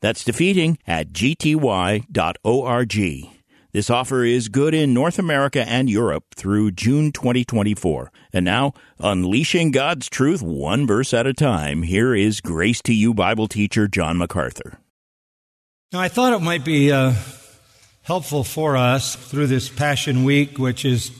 That's 0.00 0.24
defeating 0.24 0.78
at 0.86 1.12
gty.org. 1.12 2.06
This 3.72 3.88
offer 3.88 4.24
is 4.24 4.48
good 4.48 4.74
in 4.74 4.92
North 4.92 5.16
America 5.20 5.64
and 5.66 5.88
Europe 5.88 6.24
through 6.34 6.72
June 6.72 7.12
2024. 7.12 8.10
And 8.32 8.44
now, 8.44 8.72
unleashing 8.98 9.70
God's 9.70 10.08
truth 10.08 10.42
one 10.42 10.88
verse 10.88 11.14
at 11.14 11.28
a 11.28 11.32
time, 11.32 11.84
here 11.84 12.12
is 12.12 12.40
Grace 12.40 12.82
to 12.82 12.92
You 12.92 13.14
Bible 13.14 13.46
teacher 13.46 13.86
John 13.86 14.18
MacArthur. 14.18 14.80
Now, 15.92 16.00
I 16.00 16.08
thought 16.08 16.32
it 16.32 16.42
might 16.42 16.64
be 16.64 16.90
uh, 16.90 17.14
helpful 18.02 18.42
for 18.42 18.76
us 18.76 19.14
through 19.14 19.46
this 19.46 19.68
Passion 19.68 20.24
Week, 20.24 20.58
which 20.58 20.84
is 20.84 21.12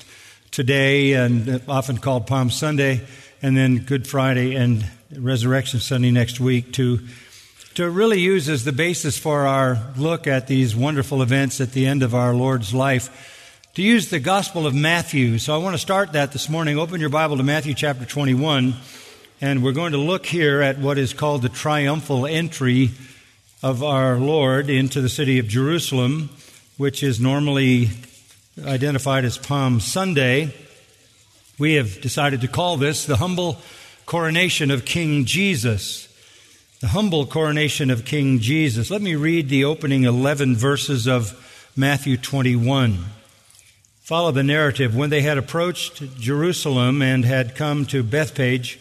today 0.51 1.13
and 1.13 1.63
often 1.69 1.99
called 1.99 2.27
Palm 2.27 2.51
Sunday, 2.51 3.07
and 3.43 3.57
then 3.57 3.79
Good 3.79 4.09
Friday 4.09 4.57
and 4.57 4.85
Resurrection 5.17 5.79
Sunday 5.79 6.11
next 6.11 6.41
week, 6.41 6.73
to 6.75 6.99
to 7.75 7.89
really 7.89 8.19
use 8.19 8.49
as 8.49 8.65
the 8.65 8.73
basis 8.73 9.17
for 9.17 9.47
our 9.47 9.79
look 9.97 10.27
at 10.27 10.49
these 10.49 10.75
wonderful 10.75 11.23
events 11.23 11.61
at 11.61 11.73
the 11.73 11.87
end 11.87 12.03
of 12.03 12.15
our 12.15 12.35
Lord's 12.35 12.75
life, 12.75 13.69
to 13.75 13.83
use 13.83 14.11
the 14.11 14.19
Gospel 14.19 14.67
of 14.67 14.75
Matthew. 14.75 15.39
So 15.39 15.55
I 15.55 15.59
want 15.59 15.75
to 15.75 15.79
start 15.79 16.13
that 16.13 16.33
this 16.33 16.49
morning. 16.49 16.79
Open 16.79 17.01
your 17.01 17.11
Bible 17.11 17.37
to 17.37 17.45
Matthew 17.45 17.75
chapter 17.75 18.05
21, 18.05 18.75
and 19.41 19.63
we're 19.63 19.71
going 19.71 19.93
to 19.93 19.99
look 19.99 20.27
here 20.27 20.61
at 20.61 20.79
what 20.79 20.99
is 20.99 21.15
called 21.15 21.43
the 21.43 21.49
triumphal 21.49 22.27
entry 22.27 22.91
of 23.63 23.85
our 23.85 24.17
Lord 24.17 24.69
into 24.69 25.01
the 25.01 25.09
city 25.09 25.39
of 25.39 25.47
Jerusalem, 25.47 26.31
which 26.77 27.05
is 27.05 27.21
normally 27.21 27.91
identified 28.65 29.25
as 29.25 29.39
Palm 29.39 29.79
Sunday. 29.79 30.53
We 31.57 31.75
have 31.75 32.01
decided 32.01 32.41
to 32.41 32.49
call 32.49 32.79
this 32.79 33.07
the 33.07 33.19
humble 33.19 33.59
coronation 34.07 34.73
of 34.73 34.85
King 34.85 35.25
Jesus 35.25 36.09
the 36.81 36.89
humble 36.89 37.27
coronation 37.27 37.91
of 37.91 38.07
King 38.07 38.39
Jesus. 38.39 38.91
Let 38.91 39.03
me 39.03 39.15
read 39.15 39.51
the 39.51 39.67
opening 39.67 40.05
11 40.05 40.57
verses 40.57 41.07
of 41.07 41.71
Matthew 41.77 42.17
21. 42.17 43.05
Follow 44.01 44.31
the 44.33 44.43
narrative. 44.43 44.97
When 44.97 45.11
they 45.11 45.21
had 45.21 45.37
approached 45.37 46.19
Jerusalem 46.19 47.03
and 47.03 47.23
had 47.27 47.55
come 47.55 47.85
to 47.87 48.03
Bethpage 48.03 48.79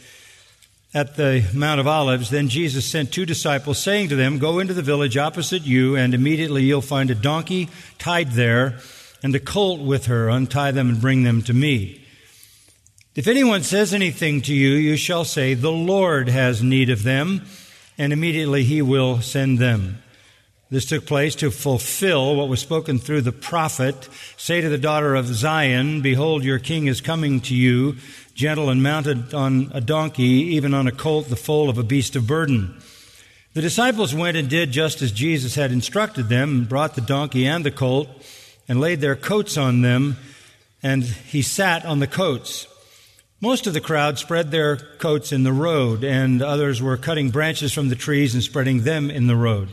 at 0.94 1.18
the 1.18 1.46
Mount 1.54 1.82
of 1.82 1.88
Olives, 1.88 2.30
then 2.30 2.48
Jesus 2.48 2.86
sent 2.86 3.12
two 3.12 3.26
disciples, 3.26 3.80
saying 3.80 4.08
to 4.10 4.16
them, 4.16 4.40
Go 4.40 4.60
into 4.60 4.74
the 4.74 4.82
village 4.82 5.18
opposite 5.18 5.64
you, 5.64 5.98
and 5.98 6.14
immediately 6.14 6.64
you'll 6.64 6.80
find 6.80 7.12
a 7.12 7.16
donkey 7.16 7.68
tied 7.98 8.32
there 8.32 8.80
and 9.22 9.36
a 9.36 9.42
colt 9.42 9.82
with 9.82 10.06
her. 10.06 10.30
Untie 10.30 10.72
them 10.72 10.88
and 10.88 11.02
bring 11.02 11.24
them 11.24 11.42
to 11.42 11.54
me. 11.54 12.02
If 13.14 13.28
anyone 13.28 13.64
says 13.64 13.94
anything 13.94 14.42
to 14.44 14.54
you, 14.54 14.70
you 14.70 14.96
shall 14.96 15.26
say, 15.26 15.54
The 15.54 15.70
Lord 15.70 16.30
has 16.30 16.64
need 16.64 16.90
of 16.90 17.04
them 17.04 17.46
and 18.00 18.14
immediately 18.14 18.64
he 18.64 18.82
will 18.82 19.22
send 19.22 19.60
them. 19.60 20.02
This 20.72 20.86
took 20.86 21.06
place 21.06 21.36
to 21.36 21.52
fulfill 21.52 22.36
what 22.36 22.48
was 22.48 22.62
spoken 22.62 22.98
through 22.98 23.22
the 23.22 23.32
prophet. 23.32 24.08
Say 24.38 24.62
to 24.62 24.70
the 24.70 24.78
daughter 24.78 25.16
of 25.16 25.26
Zion, 25.28 26.02
Behold, 26.02 26.44
your 26.44 26.60
king 26.60 26.88
is 26.88 27.02
coming 27.02 27.42
to 27.42 27.56
you, 27.56 27.98
gentle 28.36 28.70
and 28.70 28.82
mounted 28.82 29.34
on 29.34 29.72
a 29.74 29.82
donkey, 29.82 30.24
even 30.24 30.74
on 30.74 30.88
a 30.88 30.92
colt, 30.92 31.28
the 31.28 31.36
foal 31.36 31.70
of 31.70 31.78
a 31.78 31.84
beast 31.84 32.16
of 32.16 32.26
burden. 32.26 32.80
The 33.56 33.62
disciples 33.62 34.16
went 34.16 34.38
and 34.38 34.48
did 34.48 34.72
just 34.72 35.02
as 35.02 35.12
Jesus 35.12 35.56
had 35.56 35.72
instructed 35.72 36.30
them, 36.30 36.50
and 36.50 36.70
brought 36.70 36.96
the 36.96 37.02
donkey 37.02 37.48
and 37.48 37.66
the 37.66 37.72
colt, 37.72 38.08
and 38.70 38.80
laid 38.80 39.02
their 39.02 39.16
coats 39.16 39.58
on 39.58 39.82
them, 39.82 40.18
and 40.82 41.04
he 41.04 41.42
sat 41.42 41.84
on 41.84 42.00
the 42.00 42.08
coats. 42.08 42.68
Most 43.42 43.68
of 43.68 43.74
the 43.74 43.80
crowd 43.80 44.20
spread 44.20 44.52
their 44.52 44.76
coats 44.76 45.32
in 45.32 45.44
the 45.44 45.54
road, 45.54 46.04
and 46.04 46.42
others 46.42 46.82
were 46.82 46.98
cutting 46.98 47.30
branches 47.30 47.72
from 47.72 47.88
the 47.88 47.96
trees 47.96 48.34
and 48.34 48.44
spreading 48.44 48.82
them 48.84 49.10
in 49.10 49.28
the 49.28 49.36
road. 49.38 49.70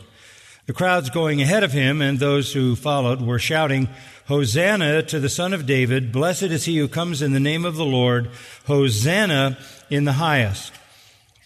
The 0.66 0.72
crowds 0.72 1.10
going 1.10 1.42
ahead 1.42 1.64
of 1.64 1.72
him 1.72 2.00
and 2.00 2.20
those 2.20 2.52
who 2.52 2.76
followed 2.76 3.20
were 3.20 3.40
shouting, 3.40 3.88
Hosanna 4.26 5.02
to 5.04 5.18
the 5.18 5.28
Son 5.28 5.52
of 5.52 5.66
David. 5.66 6.12
Blessed 6.12 6.44
is 6.44 6.64
he 6.64 6.78
who 6.78 6.86
comes 6.86 7.22
in 7.22 7.32
the 7.32 7.40
name 7.40 7.64
of 7.64 7.74
the 7.74 7.84
Lord. 7.84 8.30
Hosanna 8.66 9.58
in 9.90 10.04
the 10.04 10.12
highest. 10.12 10.72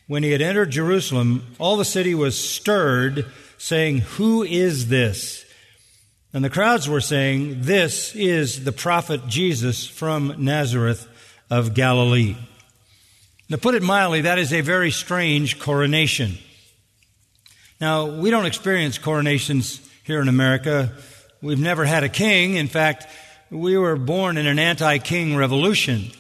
When 0.07 0.23
he 0.23 0.33
had 0.33 0.43
entered 0.43 0.71
Jerusalem, 0.71 1.47
all 1.59 1.79
the 1.79 1.87
city 1.87 2.15
was 2.15 2.39
stirred, 2.39 3.25
saying, 3.57 3.99
Who 3.99 4.43
is 4.43 4.89
this? 4.89 5.47
And 6.35 6.45
the 6.45 6.51
crowds 6.51 6.87
were 6.87 7.01
saying, 7.01 7.63
This 7.63 8.15
is 8.15 8.65
the 8.65 8.73
prophet 8.73 9.27
Jesus 9.27 9.87
from 9.87 10.35
Nazareth 10.37 11.07
of 11.51 11.75
Galilee. 11.75 12.37
To 13.51 13.59
put 13.59 13.75
it 13.75 13.83
mildly, 13.83 14.23
that 14.23 14.39
is 14.39 14.53
a 14.53 14.61
very 14.61 14.93
strange 14.93 15.59
coronation. 15.59 16.39
Now, 17.81 18.07
we 18.07 18.31
don't 18.31 18.47
experience 18.47 18.99
coronations 18.99 19.81
here 20.05 20.21
in 20.21 20.29
America. 20.29 20.93
We've 21.43 21.59
never 21.59 21.85
had 21.85 22.05
a 22.05 22.09
king. 22.09 22.55
In 22.55 22.69
fact, 22.69 23.07
we 23.51 23.77
were 23.77 23.97
born 23.97 24.37
in 24.37 24.47
an 24.47 24.59
anti 24.59 24.99
king 24.99 25.37
revolution. 25.37 26.13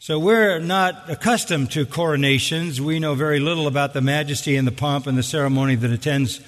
So 0.00 0.18
we're 0.18 0.58
not 0.58 1.08
accustomed 1.08 1.70
to 1.72 1.86
coronations. 1.86 2.80
We 2.80 2.98
know 2.98 3.14
very 3.14 3.38
little 3.38 3.66
about 3.66 3.92
the 3.92 4.00
majesty 4.00 4.56
and 4.56 4.66
the 4.66 4.72
pomp 4.72 5.06
and 5.06 5.16
the 5.16 5.22
ceremony 5.22 5.76
that 5.76 5.90
attends 5.90 6.40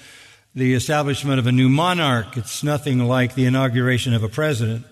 the 0.55 0.73
establishment 0.73 1.39
of 1.39 1.47
a 1.47 1.51
new 1.51 1.69
monarch. 1.69 2.37
It's 2.37 2.63
nothing 2.63 2.99
like 3.07 3.35
the 3.35 3.45
inauguration 3.45 4.13
of 4.13 4.23
a 4.23 4.29
president. 4.29 4.85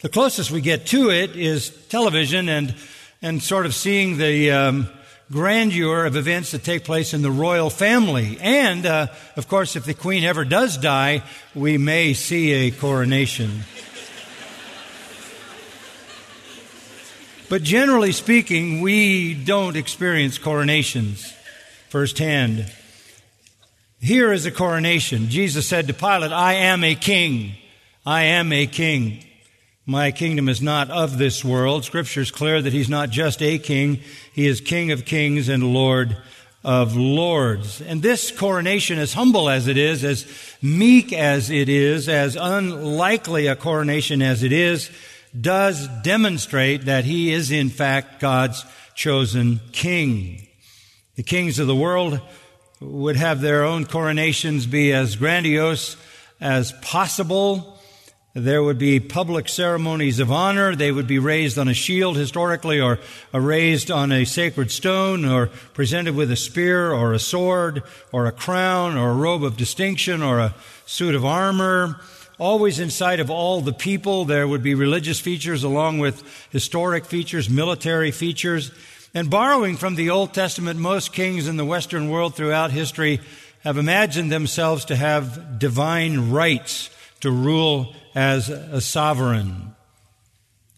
The 0.00 0.08
closest 0.08 0.52
we 0.52 0.60
get 0.60 0.86
to 0.86 1.10
it 1.10 1.34
is 1.34 1.70
television 1.88 2.48
and, 2.48 2.72
and 3.20 3.42
sort 3.42 3.66
of 3.66 3.74
seeing 3.74 4.16
the 4.16 4.52
um, 4.52 4.88
grandeur 5.32 6.06
of 6.06 6.14
events 6.14 6.52
that 6.52 6.62
take 6.62 6.84
place 6.84 7.14
in 7.14 7.22
the 7.22 7.32
royal 7.32 7.68
family. 7.68 8.38
And, 8.40 8.86
uh, 8.86 9.08
of 9.34 9.48
course, 9.48 9.74
if 9.74 9.84
the 9.84 9.94
queen 9.94 10.22
ever 10.22 10.44
does 10.44 10.76
die, 10.76 11.24
we 11.52 11.78
may 11.78 12.14
see 12.14 12.52
a 12.52 12.70
coronation. 12.70 13.64
but 17.48 17.64
generally 17.64 18.12
speaking, 18.12 18.80
we 18.80 19.34
don't 19.34 19.76
experience 19.76 20.38
coronations 20.38 21.34
firsthand. 21.88 22.70
Here 23.98 24.32
is 24.32 24.46
a 24.46 24.52
coronation. 24.52 25.28
Jesus 25.28 25.66
said 25.66 25.88
to 25.88 25.92
Pilate, 25.92 26.30
I 26.30 26.52
am 26.54 26.84
a 26.84 26.94
king. 26.94 27.54
I 28.06 28.22
am 28.22 28.52
a 28.52 28.68
king. 28.68 29.24
My 29.90 30.10
kingdom 30.10 30.50
is 30.50 30.60
not 30.60 30.90
of 30.90 31.16
this 31.16 31.42
world. 31.42 31.82
Scripture 31.82 32.20
is 32.20 32.30
clear 32.30 32.60
that 32.60 32.74
he's 32.74 32.90
not 32.90 33.08
just 33.08 33.40
a 33.40 33.58
king, 33.58 34.00
he 34.34 34.46
is 34.46 34.60
King 34.60 34.92
of 34.92 35.06
kings 35.06 35.48
and 35.48 35.72
Lord 35.72 36.14
of 36.62 36.94
lords. 36.94 37.80
And 37.80 38.02
this 38.02 38.30
coronation, 38.30 38.98
as 38.98 39.14
humble 39.14 39.48
as 39.48 39.66
it 39.66 39.78
is, 39.78 40.04
as 40.04 40.26
meek 40.60 41.14
as 41.14 41.48
it 41.48 41.70
is, 41.70 42.06
as 42.06 42.36
unlikely 42.36 43.46
a 43.46 43.56
coronation 43.56 44.20
as 44.20 44.42
it 44.42 44.52
is, 44.52 44.90
does 45.40 45.88
demonstrate 46.02 46.84
that 46.84 47.06
he 47.06 47.32
is 47.32 47.50
in 47.50 47.70
fact 47.70 48.20
God's 48.20 48.66
chosen 48.94 49.58
king. 49.72 50.48
The 51.16 51.22
kings 51.22 51.58
of 51.58 51.66
the 51.66 51.74
world 51.74 52.20
would 52.80 53.16
have 53.16 53.40
their 53.40 53.64
own 53.64 53.86
coronations 53.86 54.66
be 54.66 54.92
as 54.92 55.16
grandiose 55.16 55.96
as 56.42 56.72
possible 56.82 57.77
there 58.34 58.62
would 58.62 58.78
be 58.78 59.00
public 59.00 59.48
ceremonies 59.48 60.20
of 60.20 60.30
honor. 60.30 60.76
They 60.76 60.92
would 60.92 61.06
be 61.06 61.18
raised 61.18 61.58
on 61.58 61.66
a 61.66 61.74
shield 61.74 62.16
historically 62.16 62.80
or 62.80 62.98
raised 63.32 63.90
on 63.90 64.12
a 64.12 64.24
sacred 64.24 64.70
stone 64.70 65.24
or 65.24 65.46
presented 65.72 66.14
with 66.14 66.30
a 66.30 66.36
spear 66.36 66.92
or 66.92 67.12
a 67.12 67.18
sword 67.18 67.82
or 68.12 68.26
a 68.26 68.32
crown 68.32 68.96
or 68.96 69.10
a 69.10 69.14
robe 69.14 69.42
of 69.42 69.56
distinction 69.56 70.22
or 70.22 70.38
a 70.40 70.54
suit 70.84 71.14
of 71.14 71.24
armor. 71.24 72.00
Always 72.38 72.78
in 72.78 72.90
sight 72.90 73.18
of 73.18 73.30
all 73.30 73.62
the 73.62 73.72
people, 73.72 74.24
there 74.24 74.46
would 74.46 74.62
be 74.62 74.74
religious 74.74 75.18
features 75.18 75.64
along 75.64 75.98
with 75.98 76.22
historic 76.50 77.06
features, 77.06 77.50
military 77.50 78.10
features. 78.10 78.70
And 79.14 79.30
borrowing 79.30 79.76
from 79.76 79.94
the 79.96 80.10
Old 80.10 80.34
Testament, 80.34 80.78
most 80.78 81.14
kings 81.14 81.48
in 81.48 81.56
the 81.56 81.64
Western 81.64 82.10
world 82.10 82.36
throughout 82.36 82.70
history 82.70 83.20
have 83.64 83.78
imagined 83.78 84.30
themselves 84.30 84.84
to 84.84 84.96
have 84.96 85.58
divine 85.58 86.30
rights 86.30 86.90
to 87.20 87.30
rule 87.30 87.94
as 88.18 88.48
a 88.48 88.80
sovereign. 88.80 89.76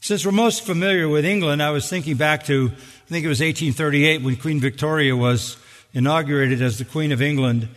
Since 0.00 0.26
we're 0.26 0.32
most 0.32 0.66
familiar 0.66 1.08
with 1.08 1.24
England, 1.24 1.62
I 1.62 1.70
was 1.70 1.88
thinking 1.88 2.18
back 2.18 2.44
to, 2.44 2.66
I 2.66 3.08
think 3.08 3.24
it 3.24 3.28
was 3.28 3.40
1838 3.40 4.20
when 4.20 4.36
Queen 4.36 4.60
Victoria 4.60 5.16
was 5.16 5.56
inaugurated 5.94 6.60
as 6.60 6.76
the 6.76 6.84
Queen 6.84 7.12
of 7.12 7.22
England. 7.22 7.68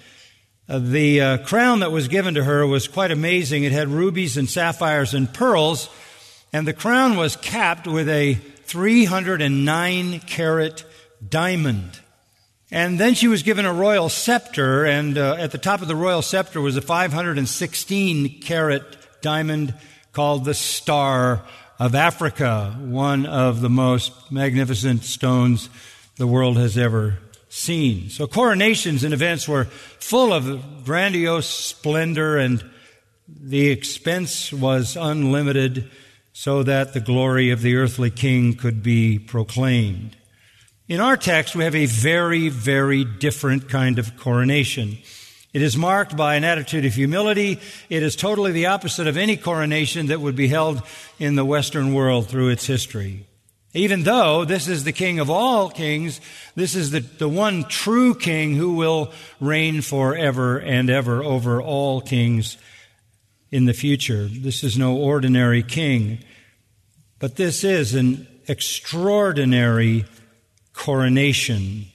Uh, 0.68 0.80
the 0.80 1.21
uh, 1.21 1.38
crown 1.45 1.80
that 1.80 1.94
was 1.94 2.10
given 2.10 2.33
to 2.33 2.44
her 2.44 2.68
was 2.68 2.89
quite 2.89 3.10
amazing. 3.12 3.63
It 3.63 3.71
had 3.71 3.88
rubies 3.88 4.36
and 4.36 4.50
sapphires 4.50 5.13
and 5.13 5.33
pearls, 5.33 5.88
and 6.51 6.68
the 6.68 6.74
crown 6.74 7.16
was 7.16 7.38
capped 7.38 7.88
with 7.88 8.09
a 8.09 8.33
309 8.33 10.19
carat 10.19 10.83
diamond. 11.25 12.01
And 12.69 13.00
then 13.00 13.13
she 13.13 13.30
was 13.30 13.44
given 13.44 13.66
a 13.66 13.74
royal 13.74 14.09
scepter, 14.09 14.83
and 14.83 15.18
uh, 15.18 15.38
at 15.39 15.51
the 15.51 15.57
top 15.57 15.81
of 15.81 15.88
the 15.88 15.95
royal 15.95 16.21
scepter 16.21 16.59
was 16.59 16.75
a 16.75 16.81
516 16.81 18.42
carat 18.42 18.98
diamond 19.24 19.74
called 20.12 20.46
the 20.46 20.54
Star 20.54 21.42
of 21.80 21.96
Africa, 21.96 22.78
one 22.80 23.25
of 23.25 23.62
the 23.62 23.70
most 23.70 24.31
magnificent 24.31 25.04
stones 25.04 25.70
the 26.18 26.28
world 26.28 26.58
has 26.58 26.78
ever 26.78 27.18
seen. 27.50 28.10
So 28.10 28.28
coronations 28.28 29.04
and 29.04 29.14
events 29.14 29.48
were 29.48 29.66
full 29.66 30.31
of 30.31 30.86
grandiose 30.86 31.50
splendor 31.50 32.38
and 32.38 32.64
the 33.28 33.70
expense 33.70 34.54
was 34.54 34.96
unlimited 34.96 35.90
so 36.34 36.64
that 36.64 36.94
the 36.94 37.00
glory 37.00 37.52
of 37.52 37.62
the 37.62 37.76
earthly 37.76 38.10
king 38.10 38.56
could 38.56 38.84
be 38.84 39.18
proclaimed. 39.18 40.16
In 40.88 41.00
our 41.00 41.16
text, 41.16 41.56
we 41.56 41.64
have 41.64 41.76
a 41.76 41.86
very, 41.86 42.50
very 42.50 43.06
different 43.06 43.69
kind 43.69 43.98
of 43.98 44.18
coronation. 44.18 44.98
It 45.54 45.62
is 45.62 45.78
marked 45.78 46.18
by 46.18 46.36
an 46.36 46.44
attitude 46.44 46.84
of 46.84 46.96
humility. 46.96 47.60
It 47.88 48.02
is 48.02 48.16
totally 48.16 48.52
the 48.52 48.66
opposite 48.66 49.06
of 49.06 49.18
any 49.18 49.38
coronation 49.38 50.08
that 50.08 50.20
would 50.20 50.36
be 50.36 50.48
held 50.48 50.82
in 51.20 51.36
the 51.36 51.46
Western 51.46 51.94
world 51.94 52.28
through 52.28 52.50
its 52.50 52.66
history. 52.66 53.28
Even 53.76 54.04
though 54.04 54.46
this 54.46 54.68
is 54.68 54.84
the 54.84 54.92
king 54.92 55.20
of 55.20 55.30
all 55.30 55.70
kings, 55.70 56.22
this 56.56 56.76
is 56.76 56.92
the, 56.92 57.00
the 57.00 57.30
one 57.30 57.64
true 57.64 58.14
king 58.14 58.56
who 58.56 58.74
will 58.74 59.12
reign 59.40 59.82
forever 59.82 60.60
and 60.60 60.90
ever 60.90 61.24
over 61.24 61.62
all 61.62 62.02
kings 62.02 62.58
in 63.52 63.66
the 63.66 63.74
future. 63.74 64.28
This 64.28 64.64
is 64.64 64.78
no 64.78 64.98
ordinary 64.98 65.62
king, 65.62 66.20
but 67.20 67.36
this 67.36 67.64
is 67.64 67.94
an 67.94 68.28
extraordinary 68.48 70.06
coronation. 70.74 71.86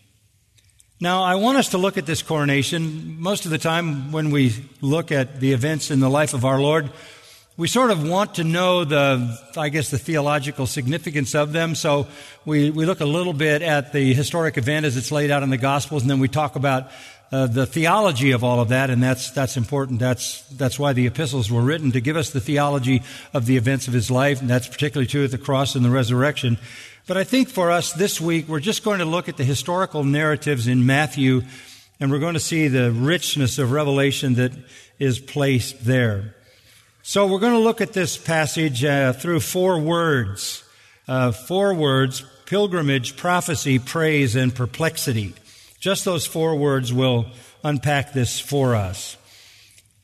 Now, 1.01 1.23
I 1.23 1.37
want 1.37 1.59
us 1.59 1.69
to 1.69 1.79
look 1.79 1.97
at 1.97 2.07
this 2.07 2.23
coronation. 2.23 3.21
Most 3.21 3.45
of 3.45 3.53
the 3.53 3.59
time, 3.59 4.11
when 4.11 4.33
we 4.33 4.53
look 4.81 5.13
at 5.13 5.39
the 5.39 5.53
events 5.53 5.93
in 5.93 6.01
the 6.01 6.11
life 6.11 6.35
of 6.35 6.45
our 6.45 6.61
Lord, 6.61 6.91
we 7.57 7.69
sort 7.69 7.93
of 7.93 8.03
want 8.03 8.35
to 8.35 8.45
know 8.45 8.85
the, 8.85 9.39
I 9.57 9.69
guess, 9.69 9.93
the 9.93 9.99
theological 9.99 10.67
significance 10.67 11.37
of 11.37 11.53
them. 11.53 11.77
So 11.77 12.09
we, 12.45 12.71
we 12.71 12.85
look 12.85 12.99
a 12.99 13.07
little 13.07 13.33
bit 13.33 13.63
at 13.63 13.93
the 13.93 14.13
historic 14.13 14.59
event 14.59 14.87
as 14.87 14.97
it's 14.97 15.13
laid 15.13 15.31
out 15.31 15.45
in 15.45 15.51
the 15.51 15.57
Gospels, 15.57 16.03
and 16.03 16.11
then 16.11 16.19
we 16.19 16.27
talk 16.27 16.57
about 16.57 16.91
uh, 17.31 17.47
the 17.47 17.67
theology 17.67 18.31
of 18.31 18.43
all 18.43 18.61
of 18.61 18.69
that, 18.71 18.89
and 18.89 19.03
that's 19.03 19.31
that's 19.31 19.57
important. 19.57 19.99
That's 19.99 20.43
that's 20.49 20.79
why 20.79 20.95
the 20.95 21.07
epistles 21.07 21.51
were 21.51 21.61
written 21.61 21.93
to 21.93 22.01
give 22.01 22.17
us 22.17 22.31
the 22.31 22.41
theology 22.41 23.03
of 23.35 23.45
the 23.45 23.57
events 23.57 23.87
of 23.87 23.93
his 23.93 24.11
life, 24.11 24.41
and 24.41 24.49
that's 24.49 24.67
particularly 24.67 25.07
true 25.07 25.25
at 25.25 25.31
the 25.31 25.39
cross 25.39 25.75
and 25.75 25.85
the 25.85 25.91
resurrection. 25.91 26.57
But 27.07 27.17
I 27.17 27.25
think 27.25 27.49
for 27.49 27.71
us 27.71 27.93
this 27.93 28.21
week, 28.21 28.49
we're 28.49 28.61
just 28.61 28.83
going 28.83 29.01
to 29.01 29.05
look 29.05 29.29
at 29.29 29.37
the 29.37 29.45
historical 29.45 30.05
narratives 30.05 30.67
in 30.67 30.87
Matthew, 30.87 31.43
and 32.01 32.11
we're 32.11 32.19
going 32.19 32.35
to 32.35 32.41
see 32.41 32.69
the 32.69 32.93
richness 32.93 33.59
of 33.59 33.73
revelation 33.73 34.35
that 34.35 34.53
is 34.99 35.19
placed 35.19 35.85
there. 35.85 36.35
So 37.03 37.27
we're 37.27 37.41
going 37.41 37.55
to 37.55 37.59
look 37.59 37.81
at 37.81 37.93
this 37.93 38.17
passage 38.17 38.85
uh, 38.85 39.13
through 39.13 39.41
four 39.41 39.79
words. 39.81 40.65
Uh, 41.07 41.33
four 41.33 41.73
words 41.75 42.23
pilgrimage, 42.45 43.17
prophecy, 43.17 43.79
praise, 43.79 44.35
and 44.35 44.55
perplexity. 44.55 45.35
Just 45.81 46.05
those 46.05 46.27
four 46.27 46.57
words 46.57 46.93
will 46.93 47.27
unpack 47.63 48.13
this 48.13 48.41
for 48.41 48.75
us. 48.75 49.17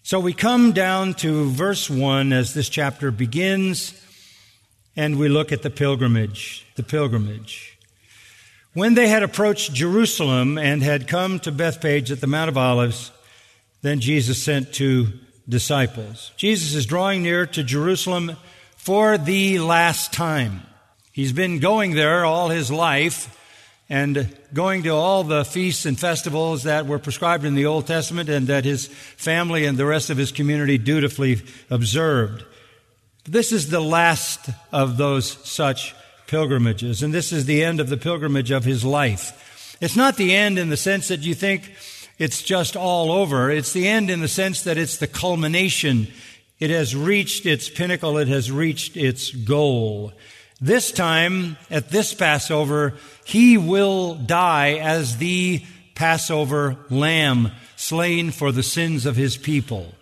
So 0.02 0.20
we 0.20 0.32
come 0.32 0.72
down 0.72 1.14
to 1.14 1.50
verse 1.50 1.90
1 1.90 2.32
as 2.32 2.54
this 2.54 2.68
chapter 2.68 3.10
begins, 3.10 4.00
and 4.96 5.18
we 5.18 5.28
look 5.28 5.50
at 5.50 5.62
the 5.62 5.70
pilgrimage. 5.70 6.66
The 6.76 6.82
pilgrimage. 6.82 7.78
When 8.74 8.94
they 8.94 9.08
had 9.08 9.22
approached 9.22 9.72
Jerusalem 9.72 10.58
and 10.58 10.82
had 10.82 11.08
come 11.08 11.40
to 11.40 11.52
Bethphage 11.52 12.12
at 12.12 12.20
the 12.20 12.26
Mount 12.26 12.48
of 12.48 12.58
Olives, 12.58 13.10
then 13.82 14.00
Jesus 14.00 14.42
sent 14.42 14.72
two 14.72 15.08
disciples. 15.48 16.32
Jesus 16.36 16.74
is 16.74 16.86
drawing 16.86 17.22
near 17.22 17.46
to 17.46 17.64
Jerusalem 17.64 18.36
for 18.76 19.18
the 19.18 19.58
last 19.58 20.12
time. 20.12 20.62
He's 21.12 21.32
been 21.32 21.60
going 21.60 21.94
there 21.94 22.24
all 22.24 22.48
his 22.48 22.70
life 22.70 23.30
and 23.94 24.36
going 24.52 24.82
to 24.82 24.88
all 24.88 25.22
the 25.22 25.44
feasts 25.44 25.86
and 25.86 25.96
festivals 25.96 26.64
that 26.64 26.84
were 26.84 26.98
prescribed 26.98 27.44
in 27.44 27.54
the 27.54 27.66
Old 27.66 27.86
Testament 27.86 28.28
and 28.28 28.48
that 28.48 28.64
his 28.64 28.88
family 28.88 29.66
and 29.66 29.78
the 29.78 29.86
rest 29.86 30.10
of 30.10 30.16
his 30.16 30.32
community 30.32 30.78
dutifully 30.78 31.40
observed. 31.70 32.44
This 33.22 33.52
is 33.52 33.70
the 33.70 33.78
last 33.78 34.50
of 34.72 34.96
those 34.96 35.30
such 35.48 35.94
pilgrimages, 36.26 37.04
and 37.04 37.14
this 37.14 37.30
is 37.30 37.46
the 37.46 37.62
end 37.62 37.78
of 37.78 37.88
the 37.88 37.96
pilgrimage 37.96 38.50
of 38.50 38.64
his 38.64 38.84
life. 38.84 39.76
It's 39.80 39.94
not 39.94 40.16
the 40.16 40.34
end 40.34 40.58
in 40.58 40.70
the 40.70 40.76
sense 40.76 41.06
that 41.06 41.20
you 41.20 41.36
think 41.36 41.72
it's 42.18 42.42
just 42.42 42.76
all 42.76 43.12
over. 43.12 43.48
It's 43.48 43.72
the 43.72 43.86
end 43.86 44.10
in 44.10 44.20
the 44.20 44.26
sense 44.26 44.64
that 44.64 44.76
it's 44.76 44.96
the 44.96 45.06
culmination. 45.06 46.08
It 46.58 46.70
has 46.70 46.96
reached 46.96 47.46
its 47.46 47.68
pinnacle. 47.68 48.18
It 48.18 48.26
has 48.26 48.50
reached 48.50 48.96
its 48.96 49.30
goal. 49.30 50.12
This 50.60 50.92
time, 50.92 51.56
at 51.70 51.90
this 51.90 52.14
Passover, 52.14 52.94
he 53.24 53.58
will 53.58 54.14
die 54.14 54.74
as 54.74 55.18
the 55.18 55.64
Passover 55.94 56.76
lamb 56.90 57.50
slain 57.76 58.30
for 58.30 58.52
the 58.52 58.62
sins 58.62 59.06
of 59.06 59.16
his 59.16 59.36
people. 59.36 59.94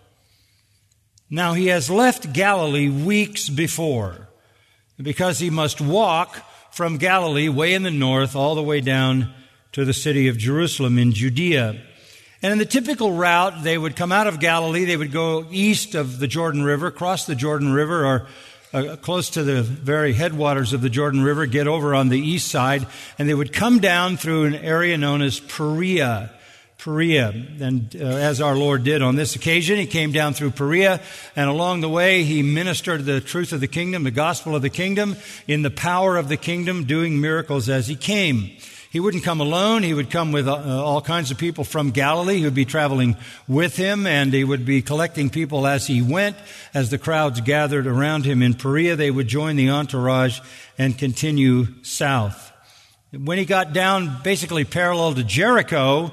Now, 1.29 1.53
he 1.53 1.67
has 1.67 1.89
left 1.89 2.33
Galilee 2.33 2.89
weeks 2.89 3.49
before 3.49 4.27
because 5.01 5.39
he 5.39 5.49
must 5.49 5.81
walk 5.81 6.37
from 6.71 6.97
Galilee 6.97 7.49
way 7.49 7.73
in 7.73 7.83
the 7.83 7.91
north 7.91 8.35
all 8.35 8.55
the 8.55 8.63
way 8.63 8.81
down 8.81 9.33
to 9.71 9.85
the 9.85 9.93
city 9.93 10.27
of 10.27 10.37
Jerusalem 10.37 10.97
in 10.97 11.11
Judea. 11.11 11.81
And 12.41 12.51
in 12.51 12.57
the 12.57 12.65
typical 12.65 13.13
route, 13.13 13.63
they 13.63 13.77
would 13.77 13.95
come 13.95 14.11
out 14.11 14.27
of 14.27 14.39
Galilee, 14.39 14.85
they 14.85 14.97
would 14.97 15.11
go 15.11 15.47
east 15.49 15.95
of 15.95 16.19
the 16.19 16.27
Jordan 16.27 16.63
River, 16.63 16.91
cross 16.91 17.25
the 17.25 17.35
Jordan 17.35 17.73
River, 17.73 18.05
or 18.05 18.27
uh, 18.73 18.95
close 18.97 19.29
to 19.31 19.43
the 19.43 19.61
very 19.61 20.13
headwaters 20.13 20.73
of 20.73 20.81
the 20.81 20.89
Jordan 20.89 21.23
River, 21.23 21.45
get 21.45 21.67
over 21.67 21.93
on 21.93 22.09
the 22.09 22.19
east 22.19 22.49
side, 22.49 22.87
and 23.17 23.29
they 23.29 23.33
would 23.33 23.53
come 23.53 23.79
down 23.79 24.17
through 24.17 24.45
an 24.45 24.55
area 24.55 24.97
known 24.97 25.21
as 25.21 25.39
Perea. 25.39 26.31
Perea. 26.79 27.29
And 27.61 27.95
uh, 27.95 28.03
as 28.03 28.41
our 28.41 28.55
Lord 28.55 28.83
did 28.83 29.01
on 29.01 29.15
this 29.15 29.35
occasion, 29.35 29.77
he 29.77 29.85
came 29.85 30.11
down 30.11 30.33
through 30.33 30.51
Perea, 30.51 31.01
and 31.35 31.49
along 31.49 31.81
the 31.81 31.89
way, 31.89 32.23
he 32.23 32.41
ministered 32.41 33.05
the 33.05 33.21
truth 33.21 33.53
of 33.53 33.61
the 33.61 33.67
kingdom, 33.67 34.03
the 34.03 34.11
gospel 34.11 34.55
of 34.55 34.61
the 34.61 34.69
kingdom, 34.69 35.15
in 35.47 35.61
the 35.61 35.71
power 35.71 36.17
of 36.17 36.27
the 36.27 36.37
kingdom, 36.37 36.83
doing 36.83 37.21
miracles 37.21 37.69
as 37.69 37.87
he 37.87 37.95
came. 37.95 38.57
He 38.93 38.99
wouldn't 38.99 39.23
come 39.23 39.41
alone. 39.41 39.81
He 39.81 39.95
would 39.95 40.11
come 40.11 40.31
with 40.31 40.47
uh, 40.47 40.53
all 40.53 41.01
kinds 41.01 41.31
of 41.31 41.39
people 41.39 41.63
from 41.63 41.89
Galilee 41.89 42.37
who 42.37 42.45
would 42.45 42.53
be 42.53 42.63
traveling 42.63 43.17
with 43.47 43.75
him, 43.75 44.05
and 44.05 44.31
he 44.31 44.43
would 44.43 44.65
be 44.65 44.83
collecting 44.83 45.31
people 45.31 45.65
as 45.65 45.87
he 45.87 46.03
went. 46.03 46.37
As 46.75 46.91
the 46.91 46.99
crowds 46.99 47.41
gathered 47.41 47.87
around 47.87 48.23
him 48.23 48.43
in 48.43 48.53
Perea, 48.53 48.95
they 48.95 49.09
would 49.09 49.27
join 49.27 49.55
the 49.55 49.71
entourage 49.71 50.41
and 50.77 50.95
continue 50.95 51.83
south. 51.83 52.51
When 53.11 53.39
he 53.39 53.45
got 53.45 53.73
down 53.73 54.19
basically 54.23 54.63
parallel 54.63 55.15
to 55.15 55.23
Jericho, 55.23 56.11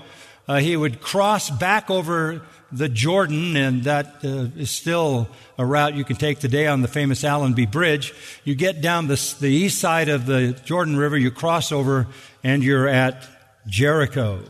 uh, 0.48 0.56
he 0.60 0.74
would 0.74 1.02
cross 1.02 1.50
back 1.50 1.90
over 1.90 2.40
the 2.72 2.88
Jordan, 2.88 3.56
and 3.56 3.84
that 3.84 4.24
uh, 4.24 4.48
is 4.58 4.70
still 4.70 5.28
a 5.58 5.66
route 5.66 5.96
you 5.96 6.04
can 6.04 6.16
take 6.16 6.38
today 6.38 6.66
on 6.66 6.80
the 6.80 6.88
famous 6.88 7.24
Allenby 7.24 7.66
Bridge. 7.66 8.14
You 8.44 8.54
get 8.54 8.80
down 8.80 9.06
the, 9.06 9.34
the 9.40 9.48
east 9.48 9.80
side 9.80 10.08
of 10.08 10.24
the 10.24 10.58
Jordan 10.64 10.96
River, 10.96 11.18
you 11.18 11.30
cross 11.30 11.72
over, 11.72 12.06
and 12.42 12.62
you're 12.62 12.88
at 12.88 13.26
Jericho, 13.66 14.42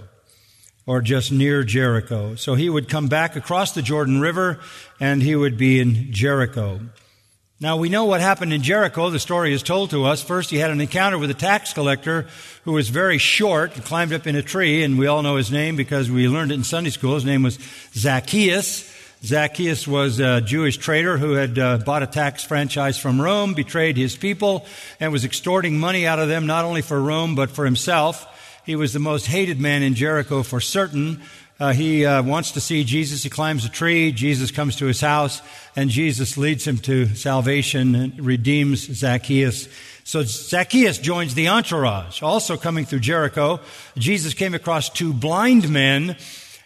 or 0.86 1.00
just 1.00 1.32
near 1.32 1.62
Jericho. 1.62 2.34
So 2.34 2.54
he 2.54 2.68
would 2.68 2.88
come 2.88 3.08
back 3.08 3.36
across 3.36 3.72
the 3.72 3.82
Jordan 3.82 4.20
River, 4.20 4.60
and 4.98 5.22
he 5.22 5.36
would 5.36 5.56
be 5.56 5.80
in 5.80 6.12
Jericho. 6.12 6.80
Now 7.62 7.76
we 7.76 7.90
know 7.90 8.06
what 8.06 8.22
happened 8.22 8.54
in 8.54 8.62
Jericho. 8.62 9.10
The 9.10 9.18
story 9.18 9.52
is 9.52 9.62
told 9.62 9.90
to 9.90 10.04
us. 10.04 10.22
First, 10.22 10.48
he 10.48 10.56
had 10.56 10.70
an 10.70 10.80
encounter 10.80 11.18
with 11.18 11.30
a 11.30 11.34
tax 11.34 11.74
collector 11.74 12.26
who 12.64 12.72
was 12.72 12.88
very 12.88 13.18
short 13.18 13.76
and 13.76 13.84
climbed 13.84 14.14
up 14.14 14.26
in 14.26 14.34
a 14.34 14.42
tree, 14.42 14.82
and 14.82 14.98
we 14.98 15.06
all 15.06 15.22
know 15.22 15.36
his 15.36 15.52
name 15.52 15.76
because 15.76 16.10
we 16.10 16.26
learned 16.26 16.52
it 16.52 16.54
in 16.54 16.64
Sunday 16.64 16.88
school. 16.88 17.14
His 17.16 17.26
name 17.26 17.42
was 17.42 17.58
Zacchaeus. 17.92 18.89
Zacchaeus 19.22 19.86
was 19.86 20.18
a 20.18 20.40
Jewish 20.40 20.78
trader 20.78 21.18
who 21.18 21.32
had 21.32 21.58
uh, 21.58 21.78
bought 21.78 22.02
a 22.02 22.06
tax 22.06 22.42
franchise 22.42 22.98
from 22.98 23.20
Rome, 23.20 23.52
betrayed 23.52 23.98
his 23.98 24.16
people, 24.16 24.64
and 24.98 25.12
was 25.12 25.26
extorting 25.26 25.78
money 25.78 26.06
out 26.06 26.18
of 26.18 26.28
them 26.28 26.46
not 26.46 26.64
only 26.64 26.80
for 26.80 27.00
Rome 27.00 27.34
but 27.34 27.50
for 27.50 27.66
himself. 27.66 28.26
He 28.64 28.76
was 28.76 28.94
the 28.94 28.98
most 28.98 29.26
hated 29.26 29.60
man 29.60 29.82
in 29.82 29.94
Jericho 29.94 30.42
for 30.42 30.60
certain. 30.60 31.20
Uh, 31.58 31.74
he 31.74 32.06
uh, 32.06 32.22
wants 32.22 32.52
to 32.52 32.60
see 32.62 32.82
Jesus. 32.82 33.22
He 33.22 33.28
climbs 33.28 33.66
a 33.66 33.68
tree. 33.68 34.10
Jesus 34.12 34.50
comes 34.50 34.76
to 34.76 34.86
his 34.86 35.02
house, 35.02 35.42
and 35.76 35.90
Jesus 35.90 36.38
leads 36.38 36.66
him 36.66 36.78
to 36.78 37.14
salvation 37.14 37.94
and 37.94 38.18
redeems 38.24 38.80
Zacchaeus. 38.80 39.68
So 40.04 40.22
Zacchaeus 40.22 40.96
joins 40.96 41.34
the 41.34 41.48
entourage. 41.48 42.22
Also 42.22 42.56
coming 42.56 42.86
through 42.86 43.00
Jericho, 43.00 43.60
Jesus 43.98 44.32
came 44.32 44.54
across 44.54 44.88
two 44.88 45.12
blind 45.12 45.68
men, 45.68 46.16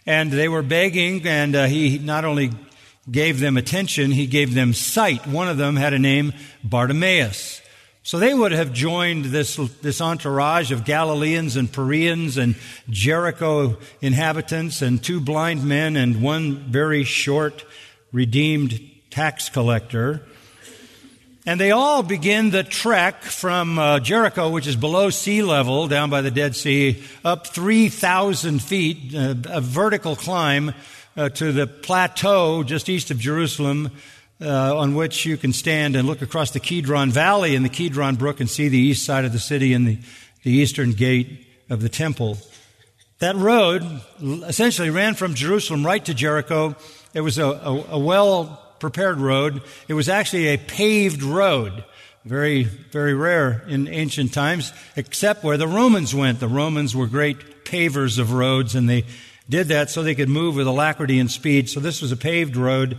And 0.07 0.31
they 0.31 0.49
were 0.49 0.63
begging, 0.63 1.27
and 1.27 1.57
uh, 1.57 1.67
he 1.67 1.99
not 1.99 2.25
only 2.25 2.51
gave 3.11 3.41
them 3.41 3.57
attention, 3.57 4.11
he 4.11 4.27
gave 4.27 4.55
them 4.55 4.73
sight. 4.73 5.27
One 5.27 5.49
of 5.49 5.57
them 5.57 5.77
had 5.77 5.93
a 5.93 5.99
name, 5.99 6.33
Bartimaeus. 6.63 7.61
So 8.03 8.19
they 8.19 8.35
would 8.35 8.53
have 8.53 8.75
joined 8.75 9.27
this, 9.27 9.57
this 9.81 10.03
entourage 10.03 10.71
of 10.71 10.85
Galileans 10.85 11.57
and 11.57 11.73
Pereans 11.73 12.37
and 12.37 12.55
Jericho 12.91 13.79
inhabitants 14.03 14.83
and 14.83 15.03
two 15.03 15.21
blind 15.21 15.65
men 15.65 15.97
and 15.97 16.21
one 16.21 16.57
very 16.71 17.05
short 17.05 17.65
redeemed 18.13 18.79
tax 19.11 19.49
collector. 19.49 20.21
And 21.47 21.61
they 21.61 21.73
all 21.73 22.03
begin 22.03 22.49
the 22.49 22.65
trek 22.65 23.23
from 23.23 23.79
uh, 23.79 24.01
Jericho, 24.01 24.49
which 24.49 24.67
is 24.67 24.77
below 24.77 25.11
sea 25.11 25.43
level, 25.43 25.89
down 25.89 26.09
by 26.09 26.23
the 26.23 26.31
Dead 26.31 26.57
Sea, 26.57 27.03
up 27.23 27.49
3,000 27.49 28.63
feet, 28.63 29.15
uh, 29.15 29.35
a 29.51 29.61
vertical 29.61 30.17
climb 30.17 30.73
uh, 31.19 31.29
to 31.29 31.53
the 31.53 31.67
plateau 31.67 32.63
just 32.63 32.89
east 32.89 33.11
of 33.11 33.19
Jerusalem, 33.19 33.91
uh, 34.41 34.75
on 34.75 34.95
which 34.95 35.27
you 35.27 35.37
can 35.37 35.53
stand 35.53 35.97
and 35.97 36.09
look 36.09 36.23
across 36.23 36.51
the 36.51 36.61
Kidron 36.61 37.11
Valley 37.11 37.55
and 37.55 37.63
the 37.63 37.69
Kidron 37.69 38.17
Brook 38.17 38.41
and 38.41 38.49
see 38.49 38.69
the 38.69 38.79
east 38.79 39.05
side 39.05 39.27
of 39.27 39.33
the 39.33 39.39
city 39.39 39.75
and 39.75 39.87
the, 39.87 39.99
the 40.45 40.51
eastern 40.51 40.93
gate 40.93 41.47
of 41.69 41.83
the 41.83 41.91
temple. 41.91 42.39
That 43.19 43.37
road 43.37 43.85
essentially 44.23 44.89
ran 44.89 45.13
from 45.13 45.35
Jerusalem 45.35 45.85
right 45.85 46.05
to 46.07 46.15
Jericho. 46.15 46.75
It 47.13 47.21
was 47.21 47.37
a, 47.37 47.45
a, 47.45 47.85
a 47.91 47.99
well 47.99 48.64
prepared 48.85 49.19
road. 49.19 49.63
It 49.89 49.95
was 49.95 50.11
actually 50.11 50.49
a 50.49 50.59
paved 50.59 51.23
road. 51.23 51.85
Very, 52.27 52.65
very 52.65 53.15
rare 53.15 53.65
in 53.67 53.89
ancient 53.89 54.35
times, 54.35 54.75
except 54.95 55.43
where 55.43 55.57
the 55.57 55.67
Romans 55.67 56.15
went. 56.15 56.39
The 56.39 56.49
Romans 56.49 56.95
were 56.95 57.07
great 57.07 57.65
pavers 57.65 58.19
of 58.19 58.35
roads 58.35 58.75
and 58.75 58.87
they 58.87 59.05
did 59.49 59.69
that 59.69 59.89
so 59.89 60.03
they 60.03 60.15
could 60.15 60.29
move 60.29 60.57
with 60.57 60.67
alacrity 60.67 61.19
and 61.19 61.31
speed. 61.31 61.71
So 61.71 61.81
this 61.81 62.03
was 62.03 62.13
a 62.13 62.17
paved 62.17 62.57
road. 62.57 62.99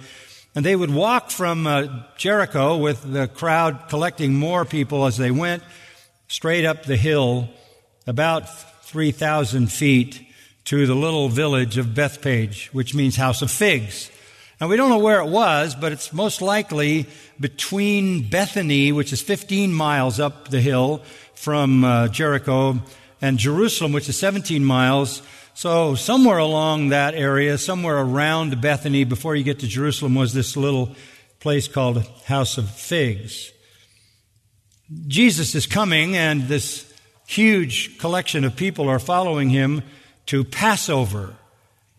And 0.55 0.65
they 0.65 0.75
would 0.75 0.89
walk 0.89 1.29
from 1.29 1.67
uh, 1.67 1.85
Jericho 2.17 2.77
with 2.77 3.03
the 3.03 3.27
crowd 3.27 3.87
collecting 3.87 4.33
more 4.33 4.65
people 4.65 5.05
as 5.05 5.17
they 5.17 5.29
went 5.29 5.61
straight 6.27 6.65
up 6.65 6.83
the 6.83 6.97
hill, 6.97 7.47
about 8.07 8.49
3,000 8.85 9.71
feet 9.71 10.25
to 10.63 10.87
the 10.87 10.95
little 10.95 11.29
village 11.29 11.77
of 11.77 11.87
Bethpage, 11.87 12.69
which 12.69 12.95
means 12.95 13.15
house 13.15 13.43
of 13.43 13.51
figs. 13.51 14.09
Now 14.61 14.69
we 14.69 14.77
don't 14.77 14.89
know 14.89 14.99
where 14.99 15.19
it 15.19 15.29
was, 15.29 15.75
but 15.75 15.91
it's 15.91 16.13
most 16.13 16.41
likely 16.41 17.07
between 17.39 18.29
Bethany, 18.29 18.93
which 18.93 19.11
is 19.11 19.21
15 19.21 19.73
miles 19.73 20.19
up 20.19 20.47
the 20.47 20.61
hill 20.61 21.01
from 21.33 21.83
uh, 21.83 22.07
Jericho, 22.07 22.79
and 23.21 23.37
Jerusalem, 23.37 23.91
which 23.91 24.07
is 24.07 24.17
17 24.17 24.63
miles. 24.63 25.21
So 25.53 25.95
somewhere 25.95 26.37
along 26.37 26.89
that 26.89 27.15
area, 27.15 27.57
somewhere 27.57 27.97
around 27.97 28.61
Bethany, 28.61 29.03
before 29.03 29.35
you 29.35 29.43
get 29.43 29.59
to 29.59 29.67
Jerusalem, 29.67 30.15
was 30.15 30.33
this 30.33 30.55
little 30.55 30.95
place 31.39 31.67
called 31.67 32.05
House 32.25 32.57
of 32.57 32.69
Figs. 32.69 33.51
Jesus 35.07 35.55
is 35.55 35.65
coming, 35.65 36.15
and 36.15 36.43
this 36.43 36.91
huge 37.27 37.97
collection 37.97 38.43
of 38.43 38.55
people 38.55 38.87
are 38.87 38.99
following 38.99 39.49
him 39.49 39.83
to 40.27 40.43
Passover. 40.43 41.35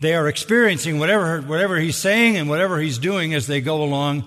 They 0.00 0.14
are 0.14 0.28
experiencing 0.28 0.98
whatever, 0.98 1.40
whatever 1.40 1.78
he's 1.78 1.96
saying 1.96 2.36
and 2.36 2.48
whatever 2.48 2.78
he's 2.78 2.98
doing 2.98 3.32
as 3.34 3.46
they 3.46 3.60
go 3.60 3.82
along. 3.82 4.24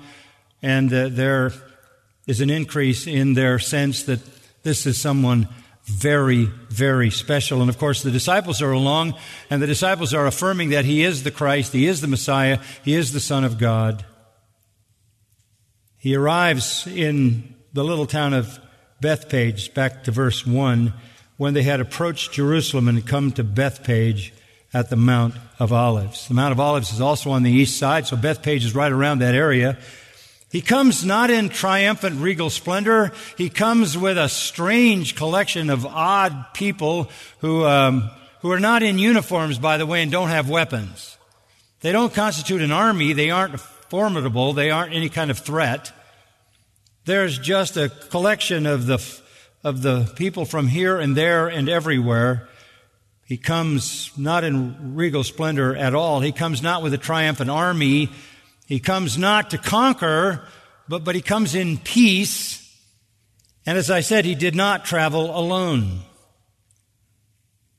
And 0.61 0.91
uh, 0.91 1.09
there 1.09 1.51
is 2.25 2.41
an 2.41 2.49
increase 2.49 3.05
in 3.07 3.33
their 3.33 3.59
sense 3.59 4.03
that 4.03 4.19
this 4.63 4.85
is 4.85 4.99
someone 4.99 5.47
very, 5.83 6.45
very 6.69 7.09
special. 7.09 7.61
And 7.61 7.69
of 7.69 7.77
course, 7.77 8.03
the 8.03 8.11
disciples 8.11 8.61
are 8.61 8.71
along, 8.71 9.15
and 9.49 9.61
the 9.61 9.67
disciples 9.67 10.13
are 10.13 10.27
affirming 10.27 10.69
that 10.69 10.85
he 10.85 11.03
is 11.03 11.23
the 11.23 11.31
Christ, 11.31 11.73
he 11.73 11.87
is 11.87 12.01
the 12.01 12.07
Messiah, 12.07 12.59
he 12.83 12.93
is 12.93 13.11
the 13.11 13.19
Son 13.19 13.43
of 13.43 13.57
God. 13.57 14.05
He 15.97 16.15
arrives 16.15 16.87
in 16.87 17.55
the 17.73 17.83
little 17.83 18.05
town 18.05 18.33
of 18.33 18.59
Bethpage, 19.01 19.73
back 19.73 20.03
to 20.03 20.11
verse 20.11 20.45
1, 20.45 20.93
when 21.37 21.53
they 21.53 21.63
had 21.63 21.79
approached 21.79 22.33
Jerusalem 22.33 22.87
and 22.87 23.05
come 23.05 23.31
to 23.33 23.43
Bethphage 23.43 24.33
at 24.73 24.89
the 24.89 24.95
Mount 24.95 25.35
of 25.57 25.73
Olives. 25.73 26.27
The 26.27 26.33
Mount 26.33 26.51
of 26.51 26.59
Olives 26.59 26.93
is 26.93 27.01
also 27.01 27.31
on 27.31 27.43
the 27.43 27.51
east 27.51 27.77
side, 27.77 28.05
so 28.05 28.15
Bethpage 28.15 28.63
is 28.63 28.75
right 28.75 28.91
around 28.91 29.19
that 29.19 29.35
area. 29.35 29.77
He 30.51 30.61
comes 30.61 31.05
not 31.05 31.29
in 31.29 31.49
triumphant 31.49 32.21
regal 32.21 32.49
splendor. 32.49 33.11
He 33.37 33.49
comes 33.49 33.97
with 33.97 34.17
a 34.17 34.29
strange 34.29 35.15
collection 35.15 35.69
of 35.69 35.85
odd 35.85 36.53
people 36.53 37.09
who, 37.39 37.65
um, 37.65 38.09
who 38.41 38.51
are 38.51 38.59
not 38.59 38.81
in 38.81 38.97
uniforms, 38.97 39.59
by 39.59 39.77
the 39.77 39.85
way, 39.85 40.01
and 40.01 40.11
don't 40.11 40.29
have 40.29 40.49
weapons. 40.49 41.17
They 41.81 41.91
don't 41.91 42.13
constitute 42.13 42.61
an 42.61 42.71
army. 42.71 43.13
They 43.13 43.29
aren't 43.29 43.59
formidable. 43.59 44.53
They 44.53 44.71
aren't 44.71 44.93
any 44.93 45.09
kind 45.09 45.29
of 45.29 45.37
threat. 45.37 45.91
There's 47.05 47.37
just 47.37 47.77
a 47.77 47.89
collection 47.89 48.65
of 48.65 48.85
the, 48.85 49.03
of 49.63 49.81
the 49.81 50.11
people 50.15 50.45
from 50.45 50.67
here 50.67 50.99
and 50.99 51.15
there 51.15 51.47
and 51.47 51.69
everywhere 51.69 52.48
he 53.29 53.37
comes 53.37 54.11
not 54.17 54.43
in 54.43 54.95
regal 54.95 55.23
splendor 55.23 55.75
at 55.75 55.93
all. 55.93 56.19
He 56.19 56.31
comes 56.31 56.63
not 56.63 56.81
with 56.81 56.95
a 56.95 56.97
triumphant 56.97 57.51
army. 57.51 58.09
He 58.65 58.79
comes 58.79 59.19
not 59.19 59.51
to 59.51 59.59
conquer, 59.59 60.47
but, 60.87 61.03
but 61.03 61.13
he 61.13 61.21
comes 61.21 61.53
in 61.53 61.77
peace. 61.77 62.57
And 63.67 63.77
as 63.77 63.91
I 63.91 63.99
said, 63.99 64.25
he 64.25 64.33
did 64.33 64.55
not 64.55 64.83
travel 64.83 65.37
alone. 65.37 65.99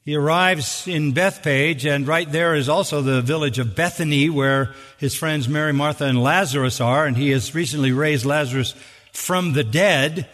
He 0.05 0.15
arrives 0.15 0.87
in 0.87 1.15
Bethpage, 1.15 1.85
and 1.85 2.07
right 2.07 2.31
there 2.31 2.55
is 2.55 2.69
also 2.69 3.03
the 3.03 3.21
village 3.21 3.59
of 3.59 3.75
Bethany, 3.75 4.31
where 4.31 4.73
his 4.99 5.17
friends 5.17 5.49
Mary, 5.49 5.73
Martha, 5.73 6.05
and 6.05 6.23
Lazarus 6.23 6.81
are, 6.81 7.07
and 7.07 7.17
he 7.17 7.31
has 7.31 7.57
recently 7.57 7.91
raised 7.91 8.25
Lazarus 8.25 8.77
from 9.13 9.53
the 9.53 9.65
dead. 9.65 10.29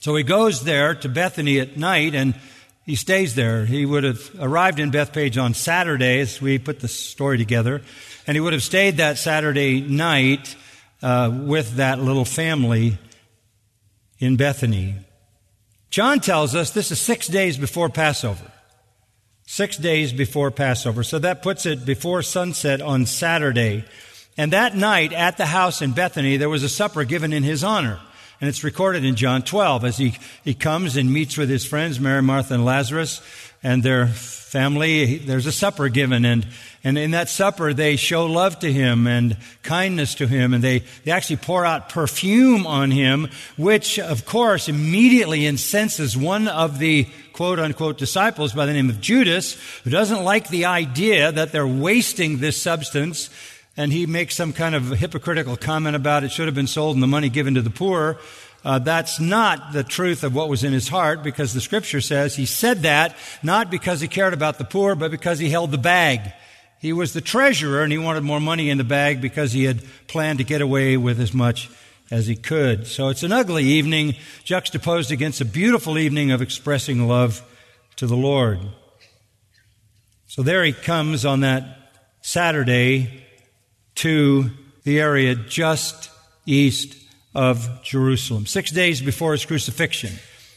So 0.00 0.16
he 0.16 0.22
goes 0.22 0.64
there 0.64 0.94
to 0.94 1.08
Bethany 1.10 1.60
at 1.60 1.76
night, 1.76 2.14
and 2.14 2.34
he 2.88 2.94
stays 2.94 3.34
there. 3.34 3.66
He 3.66 3.84
would 3.84 4.02
have 4.02 4.30
arrived 4.40 4.80
in 4.80 4.90
Bethpage 4.90 5.40
on 5.40 5.52
Saturday 5.52 6.20
as 6.20 6.40
we 6.40 6.58
put 6.58 6.80
the 6.80 6.88
story 6.88 7.36
together, 7.36 7.82
and 8.26 8.34
he 8.34 8.40
would 8.40 8.54
have 8.54 8.62
stayed 8.62 8.96
that 8.96 9.18
Saturday 9.18 9.82
night 9.82 10.56
uh, 11.02 11.30
with 11.30 11.74
that 11.74 12.00
little 12.00 12.24
family 12.24 12.96
in 14.18 14.38
Bethany. 14.38 14.94
John 15.90 16.20
tells 16.20 16.54
us 16.54 16.70
this 16.70 16.90
is 16.90 16.98
six 16.98 17.26
days 17.26 17.58
before 17.58 17.90
Passover. 17.90 18.50
Six 19.46 19.76
days 19.76 20.14
before 20.14 20.50
Passover. 20.50 21.02
So 21.02 21.18
that 21.18 21.42
puts 21.42 21.66
it 21.66 21.84
before 21.84 22.22
sunset 22.22 22.80
on 22.80 23.04
Saturday. 23.04 23.84
And 24.38 24.54
that 24.54 24.74
night 24.74 25.12
at 25.12 25.36
the 25.36 25.44
house 25.44 25.82
in 25.82 25.92
Bethany, 25.92 26.38
there 26.38 26.48
was 26.48 26.62
a 26.62 26.70
supper 26.70 27.04
given 27.04 27.34
in 27.34 27.42
his 27.42 27.62
honor. 27.62 28.00
And 28.40 28.48
it's 28.48 28.62
recorded 28.62 29.04
in 29.04 29.16
John 29.16 29.42
12 29.42 29.84
as 29.84 29.96
he, 29.96 30.14
he 30.44 30.54
comes 30.54 30.96
and 30.96 31.12
meets 31.12 31.36
with 31.36 31.48
his 31.48 31.66
friends, 31.66 31.98
Mary, 31.98 32.22
Martha, 32.22 32.54
and 32.54 32.64
Lazarus, 32.64 33.20
and 33.64 33.82
their 33.82 34.06
family. 34.06 35.18
There's 35.18 35.46
a 35.46 35.52
supper 35.52 35.88
given, 35.88 36.24
and, 36.24 36.46
and 36.84 36.96
in 36.96 37.10
that 37.10 37.28
supper, 37.28 37.74
they 37.74 37.96
show 37.96 38.26
love 38.26 38.60
to 38.60 38.72
him 38.72 39.08
and 39.08 39.36
kindness 39.64 40.14
to 40.16 40.28
him, 40.28 40.54
and 40.54 40.62
they, 40.62 40.84
they 41.04 41.10
actually 41.10 41.38
pour 41.38 41.66
out 41.66 41.88
perfume 41.88 42.64
on 42.64 42.92
him, 42.92 43.28
which, 43.56 43.98
of 43.98 44.24
course, 44.24 44.68
immediately 44.68 45.44
incenses 45.44 46.16
one 46.16 46.46
of 46.46 46.78
the 46.78 47.08
quote 47.32 47.58
unquote 47.58 47.98
disciples 47.98 48.52
by 48.52 48.66
the 48.66 48.72
name 48.72 48.88
of 48.88 49.00
Judas, 49.00 49.56
who 49.82 49.90
doesn't 49.90 50.22
like 50.22 50.48
the 50.48 50.66
idea 50.66 51.32
that 51.32 51.50
they're 51.50 51.66
wasting 51.66 52.38
this 52.38 52.60
substance 52.60 53.30
and 53.78 53.92
he 53.92 54.06
makes 54.06 54.34
some 54.34 54.52
kind 54.52 54.74
of 54.74 54.90
hypocritical 54.90 55.56
comment 55.56 55.94
about 55.94 56.24
it 56.24 56.32
should 56.32 56.46
have 56.46 56.54
been 56.54 56.66
sold 56.66 56.96
and 56.96 57.02
the 57.02 57.06
money 57.06 57.28
given 57.28 57.54
to 57.54 57.62
the 57.62 57.70
poor. 57.70 58.18
Uh, 58.64 58.80
that's 58.80 59.20
not 59.20 59.72
the 59.72 59.84
truth 59.84 60.24
of 60.24 60.34
what 60.34 60.48
was 60.48 60.64
in 60.64 60.72
his 60.72 60.88
heart 60.88 61.22
because 61.22 61.54
the 61.54 61.60
scripture 61.60 62.00
says 62.00 62.34
he 62.34 62.44
said 62.44 62.82
that 62.82 63.16
not 63.40 63.70
because 63.70 64.00
he 64.00 64.08
cared 64.08 64.34
about 64.34 64.58
the 64.58 64.64
poor, 64.64 64.96
but 64.96 65.12
because 65.12 65.38
he 65.38 65.48
held 65.48 65.70
the 65.70 65.78
bag. 65.78 66.32
He 66.80 66.92
was 66.92 67.12
the 67.12 67.20
treasurer 67.20 67.84
and 67.84 67.92
he 67.92 67.98
wanted 67.98 68.24
more 68.24 68.40
money 68.40 68.68
in 68.68 68.78
the 68.78 68.84
bag 68.84 69.20
because 69.20 69.52
he 69.52 69.62
had 69.62 69.80
planned 70.08 70.38
to 70.38 70.44
get 70.44 70.60
away 70.60 70.96
with 70.96 71.20
as 71.20 71.32
much 71.32 71.70
as 72.10 72.26
he 72.26 72.34
could. 72.34 72.84
So 72.88 73.10
it's 73.10 73.22
an 73.22 73.30
ugly 73.30 73.62
evening 73.62 74.16
juxtaposed 74.42 75.12
against 75.12 75.40
a 75.40 75.44
beautiful 75.44 75.98
evening 75.98 76.32
of 76.32 76.42
expressing 76.42 77.06
love 77.06 77.42
to 77.94 78.08
the 78.08 78.16
Lord. 78.16 78.58
So 80.26 80.42
there 80.42 80.64
he 80.64 80.72
comes 80.72 81.24
on 81.24 81.40
that 81.40 81.92
Saturday 82.22 83.24
to 83.98 84.50
the 84.84 85.00
area 85.00 85.34
just 85.34 86.10
east 86.46 86.96
of 87.34 87.82
Jerusalem. 87.82 88.46
Six 88.46 88.70
days 88.70 89.00
before 89.00 89.32
his 89.32 89.44
crucifixion. 89.44 90.12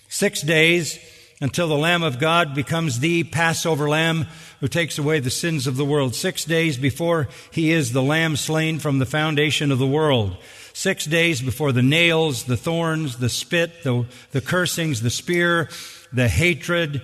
Six 0.09 0.41
days 0.41 0.99
until 1.41 1.67
the 1.67 1.77
Lamb 1.77 2.03
of 2.03 2.19
God 2.19 2.53
becomes 2.53 2.99
the 2.99 3.23
Passover 3.23 3.89
Lamb 3.89 4.27
who 4.59 4.67
takes 4.67 4.99
away 4.99 5.19
the 5.19 5.31
sins 5.31 5.65
of 5.65 5.75
the 5.75 5.85
world. 5.85 6.13
Six 6.13 6.45
days 6.45 6.77
before 6.77 7.29
he 7.49 7.71
is 7.71 7.93
the 7.93 8.03
Lamb 8.03 8.35
slain 8.35 8.77
from 8.77 8.99
the 8.99 9.07
foundation 9.07 9.71
of 9.71 9.79
the 9.79 9.87
world. 9.87 10.37
Six 10.73 11.05
days 11.05 11.41
before 11.41 11.71
the 11.71 11.81
nails, 11.81 12.43
the 12.43 12.57
thorns, 12.57 13.17
the 13.17 13.27
spit, 13.27 13.83
the, 13.83 14.05
the 14.31 14.41
cursings, 14.41 15.01
the 15.01 15.09
spear, 15.09 15.67
the 16.13 16.27
hatred, 16.27 17.01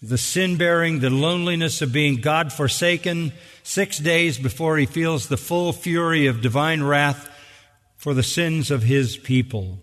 the 0.00 0.18
sin 0.18 0.56
bearing, 0.56 1.00
the 1.00 1.10
loneliness 1.10 1.82
of 1.82 1.92
being 1.92 2.20
God 2.20 2.52
forsaken, 2.52 3.32
six 3.62 3.98
days 3.98 4.38
before 4.38 4.76
he 4.76 4.86
feels 4.86 5.28
the 5.28 5.36
full 5.36 5.72
fury 5.72 6.26
of 6.26 6.40
divine 6.40 6.82
wrath 6.82 7.28
for 7.96 8.14
the 8.14 8.22
sins 8.22 8.70
of 8.70 8.84
his 8.84 9.16
people. 9.16 9.80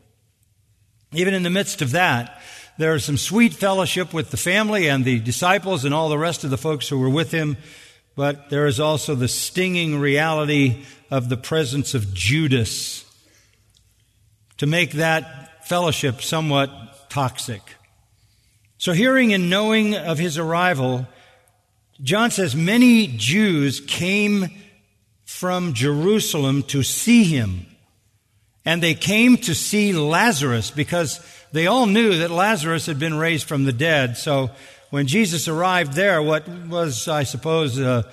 Even 1.11 1.33
in 1.33 1.43
the 1.43 1.49
midst 1.49 1.81
of 1.81 1.91
that, 1.91 2.41
there 2.77 2.95
is 2.95 3.05
some 3.05 3.17
sweet 3.17 3.53
fellowship 3.53 4.13
with 4.13 4.31
the 4.31 4.37
family 4.37 4.87
and 4.87 5.05
the 5.05 5.19
disciples 5.19 5.85
and 5.85 5.93
all 5.93 6.09
the 6.09 6.17
rest 6.17 6.43
of 6.43 6.49
the 6.49 6.57
folks 6.57 6.87
who 6.89 6.99
were 6.99 7.09
with 7.09 7.31
him, 7.31 7.57
but 8.15 8.49
there 8.49 8.67
is 8.67 8.79
also 8.79 9.15
the 9.15 9.27
stinging 9.27 9.99
reality 9.99 10.83
of 11.11 11.29
the 11.29 11.37
presence 11.37 11.93
of 11.93 12.13
Judas 12.13 13.03
to 14.57 14.65
make 14.65 14.91
that 14.93 15.65
fellowship 15.67 16.21
somewhat 16.21 17.09
toxic. 17.09 17.61
So, 18.85 18.93
hearing 18.93 19.33
and 19.33 19.49
knowing 19.49 19.95
of 19.95 20.19
his 20.19 20.37
arrival, 20.37 21.07
John 22.03 22.29
says 22.29 22.55
many 22.55 23.07
Jews 23.07 23.79
came 23.79 24.45
from 25.23 25.73
Jerusalem 25.73 26.61
to 26.67 26.83
see 26.83 27.23
him. 27.23 27.65
And 28.63 28.83
they 28.83 28.93
came 28.93 29.37
to 29.37 29.55
see 29.55 29.91
Lazarus 29.91 30.69
because 30.69 31.19
they 31.51 31.65
all 31.65 31.87
knew 31.87 32.19
that 32.19 32.29
Lazarus 32.29 32.85
had 32.85 32.99
been 32.99 33.15
raised 33.15 33.47
from 33.47 33.63
the 33.63 33.73
dead. 33.73 34.17
So 34.17 34.51
when 34.91 35.07
Jesus 35.07 35.47
arrived 35.47 35.93
there, 35.93 36.21
what 36.21 36.47
was, 36.47 37.07
I 37.07 37.23
suppose, 37.23 37.79
uh, 37.79 38.03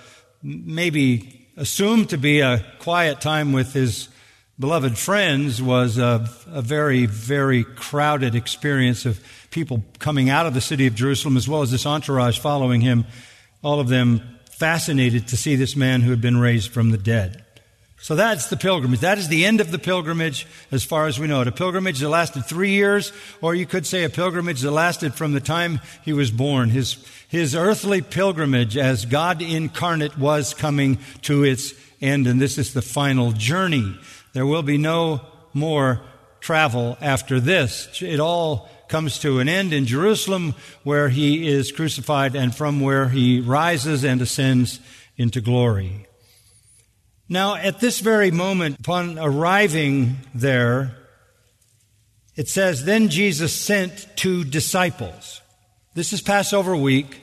maybe 0.42 1.50
assumed 1.54 2.08
to 2.08 2.16
be 2.16 2.40
a 2.40 2.64
quiet 2.78 3.20
time 3.20 3.52
with 3.52 3.74
his 3.74 4.08
beloved 4.58 4.96
friends 4.96 5.60
was 5.60 5.98
a, 5.98 6.30
a, 6.46 6.62
very, 6.62 7.04
very 7.04 7.64
crowded 7.64 8.34
experience 8.34 9.04
of 9.04 9.20
people 9.52 9.84
coming 10.00 10.30
out 10.30 10.46
of 10.46 10.54
the 10.54 10.60
city 10.60 10.88
of 10.88 10.96
Jerusalem 10.96 11.36
as 11.36 11.48
well 11.48 11.62
as 11.62 11.70
this 11.70 11.86
entourage 11.86 12.38
following 12.40 12.80
him, 12.80 13.04
all 13.62 13.78
of 13.78 13.88
them 13.88 14.38
fascinated 14.50 15.28
to 15.28 15.36
see 15.36 15.54
this 15.54 15.76
man 15.76 16.00
who 16.00 16.10
had 16.10 16.20
been 16.20 16.38
raised 16.38 16.72
from 16.72 16.90
the 16.90 16.98
dead. 16.98 17.44
So 18.00 18.16
that's 18.16 18.48
the 18.48 18.56
pilgrimage. 18.56 18.98
That 18.98 19.18
is 19.18 19.28
the 19.28 19.44
end 19.44 19.60
of 19.60 19.70
the 19.70 19.78
pilgrimage 19.78 20.48
as 20.72 20.82
far 20.82 21.06
as 21.06 21.20
we 21.20 21.28
know 21.28 21.42
it. 21.42 21.46
A 21.46 21.52
pilgrimage 21.52 22.00
that 22.00 22.08
lasted 22.08 22.44
three 22.46 22.70
years, 22.70 23.12
or 23.40 23.54
you 23.54 23.64
could 23.64 23.86
say 23.86 24.02
a 24.02 24.10
pilgrimage 24.10 24.60
that 24.62 24.72
lasted 24.72 25.14
from 25.14 25.34
the 25.34 25.40
time 25.40 25.78
he 26.04 26.12
was 26.12 26.32
born. 26.32 26.70
His, 26.70 26.96
his 27.28 27.54
earthly 27.54 28.02
pilgrimage 28.02 28.76
as 28.76 29.04
God 29.04 29.40
incarnate 29.40 30.18
was 30.18 30.52
coming 30.52 30.98
to 31.22 31.44
its 31.44 31.74
end, 32.00 32.26
and 32.26 32.40
this 32.40 32.58
is 32.58 32.72
the 32.72 32.82
final 32.82 33.30
journey. 33.30 33.96
There 34.32 34.46
will 34.46 34.64
be 34.64 34.78
no 34.78 35.20
more 35.54 36.00
travel 36.40 36.98
after 37.00 37.38
this. 37.38 38.02
It 38.02 38.18
all 38.18 38.68
comes 38.92 39.18
to 39.20 39.40
an 39.40 39.48
end 39.48 39.72
in 39.72 39.86
Jerusalem 39.86 40.54
where 40.82 41.08
he 41.08 41.48
is 41.48 41.72
crucified 41.72 42.36
and 42.36 42.54
from 42.54 42.78
where 42.78 43.08
he 43.08 43.40
rises 43.40 44.04
and 44.04 44.20
ascends 44.20 44.80
into 45.16 45.40
glory. 45.40 46.06
Now, 47.26 47.54
at 47.54 47.80
this 47.80 48.00
very 48.00 48.30
moment, 48.30 48.80
upon 48.80 49.18
arriving 49.18 50.18
there, 50.34 50.94
it 52.36 52.50
says, 52.50 52.84
Then 52.84 53.08
Jesus 53.08 53.54
sent 53.54 54.08
two 54.14 54.44
disciples. 54.44 55.40
This 55.94 56.12
is 56.12 56.20
Passover 56.20 56.76
week. 56.76 57.22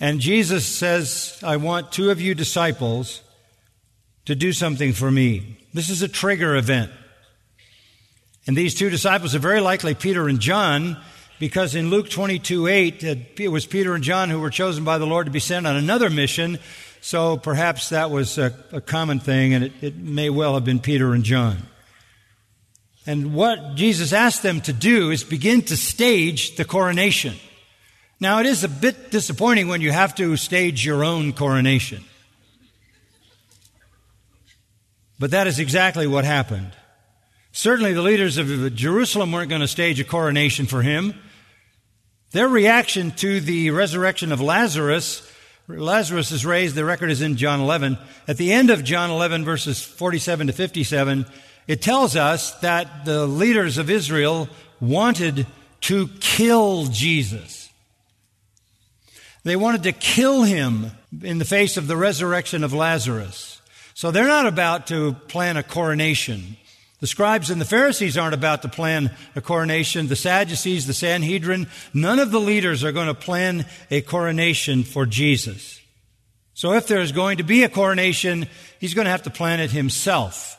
And 0.00 0.18
Jesus 0.18 0.66
says, 0.66 1.38
I 1.44 1.56
want 1.56 1.92
two 1.92 2.10
of 2.10 2.20
you 2.20 2.34
disciples 2.34 3.22
to 4.24 4.34
do 4.34 4.52
something 4.52 4.92
for 4.92 5.08
me. 5.08 5.58
This 5.72 5.88
is 5.88 6.02
a 6.02 6.08
trigger 6.08 6.56
event. 6.56 6.90
And 8.46 8.56
these 8.56 8.74
two 8.74 8.90
disciples 8.90 9.34
are 9.34 9.40
very 9.40 9.60
likely 9.60 9.94
Peter 9.94 10.28
and 10.28 10.40
John, 10.40 10.96
because 11.38 11.74
in 11.74 11.90
Luke 11.90 12.10
22 12.10 12.66
8, 12.66 13.04
uh, 13.04 13.14
it 13.38 13.48
was 13.48 13.66
Peter 13.66 13.94
and 13.94 14.02
John 14.02 14.30
who 14.30 14.40
were 14.40 14.50
chosen 14.50 14.84
by 14.84 14.98
the 14.98 15.06
Lord 15.06 15.26
to 15.26 15.32
be 15.32 15.40
sent 15.40 15.66
on 15.66 15.76
another 15.76 16.10
mission 16.10 16.58
so 17.04 17.36
perhaps 17.36 17.88
that 17.88 18.12
was 18.12 18.38
a, 18.38 18.54
a 18.70 18.80
common 18.80 19.18
thing, 19.18 19.54
and 19.54 19.64
it, 19.64 19.72
it 19.80 19.96
may 19.96 20.30
well 20.30 20.54
have 20.54 20.64
been 20.64 20.78
Peter 20.78 21.12
and 21.12 21.24
John. 21.24 21.58
And 23.04 23.34
what 23.34 23.74
Jesus 23.74 24.12
asked 24.12 24.44
them 24.44 24.60
to 24.62 24.72
do 24.72 25.10
is 25.10 25.24
begin 25.24 25.62
to 25.62 25.76
stage 25.76 26.54
the 26.54 26.64
coronation. 26.64 27.34
Now, 28.20 28.38
it 28.38 28.46
is 28.46 28.62
a 28.62 28.68
bit 28.68 29.10
disappointing 29.10 29.66
when 29.66 29.80
you 29.80 29.90
have 29.90 30.14
to 30.14 30.36
stage 30.36 30.86
your 30.86 31.02
own 31.02 31.32
coronation. 31.32 32.04
But 35.18 35.32
that 35.32 35.48
is 35.48 35.58
exactly 35.58 36.06
what 36.06 36.24
happened. 36.24 36.70
Certainly, 37.52 37.92
the 37.92 38.02
leaders 38.02 38.38
of 38.38 38.74
Jerusalem 38.74 39.30
weren't 39.30 39.50
going 39.50 39.60
to 39.60 39.68
stage 39.68 40.00
a 40.00 40.04
coronation 40.04 40.66
for 40.66 40.82
him. 40.82 41.14
Their 42.32 42.48
reaction 42.48 43.10
to 43.12 43.40
the 43.40 43.70
resurrection 43.70 44.32
of 44.32 44.40
Lazarus 44.40 45.28
Lazarus 45.68 46.32
is 46.32 46.44
raised. 46.44 46.74
The 46.74 46.84
record 46.84 47.10
is 47.10 47.22
in 47.22 47.36
John 47.36 47.60
11. 47.60 47.98
At 48.26 48.36
the 48.36 48.52
end 48.52 48.70
of 48.70 48.84
John 48.84 49.10
11, 49.10 49.44
verses 49.44 49.82
47 49.82 50.48
to 50.48 50.52
57, 50.52 51.26
it 51.66 51.80
tells 51.80 52.16
us 52.16 52.52
that 52.60 53.04
the 53.04 53.26
leaders 53.26 53.78
of 53.78 53.88
Israel 53.88 54.48
wanted 54.80 55.46
to 55.82 56.08
kill 56.20 56.86
Jesus. 56.86 57.70
They 59.44 59.56
wanted 59.56 59.84
to 59.84 59.92
kill 59.92 60.42
him 60.42 60.92
in 61.22 61.38
the 61.38 61.44
face 61.44 61.76
of 61.76 61.86
the 61.86 61.96
resurrection 61.96 62.64
of 62.64 62.72
Lazarus. 62.72 63.60
So 63.94 64.10
they're 64.10 64.26
not 64.26 64.46
about 64.46 64.88
to 64.88 65.14
plan 65.28 65.56
a 65.56 65.62
coronation. 65.62 66.56
The 67.02 67.08
scribes 67.08 67.50
and 67.50 67.60
the 67.60 67.64
Pharisees 67.64 68.16
aren't 68.16 68.32
about 68.32 68.62
to 68.62 68.68
plan 68.68 69.10
a 69.34 69.40
coronation. 69.40 70.06
The 70.06 70.14
Sadducees, 70.14 70.86
the 70.86 70.94
Sanhedrin, 70.94 71.66
none 71.92 72.20
of 72.20 72.30
the 72.30 72.38
leaders 72.38 72.84
are 72.84 72.92
going 72.92 73.08
to 73.08 73.14
plan 73.14 73.66
a 73.90 74.02
coronation 74.02 74.84
for 74.84 75.04
Jesus. 75.04 75.80
So 76.54 76.74
if 76.74 76.86
there's 76.86 77.10
going 77.10 77.38
to 77.38 77.42
be 77.42 77.64
a 77.64 77.68
coronation, 77.68 78.46
he's 78.78 78.94
going 78.94 79.06
to 79.06 79.10
have 79.10 79.24
to 79.24 79.30
plan 79.30 79.58
it 79.58 79.72
himself. 79.72 80.56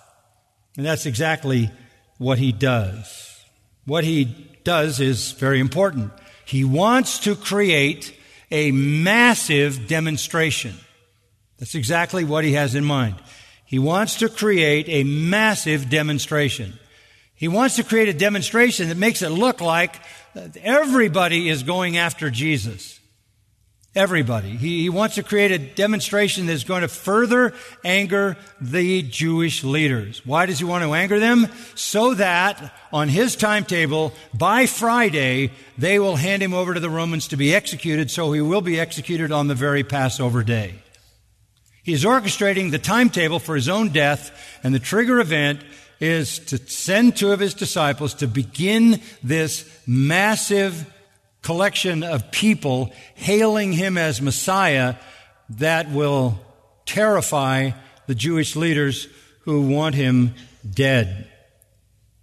And 0.76 0.86
that's 0.86 1.06
exactly 1.06 1.72
what 2.18 2.40
he 2.40 2.52
does. 2.52 3.42
What 3.86 4.04
he 4.04 4.26
does 4.66 5.00
is 5.00 5.32
very 5.32 5.62
important. 5.62 6.12
He 6.44 6.66
wants 6.66 7.20
to 7.20 7.38
create 7.38 8.14
a 8.52 8.72
massive 8.72 9.88
demonstration. 9.88 10.76
That's 11.58 11.76
exactly 11.76 12.26
what 12.26 12.44
he 12.44 12.52
has 12.52 12.76
in 12.76 12.84
mind. 12.84 13.16
He 13.74 13.80
wants 13.80 14.18
to 14.18 14.30
create 14.30 14.88
a 14.88 15.04
massive 15.04 15.90
demonstration. 15.90 16.78
He 17.34 17.48
wants 17.48 17.78
to 17.78 17.84
create 17.84 18.08
a 18.08 18.14
demonstration 18.14 18.90
that 18.90 18.98
makes 18.98 19.24
it 19.24 19.30
look 19.30 19.62
like 19.62 19.96
everybody 20.62 21.50
is 21.50 21.64
going 21.64 21.98
after 21.98 22.30
Jesus. 22.30 23.00
Everybody. 23.96 24.50
He, 24.50 24.84
he, 24.84 24.90
wants 24.90 25.16
to 25.16 25.24
create 25.24 25.52
a 25.52 25.58
demonstration 25.58 26.46
that's 26.46 26.64
going 26.64 26.84
to 26.84 26.88
further 26.88 27.56
anger 27.84 28.38
the 28.62 29.02
Jewish 29.02 29.64
leaders. 29.64 30.24
Why 30.24 30.46
does 30.46 30.60
he 30.60 30.66
want 30.66 30.84
to 30.84 30.94
anger 30.94 31.20
them? 31.20 31.48
So 31.74 32.14
that 32.14 32.76
on 32.92 33.10
his 33.10 33.36
timetable, 33.36 34.14
by 34.36 34.68
Friday, 34.68 35.50
they 35.80 35.98
will 35.98 36.18
hand 36.18 36.44
him 36.44 36.54
over 36.54 36.76
to 36.76 36.80
the 36.80 36.92
Romans 36.92 37.30
to 37.30 37.38
be 37.38 37.56
executed, 37.56 38.12
so 38.12 38.34
he 38.34 38.42
will 38.42 38.62
be 38.62 38.80
executed 38.80 39.32
on 39.32 39.48
the 39.48 39.56
very 39.56 39.84
Passover 39.84 40.44
day. 40.44 40.83
He 41.84 41.94
is 41.94 42.06
orchestrating 42.06 42.72
the 42.72 42.80
timetable 42.80 43.40
for 43.40 43.56
his 43.56 43.68
own 43.68 43.90
death, 43.90 44.32
and 44.64 44.74
the 44.74 44.80
trigger 44.80 45.20
event 45.20 45.62
is 46.00 46.40
to 46.40 46.58
send 46.58 47.16
two 47.16 47.32
of 47.32 47.40
his 47.40 47.54
disciples 47.54 48.14
to 48.16 48.28
begin 48.28 49.02
this 49.22 49.70
massive 49.86 50.92
collection 51.42 52.04
of 52.04 52.32
people 52.32 52.92
hailing 53.16 53.74
him 53.74 53.98
as 53.98 54.22
Messiah 54.22 54.96
that 55.50 55.92
will 55.92 56.40
terrify 56.86 57.72
the 58.08 58.16
Jewish 58.16 58.56
leaders 58.56 59.08
who 59.42 59.68
want 59.68 59.96
him 59.96 60.34
dead. 60.68 61.30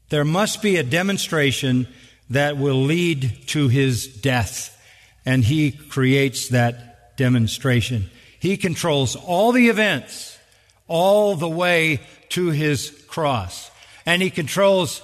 There 0.08 0.24
must 0.24 0.62
be 0.62 0.76
a 0.76 0.82
demonstration 0.82 1.86
that 2.30 2.56
will 2.56 2.82
lead 2.82 3.46
to 3.48 3.68
his 3.68 4.06
death, 4.06 4.76
and 5.26 5.44
he 5.44 5.70
creates 5.70 6.48
that 6.48 7.16
demonstration. 7.16 8.10
He 8.40 8.56
controls 8.56 9.14
all 9.14 9.52
the 9.52 9.68
events 9.68 10.38
all 10.88 11.36
the 11.36 11.48
way 11.48 12.00
to 12.30 12.48
his 12.48 12.90
cross. 13.06 13.70
And 14.04 14.20
he 14.20 14.30
controls 14.30 15.02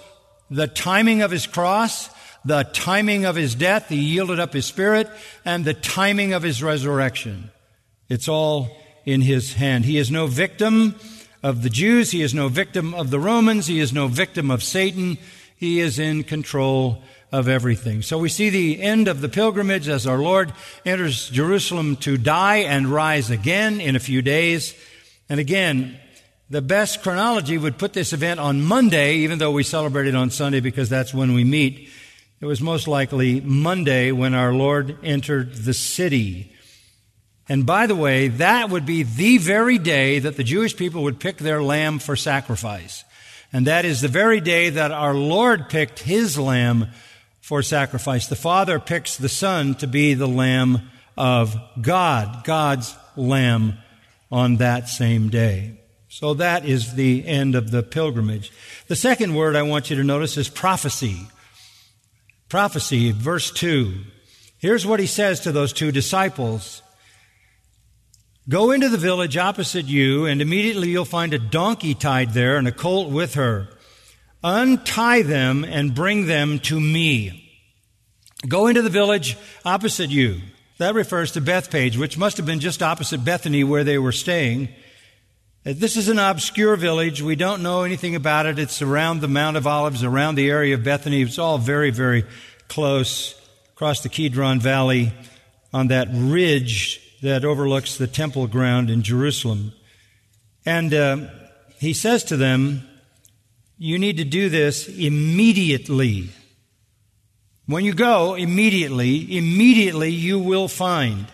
the 0.51 0.66
timing 0.66 1.22
of 1.22 1.31
his 1.31 1.46
cross, 1.46 2.11
the 2.44 2.64
timing 2.72 3.25
of 3.25 3.37
his 3.37 3.55
death, 3.55 3.88
he 3.88 3.96
yielded 3.96 4.40
up 4.40 4.53
his 4.53 4.66
spirit, 4.66 5.09
and 5.44 5.64
the 5.64 5.75
timing 5.75 6.33
of 6.33 6.42
his 6.42 6.62
resurrection. 6.62 7.51
It's 8.09 8.29
all 8.29 8.77
in 9.05 9.20
his 9.20 9.55
hand. 9.55 9.85
He 9.85 9.99
is 9.99 10.11
no 10.11 10.27
victim 10.27 10.96
of 11.42 11.62
the 11.62 11.70
Jews. 11.70 12.11
He 12.11 12.22
is 12.22 12.35
no 12.35 12.49
victim 12.49 12.94
of 12.94 13.11
the 13.11 13.20
Romans. 13.20 13.66
He 13.66 13.79
is 13.79 13.92
no 13.92 14.09
victim 14.09 14.51
of 14.51 14.62
Satan. 14.62 15.18
He 15.57 15.81
is 15.81 15.99
in 15.99 16.25
control 16.25 17.03
of 17.33 17.49
everything. 17.49 18.03
So 18.03 18.19
we 18.19 18.29
see 18.29 18.51
the 18.51 18.81
end 18.81 19.09
of 19.09 19.21
the 19.21 19.29
pilgrimage 19.29 19.89
as 19.89 20.07
our 20.07 20.19
Lord 20.19 20.53
enters 20.85 21.29
Jerusalem 21.29 21.97
to 21.97 22.17
die 22.17 22.59
and 22.59 22.87
rise 22.87 23.31
again 23.31 23.81
in 23.81 23.97
a 23.97 24.01
few 24.01 24.23
days. 24.23 24.75
And 25.29 25.41
again, 25.41 25.99
the 26.49 26.62
best 26.62 27.03
chronology 27.03 27.59
would 27.59 27.79
put 27.79 27.93
this 27.93 28.12
event 28.12 28.39
on 28.39 28.62
Monday, 28.62 29.17
even 29.17 29.39
though 29.39 29.51
we 29.51 29.65
celebrate 29.65 30.07
it 30.07 30.15
on 30.15 30.31
Sunday 30.31 30.61
because 30.61 30.89
that's 30.89 31.12
when 31.12 31.35
we 31.35 31.43
meet. 31.43 31.89
It 32.41 32.47
was 32.47 32.61
most 32.61 32.87
likely 32.87 33.41
Monday 33.41 34.12
when 34.12 34.35
our 34.35 34.53
Lord 34.53 34.99
entered 35.03 35.55
the 35.55 35.75
city. 35.75 36.53
And 37.49 37.67
by 37.67 37.87
the 37.87 37.97
way, 37.97 38.29
that 38.29 38.71
would 38.71 38.87
be 38.87 39.03
the 39.03 39.39
very 39.39 39.79
day 39.79 40.21
that 40.21 40.37
the 40.37 40.45
Jewish 40.45 40.77
people 40.77 41.03
would 41.05 41.19
pick 41.19 41.39
their 41.39 41.62
lamb 41.62 41.99
for 41.99 42.15
sacrifice. 42.15 43.05
And 43.53 43.67
that 43.67 43.85
is 43.85 44.01
the 44.01 44.09
very 44.09 44.41
day 44.41 44.71
that 44.71 44.93
our 44.93 45.15
Lord 45.15 45.69
picked 45.69 46.01
his 46.01 46.39
lamb 46.39 46.89
for 47.47 47.63
sacrifice. 47.63 48.27
The 48.27 48.35
Father 48.35 48.81
picks 48.81 49.17
the 49.17 49.29
Son 49.29 49.77
to 49.77 49.87
be 49.87 50.15
the 50.15 50.27
lamb 50.27 50.91
of 51.17 51.57
God, 51.81 52.43
God's 52.43 52.97
lamb 53.15 53.79
on 54.33 54.57
that 54.57 54.89
same 54.89 55.29
day. 55.29 55.79
So 56.09 56.35
that 56.35 56.65
is 56.65 56.95
the 56.95 57.25
end 57.25 57.55
of 57.55 57.71
the 57.71 57.85
pilgrimage. 57.85 58.51
The 58.89 58.97
second 58.97 59.37
word 59.37 59.55
I 59.55 59.63
want 59.63 59.91
you 59.91 59.97
to 59.97 60.03
notice 60.03 60.37
is 60.37 60.49
prophecy. 60.49 61.29
Prophecy, 62.49 63.13
verse 63.13 63.53
2. 63.53 63.95
Here's 64.59 64.85
what 64.85 64.99
he 64.99 65.07
says 65.07 65.39
to 65.41 65.53
those 65.53 65.73
two 65.73 65.93
disciples. 65.93 66.83
Go 68.49 68.73
into 68.73 68.89
the 68.89 68.99
village 68.99 69.37
opposite 69.37 69.87
you, 69.87 70.27
and 70.27 70.43
immediately 70.43 70.89
you'll 70.89 71.05
find 71.05 71.33
a 71.33 71.39
donkey 71.39 71.95
tied 71.95 72.33
there 72.33 72.57
and 72.57 72.67
a 72.67 72.73
colt 72.73 73.13
with 73.13 73.35
her. 73.35 73.69
Untie 74.49 75.23
them 75.23 75.65
and 75.65 75.93
bring 75.93 76.27
them 76.27 76.61
to 76.61 76.79
me. 76.79 77.51
Go 78.47 78.69
into 78.69 78.81
the 78.81 78.89
village 78.89 79.37
opposite 79.65 80.11
you. 80.11 80.41
That 80.79 80.95
refers 80.95 81.33
to 81.33 81.41
Bethpage, 81.41 81.97
which 81.97 82.17
must 82.17 82.37
have 82.37 82.47
been 82.47 82.61
just 82.61 82.81
opposite 82.81 83.25
Bethany 83.25 83.65
where 83.65 83.83
they 83.83 83.99
were 83.99 84.13
staying. 84.13 84.69
Uh, 85.67 85.73
this 85.75 85.97
is 85.97 86.09
an 86.09 86.21
obscure 86.21 86.77
village. 86.77 87.21
We 87.21 87.35
don't 87.35 87.61
know 87.61 87.83
anything 87.83 88.15
about 88.15 88.47
it. 88.47 88.61
It's 88.61 88.83
around 88.83 89.21
the 89.21 89.27
Mount 89.27 89.57
of 89.57 89.67
Olives, 89.67 90.05
around 90.05 90.37
the 90.37 90.49
area 90.49 90.77
of 90.77 90.85
Bethany. 90.85 91.23
It's 91.23 91.41
all 91.41 91.59
very, 91.59 91.91
very 91.91 92.25
close 92.69 93.35
across 93.73 94.05
the 94.05 94.09
Kidron 94.09 94.61
Valley 94.61 95.13
on 95.75 95.89
that 95.89 96.07
ridge 96.13 97.01
that 97.21 97.45
overlooks 97.45 97.99
the 97.99 98.07
temple 98.07 98.47
ground 98.47 98.91
in 98.91 99.03
Jerusalem. 99.03 99.73
And 100.65 100.95
uh, 100.95 101.17
he 101.81 101.93
says 101.93 102.23
to 102.25 102.37
them, 102.37 102.87
You 103.79 103.99
need 103.99 104.17
to 104.17 104.25
do 104.25 104.49
this 104.49 104.89
immediately. 104.89 106.31
When 107.67 107.85
you 107.85 107.93
go, 107.93 108.35
immediately, 108.35 109.37
immediately 109.37 110.11
you 110.11 110.39
will 110.39 110.69
find. 110.69 111.27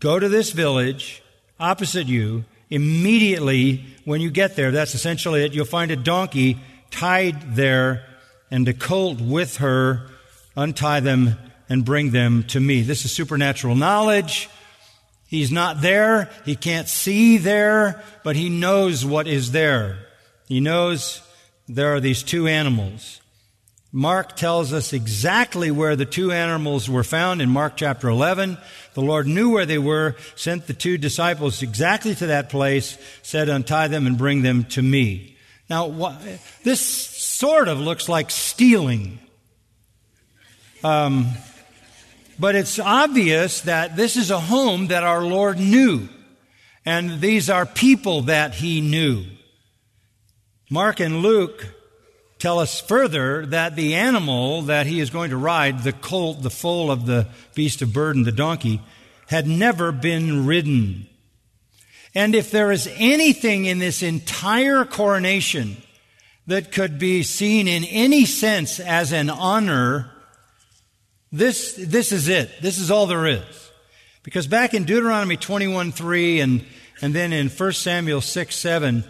Go 0.00 0.18
to 0.18 0.28
this 0.28 0.52
village 0.52 1.22
opposite 1.60 2.06
you. 2.06 2.44
Immediately, 2.70 3.84
when 4.04 4.20
you 4.20 4.30
get 4.30 4.56
there, 4.56 4.70
that's 4.70 4.94
essentially 4.94 5.44
it. 5.44 5.52
You'll 5.52 5.66
find 5.66 5.90
a 5.90 5.96
donkey 5.96 6.58
tied 6.90 7.54
there 7.54 8.04
and 8.50 8.66
a 8.66 8.72
colt 8.72 9.20
with 9.20 9.58
her. 9.58 10.08
Untie 10.56 11.00
them 11.00 11.36
and 11.68 11.84
bring 11.84 12.10
them 12.10 12.44
to 12.44 12.60
me. 12.60 12.82
This 12.82 13.04
is 13.04 13.12
supernatural 13.12 13.74
knowledge. 13.74 14.48
He's 15.26 15.50
not 15.50 15.82
there. 15.82 16.30
He 16.44 16.56
can't 16.56 16.88
see 16.88 17.38
there, 17.38 18.02
but 18.22 18.36
he 18.36 18.48
knows 18.48 19.04
what 19.04 19.26
is 19.26 19.52
there. 19.52 20.03
He 20.54 20.60
knows 20.60 21.20
there 21.66 21.96
are 21.96 22.00
these 22.00 22.22
two 22.22 22.46
animals. 22.46 23.20
Mark 23.90 24.36
tells 24.36 24.72
us 24.72 24.92
exactly 24.92 25.72
where 25.72 25.96
the 25.96 26.04
two 26.06 26.30
animals 26.30 26.88
were 26.88 27.02
found 27.02 27.42
in 27.42 27.48
Mark 27.48 27.76
chapter 27.76 28.08
11. 28.08 28.58
The 28.92 29.00
Lord 29.00 29.26
knew 29.26 29.50
where 29.50 29.66
they 29.66 29.78
were, 29.78 30.14
sent 30.36 30.68
the 30.68 30.72
two 30.72 30.96
disciples 30.96 31.60
exactly 31.60 32.14
to 32.14 32.28
that 32.28 32.50
place, 32.50 32.96
said, 33.22 33.48
untie 33.48 33.88
them 33.88 34.06
and 34.06 34.16
bring 34.16 34.42
them 34.42 34.62
to 34.66 34.80
me. 34.80 35.36
Now, 35.68 36.16
this 36.62 36.80
sort 36.80 37.66
of 37.66 37.80
looks 37.80 38.08
like 38.08 38.30
stealing. 38.30 39.18
Um, 40.84 41.30
but 42.38 42.54
it's 42.54 42.78
obvious 42.78 43.62
that 43.62 43.96
this 43.96 44.16
is 44.16 44.30
a 44.30 44.38
home 44.38 44.86
that 44.86 45.02
our 45.02 45.24
Lord 45.24 45.58
knew. 45.58 46.08
And 46.86 47.20
these 47.20 47.50
are 47.50 47.66
people 47.66 48.22
that 48.22 48.54
he 48.54 48.80
knew. 48.80 49.24
Mark 50.74 50.98
and 50.98 51.22
Luke 51.22 51.68
tell 52.40 52.58
us 52.58 52.80
further 52.80 53.46
that 53.46 53.76
the 53.76 53.94
animal 53.94 54.62
that 54.62 54.88
he 54.88 54.98
is 54.98 55.08
going 55.08 55.30
to 55.30 55.36
ride, 55.36 55.84
the 55.84 55.92
colt, 55.92 56.42
the 56.42 56.50
foal 56.50 56.90
of 56.90 57.06
the 57.06 57.28
beast 57.54 57.80
of 57.80 57.92
burden, 57.92 58.24
the 58.24 58.32
donkey, 58.32 58.80
had 59.28 59.46
never 59.46 59.92
been 59.92 60.46
ridden. 60.46 61.06
And 62.12 62.34
if 62.34 62.50
there 62.50 62.72
is 62.72 62.90
anything 62.96 63.66
in 63.66 63.78
this 63.78 64.02
entire 64.02 64.84
coronation 64.84 65.76
that 66.48 66.72
could 66.72 66.98
be 66.98 67.22
seen 67.22 67.68
in 67.68 67.84
any 67.84 68.24
sense 68.24 68.80
as 68.80 69.12
an 69.12 69.30
honor 69.30 70.10
this, 71.30 71.74
this 71.74 72.10
is 72.10 72.26
it. 72.26 72.50
This 72.60 72.78
is 72.78 72.90
all 72.90 73.06
there 73.06 73.26
is. 73.28 73.70
Because 74.24 74.48
back 74.48 74.74
in 74.74 74.82
Deuteronomy 74.82 75.36
21 75.36 75.92
3 75.92 76.40
and, 76.40 76.64
and 77.00 77.14
then 77.14 77.32
in 77.32 77.48
1 77.48 77.72
Samuel 77.74 78.20
6 78.20 78.56
7, 78.56 79.04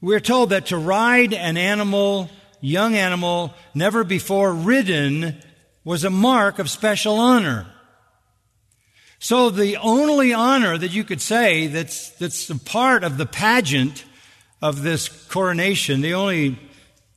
we're 0.00 0.20
told 0.20 0.50
that 0.50 0.66
to 0.66 0.76
ride 0.76 1.32
an 1.32 1.56
animal, 1.56 2.30
young 2.60 2.94
animal, 2.94 3.54
never 3.74 4.04
before 4.04 4.52
ridden, 4.52 5.36
was 5.84 6.04
a 6.04 6.10
mark 6.10 6.58
of 6.58 6.70
special 6.70 7.16
honor. 7.16 7.66
So 9.18 9.50
the 9.50 9.76
only 9.78 10.34
honor 10.34 10.76
that 10.76 10.92
you 10.92 11.04
could 11.04 11.20
say 11.20 11.66
that's, 11.68 12.10
that's 12.10 12.50
a 12.50 12.58
part 12.58 13.04
of 13.04 13.16
the 13.16 13.26
pageant 13.26 14.04
of 14.60 14.82
this 14.82 15.08
coronation, 15.08 16.00
the 16.00 16.14
only 16.14 16.58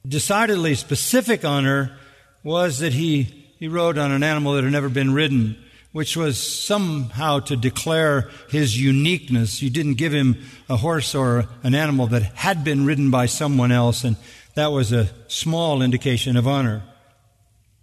decidedly 0.08 0.76
specific 0.76 1.44
honor 1.44 1.98
was 2.44 2.80
that 2.80 2.94
he 2.94 3.40
he 3.60 3.68
rode 3.68 3.98
on 3.98 4.12
an 4.12 4.24
animal 4.24 4.54
that 4.54 4.64
had 4.64 4.72
never 4.72 4.88
been 4.88 5.14
ridden, 5.14 5.58
which 5.92 6.16
was 6.16 6.38
somehow 6.38 7.40
to 7.40 7.56
declare 7.56 8.30
his 8.50 8.80
uniqueness. 8.80 9.62
You 9.62 9.70
didn't 9.70 9.96
give 9.96 10.14
him 10.14 10.38
a 10.70 10.78
horse 10.78 11.16
or 11.16 11.48
an 11.64 11.74
animal 11.74 12.08
that 12.08 12.22
had 12.22 12.64
been 12.64 12.86
ridden 12.86 13.10
by 13.10 13.26
someone 13.26 13.72
else, 13.72 14.04
and 14.04 14.16
that 14.54 14.68
was 14.72 14.92
a 14.92 15.10
small 15.28 15.82
indication 15.82 16.38
of 16.38 16.48
honor. 16.48 16.84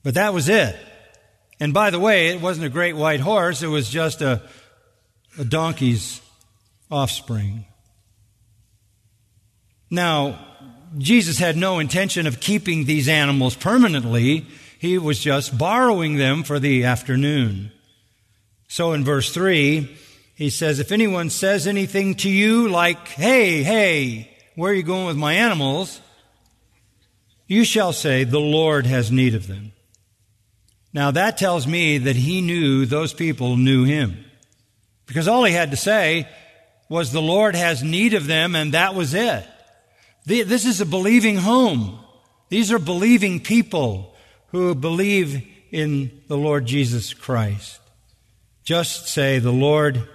But 0.03 0.15
that 0.15 0.33
was 0.33 0.49
it. 0.49 0.77
And 1.59 1.75
by 1.75 1.91
the 1.91 1.99
way, 1.99 2.29
it 2.29 2.41
wasn't 2.41 2.67
a 2.67 2.71
great 2.71 2.95
white 2.95 3.21
horse, 3.21 3.63
it 3.63 3.69
was 3.69 3.89
just 3.89 4.23
a, 4.23 4.43
a 5.39 5.45
donkey's 5.45 6.21
offspring. 6.91 7.65
Now, 9.91 10.39
Jesus 10.99 11.39
had 11.39 11.57
no 11.57 11.79
intention 11.79 12.27
of 12.27 12.41
keeping 12.41 12.85
these 12.85 13.09
animals 13.09 13.55
permanently. 13.55 14.47
He 14.79 14.99
was 14.99 15.19
just 15.19 15.57
borrowing 15.57 16.17
them 16.17 16.43
for 16.43 16.59
the 16.59 16.85
afternoon. 16.85 17.73
So 18.69 18.93
in 18.93 19.05
verse 19.05 19.33
3, 19.33 19.97
he 20.35 20.51
says, 20.51 20.79
If 20.79 20.93
anyone 20.93 21.31
says 21.31 21.67
anything 21.67 22.15
to 22.17 22.31
you 22.31 22.69
like, 22.69 23.09
Hey, 23.09 23.63
hey, 23.63 24.37
where 24.55 24.73
are 24.73 24.75
you 24.75 24.83
going 24.83 25.07
with 25.07 25.17
my 25.17 25.35
animals? 25.35 26.01
You 27.47 27.65
shall 27.65 27.93
say, 27.93 28.25
The 28.25 28.41
Lord 28.41 28.87
has 28.87 29.11
need 29.11 29.35
of 29.35 29.47
them. 29.47 29.73
Now 30.93 31.11
that 31.11 31.39
tells 31.39 31.67
me 31.67 31.99
that 31.99 32.17
he 32.17 32.41
knew 32.41 32.87
those 32.87 33.13
people 33.15 33.57
knew 33.57 33.85
him. 33.85 34.25
Because 35.07 35.29
all 35.29 35.45
he 35.45 35.53
had 35.53 35.71
to 35.71 35.77
say 35.77 36.29
was, 36.89 37.13
The 37.13 37.23
Lord 37.23 37.55
has 37.55 37.83
need 37.83 38.15
of 38.15 38.27
them, 38.27 38.55
and 38.55 38.75
that 38.75 38.95
was 38.95 39.15
it. 39.15 39.47
This 40.27 40.67
is 40.67 40.81
a 40.81 40.87
believing 40.87 41.37
home. 41.37 42.01
These 42.49 42.73
are 42.73 42.79
believing 42.79 43.41
people 43.41 44.15
who 44.49 44.75
believe 44.75 45.47
in 45.71 46.23
the 46.29 46.37
Lord 46.37 46.67
Jesus 46.67 47.15
Christ. 47.15 47.81
Just 48.67 49.07
say, 49.07 49.39
the 49.39 49.53
Lord 49.53 50.09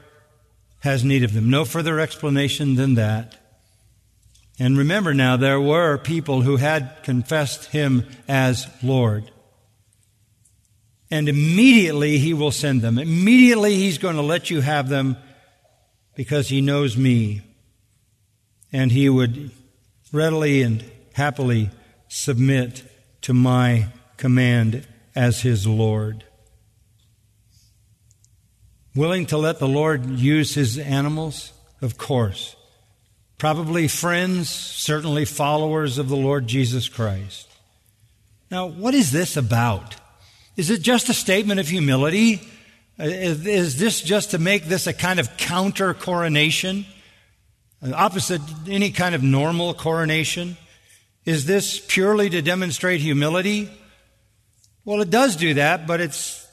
has 0.80 1.06
need 1.06 1.24
of 1.24 1.34
them. 1.34 1.50
No 1.50 1.64
further 1.64 2.02
explanation 2.02 2.76
than 2.76 2.96
that. 2.96 3.38
And 4.60 4.78
remember 4.78 5.14
now, 5.14 5.38
there 5.38 5.60
were 5.60 5.98
people 5.98 6.42
who 6.42 6.58
had 6.58 6.98
confessed 7.04 7.72
him 7.72 8.06
as 8.28 8.68
Lord. 8.84 9.32
And 11.10 11.30
immediately 11.30 12.18
he 12.18 12.34
will 12.34 12.52
send 12.52 12.82
them. 12.82 12.98
Immediately 12.98 13.76
he's 13.76 13.98
going 13.98 14.18
to 14.18 14.22
let 14.22 14.50
you 14.50 14.60
have 14.60 14.90
them 14.90 15.16
because 16.16 16.50
he 16.50 16.60
knows 16.60 16.98
me. 16.98 17.42
And 18.74 18.92
he 18.92 19.08
would 19.08 19.52
readily 20.12 20.62
and 20.62 20.84
happily 21.14 21.70
submit 22.10 22.84
to 23.22 23.34
my 23.34 23.88
command 24.18 24.86
as 25.16 25.42
his 25.42 25.66
Lord. 25.66 26.26
Willing 28.94 29.26
to 29.28 29.38
let 29.38 29.60
the 29.60 29.68
Lord 29.68 30.06
use 30.06 30.56
his 30.56 30.78
animals? 30.78 31.54
Of 31.82 31.98
course. 31.98 32.56
Probably 33.38 33.88
friends, 33.88 34.50
certainly 34.50 35.26
followers 35.26 35.98
of 35.98 36.10
the 36.10 36.16
Lord 36.16 36.46
Jesus 36.48 36.90
Christ. 36.90 37.48
Now, 38.52 38.68
what 38.68 38.94
is 38.94 39.12
this 39.12 39.38
about? 39.38 39.96
Is 40.58 40.70
it 40.70 40.82
just 40.82 41.10
a 41.10 41.14
statement 41.14 41.60
of 41.60 41.70
humility? 41.70 42.42
Is 43.00 43.80
this 43.80 44.02
just 44.02 44.32
to 44.32 44.38
make 44.38 44.66
this 44.66 44.86
a 44.86 44.94
kind 44.94 45.20
of 45.20 45.38
counter 45.38 45.94
coronation? 45.94 46.86
Uh, 47.82 47.94
opposite 47.96 48.42
any 48.68 48.92
kind 48.92 49.16
of 49.16 49.24
normal 49.24 49.74
coronation? 49.74 50.58
Is 51.26 51.46
this 51.46 51.80
purely 51.80 52.30
to 52.30 52.42
demonstrate 52.42 53.00
humility? 53.00 53.70
Well, 54.84 55.02
it 55.02 55.10
does 55.10 55.36
do 55.36 55.54
that, 55.56 55.88
but 55.88 56.02
it's 56.02 56.46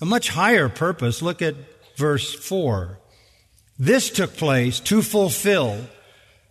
a 0.00 0.04
much 0.04 0.28
higher 0.28 0.68
purpose. 0.68 1.22
Look 1.22 1.40
at 1.40 1.54
verse 1.96 2.34
4. 2.34 2.98
This 3.78 4.10
took 4.10 4.36
place 4.36 4.80
to 4.80 5.02
fulfill 5.02 5.78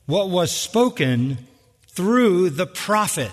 what 0.05 0.29
was 0.29 0.51
spoken 0.51 1.37
through 1.87 2.49
the 2.49 2.67
prophet. 2.67 3.31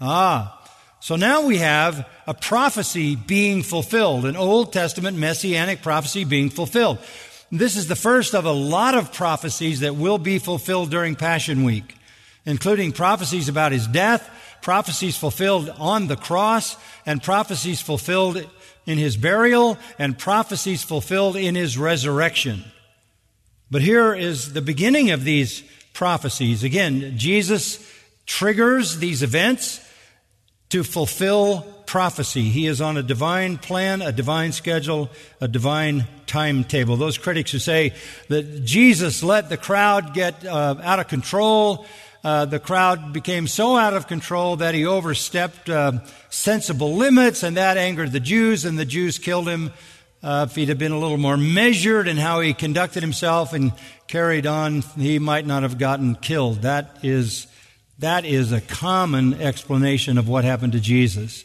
Ah, 0.00 0.60
so 1.00 1.16
now 1.16 1.42
we 1.46 1.58
have 1.58 2.08
a 2.26 2.34
prophecy 2.34 3.16
being 3.16 3.62
fulfilled, 3.62 4.24
an 4.24 4.36
Old 4.36 4.72
Testament 4.72 5.18
messianic 5.18 5.82
prophecy 5.82 6.24
being 6.24 6.50
fulfilled. 6.50 6.98
This 7.52 7.76
is 7.76 7.88
the 7.88 7.96
first 7.96 8.34
of 8.34 8.46
a 8.46 8.52
lot 8.52 8.94
of 8.94 9.12
prophecies 9.12 9.80
that 9.80 9.96
will 9.96 10.18
be 10.18 10.38
fulfilled 10.38 10.90
during 10.90 11.14
Passion 11.14 11.62
Week, 11.62 11.96
including 12.46 12.92
prophecies 12.92 13.48
about 13.48 13.72
his 13.72 13.86
death, 13.86 14.28
prophecies 14.62 15.16
fulfilled 15.16 15.68
on 15.78 16.06
the 16.06 16.16
cross, 16.16 16.76
and 17.04 17.22
prophecies 17.22 17.82
fulfilled 17.82 18.48
in 18.86 18.98
his 18.98 19.16
burial, 19.16 19.78
and 19.98 20.18
prophecies 20.18 20.82
fulfilled 20.82 21.36
in 21.36 21.54
his 21.54 21.78
resurrection. 21.78 22.64
But 23.70 23.82
here 23.82 24.14
is 24.14 24.52
the 24.52 24.62
beginning 24.62 25.10
of 25.10 25.24
these 25.24 25.62
prophecies. 25.92 26.62
Again, 26.64 27.16
Jesus 27.16 27.90
triggers 28.26 28.98
these 28.98 29.22
events 29.22 29.80
to 30.70 30.82
fulfill 30.82 31.62
prophecy. 31.86 32.42
He 32.42 32.66
is 32.66 32.80
on 32.80 32.96
a 32.96 33.02
divine 33.02 33.58
plan, 33.58 34.02
a 34.02 34.12
divine 34.12 34.52
schedule, 34.52 35.10
a 35.40 35.48
divine 35.48 36.06
timetable. 36.26 36.96
Those 36.96 37.18
critics 37.18 37.52
who 37.52 37.58
say 37.58 37.92
that 38.28 38.64
Jesus 38.64 39.22
let 39.22 39.48
the 39.48 39.56
crowd 39.56 40.14
get 40.14 40.44
uh, 40.44 40.76
out 40.82 40.98
of 40.98 41.08
control, 41.08 41.86
uh, 42.24 42.46
the 42.46 42.58
crowd 42.58 43.12
became 43.12 43.46
so 43.46 43.76
out 43.76 43.92
of 43.92 44.08
control 44.08 44.56
that 44.56 44.74
he 44.74 44.86
overstepped 44.86 45.68
uh, 45.68 45.92
sensible 46.30 46.94
limits, 46.96 47.42
and 47.42 47.58
that 47.58 47.76
angered 47.76 48.12
the 48.12 48.20
Jews, 48.20 48.64
and 48.64 48.78
the 48.78 48.86
Jews 48.86 49.18
killed 49.18 49.46
him. 49.46 49.72
Uh, 50.22 50.46
if 50.48 50.56
he'd 50.56 50.70
have 50.70 50.78
been 50.78 50.92
a 50.92 50.98
little 50.98 51.18
more 51.18 51.36
measured 51.36 52.08
in 52.08 52.16
how 52.16 52.40
he 52.40 52.54
conducted 52.54 53.02
himself 53.02 53.52
and 53.52 53.74
carried 54.08 54.46
on, 54.46 54.80
he 54.96 55.18
might 55.18 55.46
not 55.46 55.62
have 55.64 55.76
gotten 55.76 56.14
killed. 56.14 56.62
That 56.62 56.96
is, 57.02 57.46
that 57.98 58.24
is 58.24 58.50
a 58.50 58.62
common 58.62 59.34
explanation 59.34 60.16
of 60.16 60.26
what 60.26 60.44
happened 60.44 60.72
to 60.72 60.80
Jesus. 60.80 61.44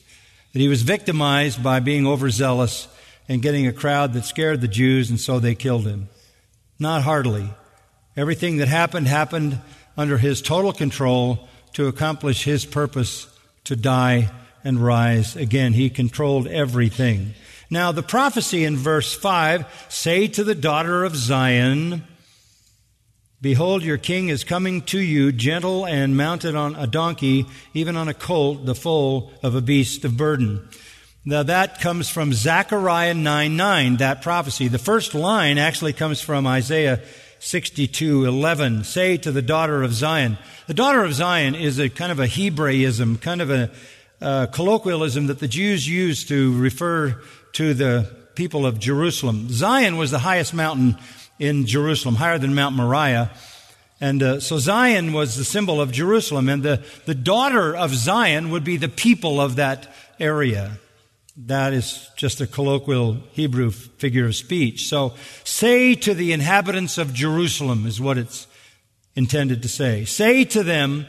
That 0.54 0.60
he 0.60 0.70
was 0.70 0.84
victimized 0.84 1.62
by 1.62 1.82
being 1.82 2.08
overzealous 2.08 2.88
and 3.28 3.42
getting 3.42 3.68
a 3.68 3.74
crowd 3.74 4.14
that 4.14 4.24
scared 4.24 4.62
the 4.62 4.70
Jews, 4.70 5.10
and 5.10 5.20
so 5.20 5.40
they 5.40 5.56
killed 5.56 5.86
him. 5.86 6.08
Not 6.80 7.04
heartily. 7.04 7.50
Everything 8.16 8.58
that 8.58 8.70
happened 8.70 9.08
happened 9.08 9.60
under 10.00 10.18
his 10.18 10.42
total 10.42 10.72
control 10.72 11.50
to 11.74 11.88
accomplish 11.88 12.46
his 12.46 12.66
purpose 12.66 13.28
to 13.66 13.76
die 13.76 14.32
and 14.64 14.80
rise 14.80 15.36
again. 15.36 15.74
He 15.74 15.90
controlled 15.90 16.48
everything. 16.48 17.34
Now, 17.70 17.92
the 17.92 18.02
prophecy 18.02 18.64
in 18.64 18.78
verse 18.78 19.14
5 19.14 19.88
say 19.90 20.30
to 20.30 20.46
the 20.46 20.56
daughter 20.56 21.04
of 21.04 21.18
Zion, 21.18 22.06
Behold, 23.42 23.84
your 23.84 23.98
king 23.98 24.30
is 24.30 24.46
coming 24.46 24.84
to 24.84 25.00
you, 25.00 25.34
gentle 25.34 25.86
and 25.86 26.16
mounted 26.16 26.56
on 26.56 26.76
a 26.76 26.88
donkey, 26.88 27.46
even 27.74 27.98
on 27.98 28.08
a 28.08 28.14
colt, 28.14 28.66
the 28.66 28.76
foal 28.76 29.34
of 29.44 29.54
a 29.54 29.62
beast 29.62 30.06
of 30.06 30.16
burden. 30.16 30.66
Now 31.26 31.44
that 31.44 31.82
comes 31.82 32.08
from 32.08 32.32
Zechariah 32.32 33.16
9 33.16 33.58
9, 33.58 33.98
that 33.98 34.22
prophecy. 34.22 34.70
The 34.70 34.80
first 34.80 35.14
line 35.14 35.58
actually 35.58 35.92
comes 35.92 36.22
from 36.22 36.48
Isaiah 36.48 37.02
62:11 37.40 38.84
say 38.86 39.18
to 39.18 39.32
the 39.32 39.42
daughter 39.42 39.82
of 39.82 39.94
Zion 39.94 40.38
the 40.68 40.74
daughter 40.74 41.04
of 41.04 41.14
Zion 41.14 41.56
is 41.56 41.80
a 41.80 41.90
kind 41.90 42.12
of 42.12 42.20
a 42.20 42.28
Hebraism 42.28 43.18
kind 43.18 43.42
of 43.42 43.50
a 43.50 43.72
uh, 44.22 44.48
colloquialism 44.48 45.28
that 45.28 45.40
the 45.40 45.48
Jews 45.48 45.88
used 45.88 46.28
to 46.28 46.58
refer 46.58 47.22
to 47.54 47.74
the 47.74 48.14
people 48.36 48.66
of 48.66 48.80
Jerusalem. 48.80 49.48
Zion 49.50 49.98
was 49.98 50.12
the 50.12 50.20
highest 50.20 50.54
mountain 50.54 50.98
in 51.40 51.66
Jerusalem 51.66 52.16
higher 52.16 52.38
than 52.38 52.54
Mount 52.54 52.76
Moriah. 52.76 53.32
And 54.02 54.24
uh, 54.24 54.40
so 54.40 54.58
Zion 54.60 55.14
was 55.14 55.36
the 55.36 55.44
symbol 55.44 55.82
of 55.82 55.92
Jerusalem 55.92 56.50
and 56.50 56.64
the, 56.64 56.84
the 57.06 57.16
daughter 57.16 57.76
of 57.76 57.94
Zion 57.94 58.50
would 58.52 58.64
be 58.64 58.78
the 58.78 58.90
people 58.90 59.42
of 59.42 59.56
that 59.58 59.94
area 60.20 60.78
that 61.46 61.74
is 61.74 62.10
just 62.18 62.42
a 62.42 62.48
colloquial 62.48 63.14
Hebrew 63.32 63.72
figure 63.72 64.26
of 64.26 64.36
speech. 64.36 64.88
So, 64.88 65.14
say 65.44 65.96
to 65.96 66.14
the 66.14 66.34
inhabitants 66.34 66.98
of 66.98 67.14
Jerusalem 67.14 67.86
is 67.86 68.02
what 68.02 68.18
it's 68.18 68.48
intended 69.16 69.62
to 69.62 69.70
say. 69.70 70.06
Say 70.06 70.44
to 70.46 70.64
them, 70.64 71.06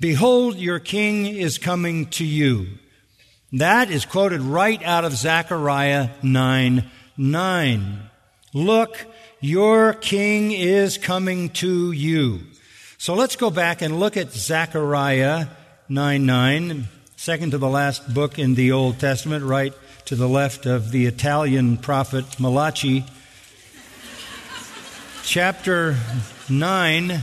Behold, 0.00 0.56
your 0.56 0.80
king 0.80 1.26
is 1.26 1.56
coming 1.56 2.06
to 2.10 2.24
you. 2.24 2.66
That 3.52 3.90
is 3.90 4.04
quoted 4.04 4.42
right 4.42 4.82
out 4.82 5.04
of 5.04 5.12
Zechariah 5.12 6.10
9 6.22 6.90
9. 7.16 8.10
Look, 8.52 9.06
your 9.40 9.94
king 9.94 10.52
is 10.52 10.98
coming 10.98 11.48
to 11.50 11.92
you. 11.92 12.40
So 12.98 13.14
let's 13.14 13.36
go 13.36 13.50
back 13.50 13.82
and 13.82 14.00
look 14.00 14.16
at 14.16 14.32
Zechariah 14.32 15.46
9 15.88 16.26
9 16.26 16.88
second 17.24 17.52
to 17.52 17.56
the 17.56 17.66
last 17.66 18.12
book 18.12 18.38
in 18.38 18.54
the 18.54 18.70
Old 18.70 19.00
Testament, 19.00 19.42
right 19.42 19.72
to 20.04 20.14
the 20.14 20.28
left 20.28 20.66
of 20.66 20.90
the 20.90 21.06
Italian 21.06 21.78
prophet 21.78 22.38
Malachi. 22.38 23.02
Chapter 25.22 25.96
9. 26.50 27.20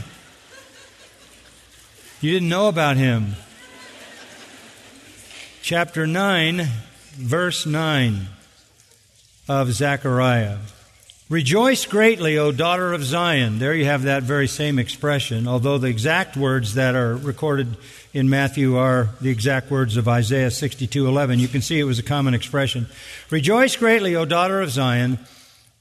You 2.20 2.32
didn't 2.32 2.48
know 2.48 2.66
about 2.66 2.96
him. 2.96 3.36
Chapter 5.62 6.04
9, 6.04 6.66
verse 7.12 7.64
9 7.64 8.26
of 9.48 9.72
Zechariah. 9.72 10.56
Rejoice 11.32 11.86
greatly, 11.86 12.36
O 12.36 12.52
daughter 12.52 12.92
of 12.92 13.02
Zion. 13.02 13.58
There 13.58 13.72
you 13.72 13.86
have 13.86 14.02
that 14.02 14.22
very 14.22 14.46
same 14.46 14.78
expression, 14.78 15.48
although 15.48 15.78
the 15.78 15.88
exact 15.88 16.36
words 16.36 16.74
that 16.74 16.94
are 16.94 17.16
recorded 17.16 17.78
in 18.12 18.28
Matthew 18.28 18.76
are 18.76 19.08
the 19.18 19.30
exact 19.30 19.70
words 19.70 19.96
of 19.96 20.06
Isaiah 20.06 20.50
62:11. 20.50 21.38
You 21.38 21.48
can 21.48 21.62
see 21.62 21.78
it 21.80 21.84
was 21.84 21.98
a 21.98 22.02
common 22.02 22.34
expression. 22.34 22.86
Rejoice 23.30 23.76
greatly, 23.76 24.14
O 24.14 24.26
daughter 24.26 24.60
of 24.60 24.72
Zion. 24.72 25.18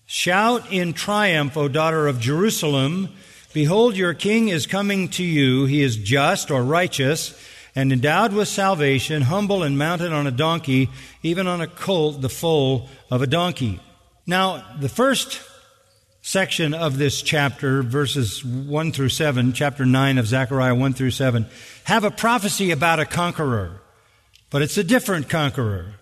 Shout 0.05 0.71
in 0.71 0.93
triumph, 0.93 1.57
O 1.57 1.67
daughter 1.67 2.07
of 2.07 2.21
Jerusalem. 2.21 3.09
Behold, 3.51 3.97
your 3.97 4.13
king 4.13 4.47
is 4.47 4.65
coming 4.65 5.09
to 5.09 5.23
you. 5.23 5.65
He 5.65 5.81
is 5.81 5.97
just 5.97 6.49
or 6.49 6.63
righteous 6.63 7.33
and 7.75 7.91
endowed 7.91 8.31
with 8.31 8.47
salvation, 8.47 9.23
humble 9.23 9.63
and 9.63 9.77
mounted 9.77 10.13
on 10.13 10.27
a 10.27 10.31
donkey, 10.31 10.89
even 11.23 11.45
on 11.45 11.59
a 11.59 11.67
colt, 11.67 12.21
the 12.21 12.29
foal 12.29 12.89
of 13.09 13.21
a 13.21 13.27
donkey. 13.27 13.81
Now, 14.27 14.63
the 14.79 14.89
first 14.89 15.41
section 16.21 16.75
of 16.75 16.97
this 16.97 17.23
chapter, 17.23 17.81
verses 17.81 18.45
1 18.45 18.91
through 18.91 19.09
7, 19.09 19.53
chapter 19.53 19.83
9 19.83 20.17
of 20.19 20.27
Zechariah 20.27 20.75
1 20.75 20.93
through 20.93 21.11
7, 21.11 21.47
have 21.85 22.03
a 22.03 22.11
prophecy 22.11 22.69
about 22.69 22.99
a 22.99 23.05
conqueror, 23.05 23.81
but 24.51 24.61
it's 24.61 24.77
a 24.77 24.83
different 24.83 25.27
conqueror. 25.27 25.95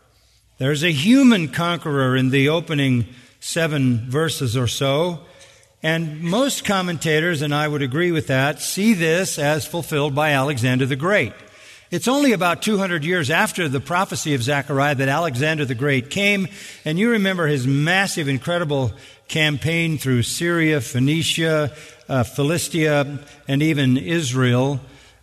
There's 0.57 0.83
a 0.83 0.91
human 0.91 1.47
conqueror 1.47 2.17
in 2.17 2.31
the 2.31 2.49
opening 2.49 3.07
seven 3.39 4.09
verses 4.09 4.57
or 4.57 4.67
so, 4.67 5.21
and 5.81 6.21
most 6.21 6.65
commentators, 6.65 7.41
and 7.41 7.55
I 7.55 7.69
would 7.69 7.81
agree 7.81 8.11
with 8.11 8.27
that, 8.27 8.59
see 8.59 8.93
this 8.93 9.39
as 9.39 9.65
fulfilled 9.65 10.13
by 10.13 10.31
Alexander 10.31 10.85
the 10.85 10.97
Great. 10.97 11.31
It's 11.91 12.07
only 12.07 12.33
about 12.33 12.61
200 12.61 13.03
years 13.03 13.31
after 13.31 13.67
the 13.67 13.79
prophecy 13.79 14.35
of 14.35 14.43
Zechariah 14.43 14.93
that 14.93 15.09
Alexander 15.09 15.65
the 15.65 15.73
Great 15.73 16.11
came, 16.11 16.47
and 16.85 16.99
you 16.99 17.09
remember 17.09 17.47
his 17.47 17.65
massive, 17.65 18.27
incredible 18.27 18.91
campaign 19.27 19.97
through 19.97 20.21
Syria, 20.21 20.81
Phoenicia, 20.81 21.75
uh, 22.07 22.23
Philistia, 22.23 23.19
and 23.47 23.63
even 23.63 23.97
Israel. 23.97 24.79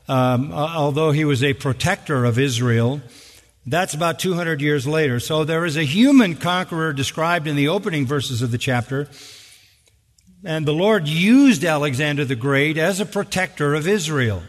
Um, 0.09 0.53
although 0.53 1.13
he 1.13 1.25
was 1.25 1.45
a 1.45 1.53
protector 1.53 2.25
of 2.25 2.37
Israel, 2.37 3.01
that's 3.65 3.95
about 3.95 4.19
200 4.19 4.61
years 4.61 4.89
later. 4.89 5.21
So 5.21 5.45
there 5.45 5.67
is 5.67 5.77
a 5.77 5.85
human 5.85 6.35
conqueror 6.35 6.93
described 6.93 7.47
in 7.47 7.55
the 7.55 7.69
opening 7.69 8.07
verses 8.07 8.43
of 8.43 8.51
the 8.51 8.59
chapter. 8.59 9.09
And 10.45 10.67
the 10.67 10.75
Lord 10.75 11.07
used 11.07 11.65
Alexander 11.65 12.25
the 12.25 12.35
Great 12.35 12.77
as 12.77 12.99
a 12.99 13.07
protector 13.07 13.77
of 13.77 13.87
Israel. 13.87 14.43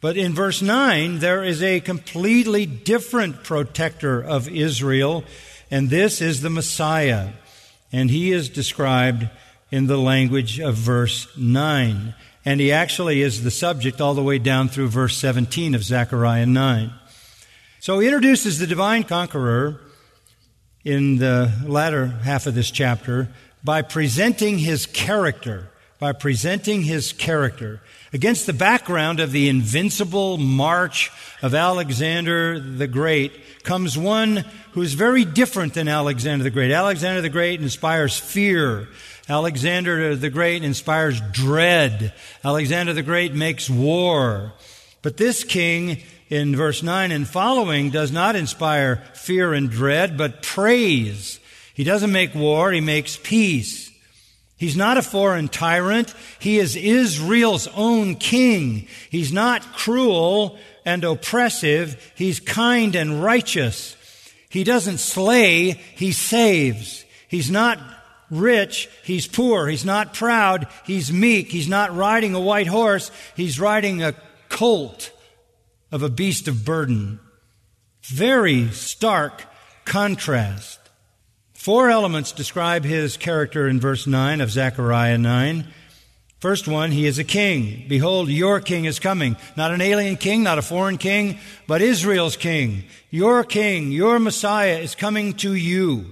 But 0.00 0.16
in 0.16 0.34
verse 0.34 0.62
9, 0.62 1.18
there 1.18 1.44
is 1.44 1.62
a 1.62 1.80
completely 1.80 2.64
different 2.64 3.44
protector 3.44 4.20
of 4.20 4.48
Israel, 4.48 5.24
and 5.70 5.90
this 5.90 6.22
is 6.22 6.40
the 6.40 6.50
Messiah. 6.50 7.30
And 7.92 8.10
he 8.10 8.32
is 8.32 8.48
described 8.48 9.28
in 9.70 9.86
the 9.86 9.98
language 9.98 10.58
of 10.58 10.74
verse 10.74 11.28
9. 11.36 12.14
And 12.44 12.60
he 12.60 12.72
actually 12.72 13.20
is 13.20 13.44
the 13.44 13.50
subject 13.50 14.00
all 14.00 14.14
the 14.14 14.22
way 14.22 14.38
down 14.38 14.68
through 14.68 14.88
verse 14.88 15.16
17 15.16 15.74
of 15.74 15.84
Zechariah 15.84 16.46
9. 16.46 16.92
So 17.80 17.98
he 17.98 18.06
introduces 18.08 18.58
the 18.58 18.66
divine 18.66 19.04
conqueror 19.04 19.80
in 20.84 21.18
the 21.18 21.52
latter 21.66 22.06
half 22.06 22.46
of 22.46 22.54
this 22.54 22.70
chapter 22.70 23.28
by 23.62 23.82
presenting 23.82 24.58
his 24.58 24.86
character 24.86 25.69
by 26.00 26.12
presenting 26.12 26.82
his 26.82 27.12
character. 27.12 27.80
Against 28.12 28.46
the 28.46 28.52
background 28.52 29.20
of 29.20 29.30
the 29.30 29.48
invincible 29.48 30.38
march 30.38 31.12
of 31.42 31.54
Alexander 31.54 32.58
the 32.58 32.88
Great 32.88 33.62
comes 33.62 33.96
one 33.96 34.44
who's 34.72 34.94
very 34.94 35.24
different 35.24 35.74
than 35.74 35.86
Alexander 35.86 36.42
the 36.42 36.50
Great. 36.50 36.72
Alexander 36.72 37.20
the 37.20 37.28
Great 37.28 37.60
inspires 37.60 38.18
fear. 38.18 38.88
Alexander 39.28 40.16
the 40.16 40.30
Great 40.30 40.64
inspires 40.64 41.20
dread. 41.30 42.14
Alexander 42.42 42.94
the 42.94 43.02
Great 43.02 43.34
makes 43.34 43.70
war. 43.70 44.52
But 45.02 45.18
this 45.18 45.44
king 45.44 45.98
in 46.30 46.56
verse 46.56 46.82
9 46.82 47.12
and 47.12 47.28
following 47.28 47.90
does 47.90 48.10
not 48.10 48.36
inspire 48.36 48.96
fear 49.14 49.52
and 49.52 49.70
dread, 49.70 50.16
but 50.16 50.42
praise. 50.42 51.38
He 51.74 51.84
doesn't 51.84 52.12
make 52.12 52.34
war, 52.34 52.72
he 52.72 52.80
makes 52.80 53.18
peace. 53.22 53.89
He's 54.60 54.76
not 54.76 54.98
a 54.98 55.02
foreign 55.02 55.48
tyrant. 55.48 56.12
He 56.38 56.58
is 56.58 56.76
Israel's 56.76 57.66
own 57.68 58.16
king. 58.16 58.88
He's 59.08 59.32
not 59.32 59.72
cruel 59.72 60.58
and 60.84 61.02
oppressive. 61.02 62.12
He's 62.14 62.40
kind 62.40 62.94
and 62.94 63.22
righteous. 63.24 63.96
He 64.50 64.62
doesn't 64.62 64.98
slay, 64.98 65.70
he 65.70 66.12
saves. 66.12 67.06
He's 67.26 67.50
not 67.50 67.78
rich, 68.30 68.90
he's 69.02 69.26
poor. 69.26 69.66
He's 69.66 69.86
not 69.86 70.12
proud, 70.12 70.66
he's 70.84 71.10
meek. 71.10 71.50
He's 71.50 71.68
not 71.68 71.96
riding 71.96 72.34
a 72.34 72.40
white 72.40 72.66
horse, 72.66 73.10
he's 73.34 73.58
riding 73.58 74.02
a 74.02 74.14
colt 74.50 75.10
of 75.90 76.02
a 76.02 76.10
beast 76.10 76.48
of 76.48 76.66
burden. 76.66 77.18
Very 78.02 78.68
stark 78.72 79.42
contrast. 79.86 80.79
Four 81.60 81.90
elements 81.90 82.32
describe 82.32 82.86
his 82.86 83.18
character 83.18 83.68
in 83.68 83.80
verse 83.80 84.06
9 84.06 84.40
of 84.40 84.50
Zechariah 84.50 85.18
9. 85.18 85.66
First 86.38 86.66
one, 86.66 86.90
he 86.90 87.04
is 87.04 87.18
a 87.18 87.22
king. 87.22 87.84
Behold, 87.86 88.30
your 88.30 88.60
king 88.62 88.86
is 88.86 88.98
coming. 88.98 89.36
Not 89.58 89.70
an 89.70 89.82
alien 89.82 90.16
king, 90.16 90.42
not 90.42 90.56
a 90.56 90.62
foreign 90.62 90.96
king, 90.96 91.38
but 91.66 91.82
Israel's 91.82 92.38
king. 92.38 92.84
Your 93.10 93.44
king, 93.44 93.92
your 93.92 94.18
Messiah 94.18 94.78
is 94.78 94.94
coming 94.94 95.34
to 95.34 95.52
you. 95.52 96.06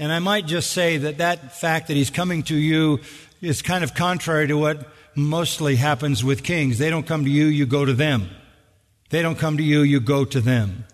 And 0.00 0.10
I 0.10 0.18
might 0.18 0.46
just 0.46 0.72
say 0.72 0.96
that 0.96 1.18
that 1.18 1.60
fact 1.60 1.86
that 1.86 1.94
he's 1.94 2.10
coming 2.10 2.42
to 2.42 2.56
you 2.56 2.98
is 3.40 3.62
kind 3.62 3.84
of 3.84 3.94
contrary 3.94 4.48
to 4.48 4.58
what 4.58 4.88
mostly 5.14 5.76
happens 5.76 6.24
with 6.24 6.42
kings. 6.42 6.78
They 6.78 6.90
don't 6.90 7.06
come 7.06 7.24
to 7.26 7.30
you, 7.30 7.44
you 7.44 7.64
go 7.64 7.84
to 7.84 7.94
them. 7.94 8.28
They 9.10 9.22
don't 9.22 9.38
come 9.38 9.58
to 9.58 9.62
you, 9.62 9.82
you 9.82 10.00
go 10.00 10.24
to 10.24 10.40
them. 10.40 10.84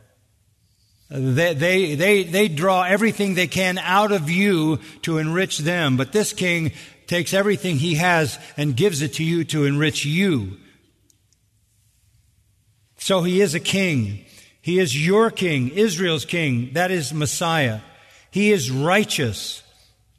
They, 1.11 1.55
they, 1.55 1.94
they, 1.94 2.23
they 2.25 2.49
draw 2.49 2.83
everything 2.83 3.35
they 3.35 3.47
can 3.47 3.79
out 3.79 4.12
of 4.12 4.29
you 4.29 4.79
to 5.03 5.18
enrich 5.18 5.59
them. 5.59 5.97
But 5.97 6.12
this 6.12 6.33
king 6.33 6.73
takes 7.07 7.33
everything 7.33 7.77
he 7.77 7.94
has 7.94 8.38
and 8.57 8.77
gives 8.77 9.01
it 9.01 9.14
to 9.14 9.25
you 9.25 9.44
to 9.44 9.64
enrich 9.64 10.05
you. 10.05 10.59
So 12.99 13.23
he 13.23 13.40
is 13.40 13.55
a 13.55 13.61
king. 13.61 14.25
He 14.61 14.79
is 14.79 15.07
your 15.07 15.31
king, 15.31 15.71
Israel's 15.71 16.27
king. 16.27 16.73
That 16.75 16.90
is 16.90 17.14
Messiah. 17.14 17.81
He 18.31 18.53
is 18.53 18.71
righteous, 18.71 19.62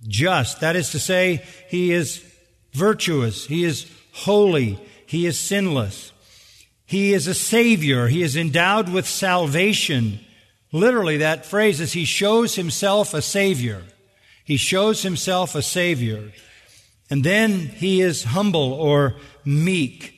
just. 0.08 0.62
That 0.62 0.76
is 0.76 0.90
to 0.92 1.00
say, 1.00 1.46
he 1.68 1.92
is 1.92 2.26
virtuous. 2.72 3.46
He 3.46 3.64
is 3.64 3.86
holy. 4.12 4.80
He 5.06 5.28
is 5.28 5.38
sinless. 5.38 6.12
He 6.86 7.14
is 7.14 7.28
a 7.28 7.36
savior. 7.36 8.08
He 8.08 8.24
is 8.24 8.36
endowed 8.36 8.90
with 8.90 9.08
salvation. 9.08 10.20
Literally, 10.72 11.18
that 11.18 11.46
phrase 11.46 11.80
is 11.80 11.94
he 11.94 12.06
shows 12.06 12.56
himself 12.56 13.14
a 13.14 13.22
savior. 13.22 13.84
He 14.44 14.58
shows 14.58 15.02
himself 15.02 15.56
a 15.56 15.62
savior. 15.62 16.32
And 17.10 17.24
then 17.24 17.52
he 17.52 18.02
is 18.02 18.24
humble 18.24 18.74
or 18.74 19.16
meek. 19.44 20.14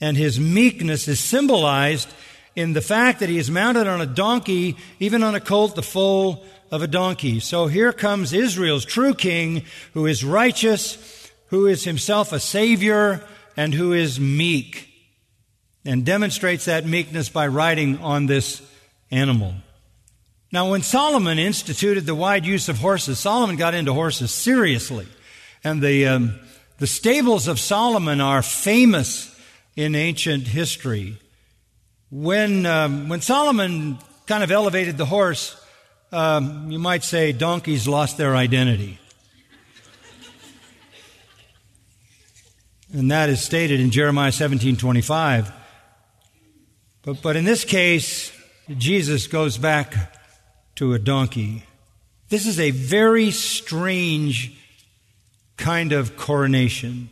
And 0.00 0.16
his 0.16 0.40
meekness 0.40 1.06
is 1.06 1.20
symbolized 1.20 2.12
in 2.56 2.72
the 2.72 2.80
fact 2.80 3.20
that 3.20 3.28
he 3.28 3.38
is 3.38 3.50
mounted 3.50 3.86
on 3.86 4.00
a 4.00 4.06
donkey, 4.06 4.76
even 4.98 5.22
on 5.22 5.34
a 5.34 5.40
colt, 5.40 5.76
the 5.76 5.82
foal 5.82 6.44
of 6.70 6.82
a 6.82 6.88
donkey. 6.88 7.40
So 7.40 7.66
here 7.66 7.92
comes 7.92 8.32
Israel's 8.32 8.84
true 8.84 9.14
king, 9.14 9.64
who 9.92 10.06
is 10.06 10.24
righteous, 10.24 11.30
who 11.46 11.66
is 11.66 11.84
himself 11.84 12.32
a 12.32 12.40
savior, 12.40 13.24
and 13.56 13.72
who 13.72 13.92
is 13.92 14.18
meek, 14.18 14.88
and 15.84 16.04
demonstrates 16.04 16.64
that 16.64 16.86
meekness 16.86 17.28
by 17.28 17.46
riding 17.46 17.98
on 17.98 18.26
this 18.26 18.60
animal. 19.10 19.54
Now, 20.52 20.70
when 20.70 20.82
Solomon 20.82 21.38
instituted 21.38 22.06
the 22.06 22.14
wide 22.14 22.46
use 22.46 22.68
of 22.68 22.78
horses, 22.78 23.18
Solomon 23.18 23.56
got 23.56 23.74
into 23.74 23.92
horses 23.92 24.30
seriously. 24.30 25.06
And 25.64 25.82
the, 25.82 26.06
um, 26.06 26.38
the 26.78 26.86
stables 26.86 27.48
of 27.48 27.58
Solomon 27.58 28.20
are 28.20 28.42
famous 28.42 29.34
in 29.74 29.94
ancient 29.94 30.46
history. 30.46 31.18
When, 32.10 32.66
um, 32.66 33.08
when 33.08 33.20
Solomon 33.20 33.98
kind 34.26 34.44
of 34.44 34.50
elevated 34.50 34.96
the 34.96 35.06
horse, 35.06 35.60
um, 36.12 36.70
you 36.70 36.78
might 36.78 37.02
say 37.02 37.32
donkeys 37.32 37.88
lost 37.88 38.16
their 38.16 38.36
identity. 38.36 38.98
and 42.92 43.10
that 43.10 43.28
is 43.28 43.42
stated 43.42 43.80
in 43.80 43.90
Jeremiah 43.90 44.30
17:25. 44.30 45.52
But, 47.02 47.20
but 47.20 47.36
in 47.36 47.44
this 47.44 47.64
case, 47.64 48.30
Jesus 48.68 49.26
goes 49.26 49.58
back 49.58 49.94
to 50.76 50.94
a 50.94 50.98
donkey. 50.98 51.64
This 52.30 52.46
is 52.46 52.58
a 52.58 52.70
very 52.70 53.30
strange 53.30 54.58
kind 55.56 55.92
of 55.92 56.16
coronation. 56.16 57.10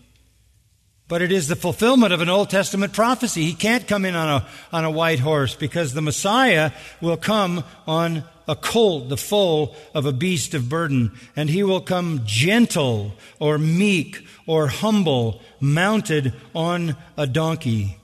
But 1.08 1.20
it 1.20 1.30
is 1.30 1.48
the 1.48 1.56
fulfillment 1.56 2.14
of 2.14 2.22
an 2.22 2.30
Old 2.30 2.48
Testament 2.48 2.94
prophecy. 2.94 3.44
He 3.44 3.54
can't 3.54 3.86
come 3.86 4.06
in 4.06 4.14
on 4.14 4.28
a, 4.28 4.48
on 4.72 4.84
a 4.84 4.90
white 4.90 5.18
horse 5.18 5.54
because 5.54 5.92
the 5.92 6.00
Messiah 6.00 6.72
will 7.02 7.18
come 7.18 7.64
on 7.86 8.24
a 8.48 8.56
colt, 8.56 9.10
the 9.10 9.16
foal 9.18 9.76
of 9.94 10.06
a 10.06 10.12
beast 10.12 10.54
of 10.54 10.70
burden, 10.70 11.12
and 11.36 11.50
he 11.50 11.62
will 11.62 11.82
come 11.82 12.22
gentle 12.24 13.12
or 13.38 13.58
meek 13.58 14.26
or 14.46 14.68
humble, 14.68 15.42
mounted 15.60 16.32
on 16.54 16.96
a 17.16 17.26
donkey. 17.26 17.98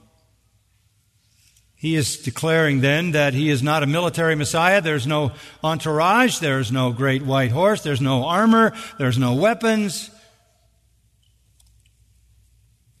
He 1.79 1.95
is 1.95 2.17
declaring 2.17 2.81
then 2.81 3.11
that 3.11 3.33
he 3.33 3.49
is 3.49 3.63
not 3.63 3.83
a 3.83 3.87
military 3.87 4.35
Messiah. 4.35 4.81
There's 4.81 5.07
no 5.07 5.31
entourage. 5.63 6.39
There's 6.39 6.73
no 6.73 6.91
great 6.91 7.23
white 7.23 7.51
horse. 7.51 7.81
There's 7.81 8.01
no 8.01 8.25
armor. 8.25 8.73
There's 8.97 9.17
no 9.17 9.33
weapons. 9.35 10.11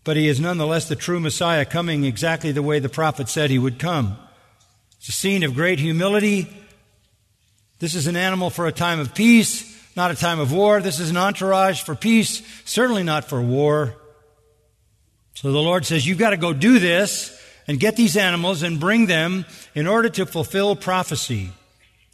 But 0.05 0.15
he 0.15 0.29
is 0.29 0.39
nonetheless 0.39 0.87
the 0.87 0.95
true 0.95 1.19
Messiah 1.19 1.65
coming 1.65 2.05
exactly 2.05 2.53
the 2.53 2.63
way 2.63 2.79
the 2.79 2.87
prophet 2.87 3.27
said 3.27 3.49
he 3.49 3.59
would 3.59 3.79
come. 3.79 4.17
It's 4.97 5.09
a 5.09 5.11
scene 5.11 5.43
of 5.43 5.55
great 5.55 5.79
humility. 5.79 6.47
This 7.79 7.95
is 7.95 8.07
an 8.07 8.15
animal 8.15 8.49
for 8.49 8.65
a 8.65 8.71
time 8.71 9.01
of 9.01 9.13
peace, 9.13 9.77
not 9.97 10.09
a 10.09 10.15
time 10.15 10.39
of 10.39 10.53
war. 10.53 10.79
This 10.79 11.01
is 11.01 11.09
an 11.09 11.17
entourage 11.17 11.83
for 11.83 11.95
peace, 11.95 12.41
certainly 12.63 13.03
not 13.03 13.25
for 13.25 13.41
war. 13.41 13.93
So 15.33 15.51
the 15.51 15.59
Lord 15.59 15.85
says, 15.85 16.07
You've 16.07 16.17
got 16.17 16.29
to 16.29 16.37
go 16.37 16.53
do 16.53 16.79
this 16.79 17.35
and 17.69 17.79
get 17.79 17.95
these 17.95 18.17
animals 18.17 18.63
and 18.63 18.79
bring 18.79 19.05
them 19.05 19.45
in 19.75 19.85
order 19.85 20.09
to 20.09 20.25
fulfill 20.25 20.75
prophecy. 20.75 21.51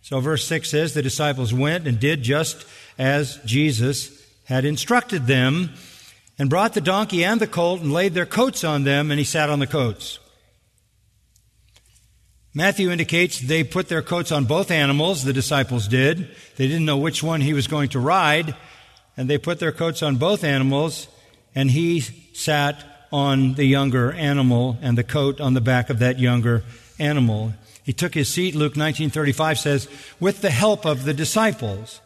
So 0.01 0.19
verse 0.19 0.45
6 0.45 0.69
says 0.69 0.93
the 0.93 1.01
disciples 1.01 1.53
went 1.53 1.87
and 1.87 1.97
did 1.97 2.23
just 2.23 2.65
as 2.97 3.39
Jesus 3.45 4.21
had 4.43 4.65
instructed 4.65 5.27
them 5.27 5.69
and 6.37 6.49
brought 6.49 6.73
the 6.73 6.81
donkey 6.81 7.23
and 7.23 7.39
the 7.39 7.47
colt 7.47 7.79
and 7.79 7.93
laid 7.93 8.13
their 8.13 8.25
coats 8.25 8.65
on 8.65 8.83
them 8.83 9.11
and 9.11 9.17
he 9.17 9.23
sat 9.23 9.49
on 9.49 9.59
the 9.59 9.65
coats. 9.65 10.19
Matthew 12.53 12.91
indicates 12.91 13.39
they 13.39 13.63
put 13.63 13.87
their 13.87 14.01
coats 14.01 14.33
on 14.33 14.43
both 14.43 14.71
animals, 14.71 15.23
the 15.23 15.31
disciples 15.31 15.87
did. 15.87 16.35
They 16.57 16.67
didn't 16.67 16.85
know 16.85 16.97
which 16.97 17.23
one 17.23 17.39
he 17.39 17.53
was 17.53 17.67
going 17.67 17.89
to 17.89 17.99
ride, 17.99 18.55
and 19.15 19.29
they 19.29 19.37
put 19.37 19.59
their 19.59 19.71
coats 19.71 20.03
on 20.03 20.17
both 20.17 20.43
animals, 20.43 21.07
and 21.53 21.71
he 21.71 22.01
sat 22.01 22.94
on 23.11 23.53
the 23.53 23.65
younger 23.65 24.11
animal 24.13 24.77
and 24.81 24.97
the 24.97 25.03
coat 25.03 25.39
on 25.39 25.53
the 25.53 25.61
back 25.61 25.89
of 25.89 25.99
that 25.99 26.19
younger 26.19 26.63
animal. 26.99 27.53
He 27.83 27.93
took 27.93 28.13
his 28.13 28.29
seat, 28.29 28.55
Luke 28.55 28.73
19:35 28.73 29.59
says, 29.59 29.87
with 30.19 30.41
the 30.41 30.49
help 30.49 30.85
of 30.85 31.05
the 31.05 31.13
disciples. 31.13 32.01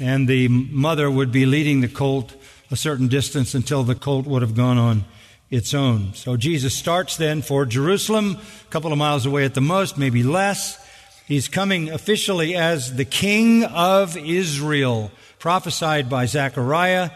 And 0.00 0.26
the 0.26 0.48
mother 0.48 1.10
would 1.10 1.30
be 1.30 1.46
leading 1.46 1.80
the 1.80 1.88
colt 1.88 2.34
a 2.70 2.76
certain 2.76 3.06
distance 3.06 3.54
until 3.54 3.84
the 3.84 3.94
colt 3.94 4.26
would 4.26 4.42
have 4.42 4.56
gone 4.56 4.78
on 4.78 5.04
its 5.50 5.72
own. 5.72 6.14
So 6.14 6.36
Jesus 6.36 6.74
starts 6.74 7.16
then 7.16 7.42
for 7.42 7.64
Jerusalem, 7.64 8.38
a 8.38 8.70
couple 8.70 8.90
of 8.90 8.98
miles 8.98 9.24
away 9.24 9.44
at 9.44 9.54
the 9.54 9.60
most, 9.60 9.96
maybe 9.96 10.24
less. 10.24 10.84
He's 11.26 11.46
coming 11.46 11.90
officially 11.90 12.56
as 12.56 12.96
the 12.96 13.04
King 13.04 13.64
of 13.64 14.16
Israel, 14.16 15.12
prophesied 15.38 16.10
by 16.10 16.26
Zechariah 16.26 17.10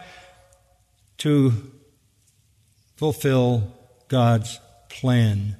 to 1.17 1.71
fulfill 2.99 3.63
God's 4.09 4.59
plan. 4.89 5.55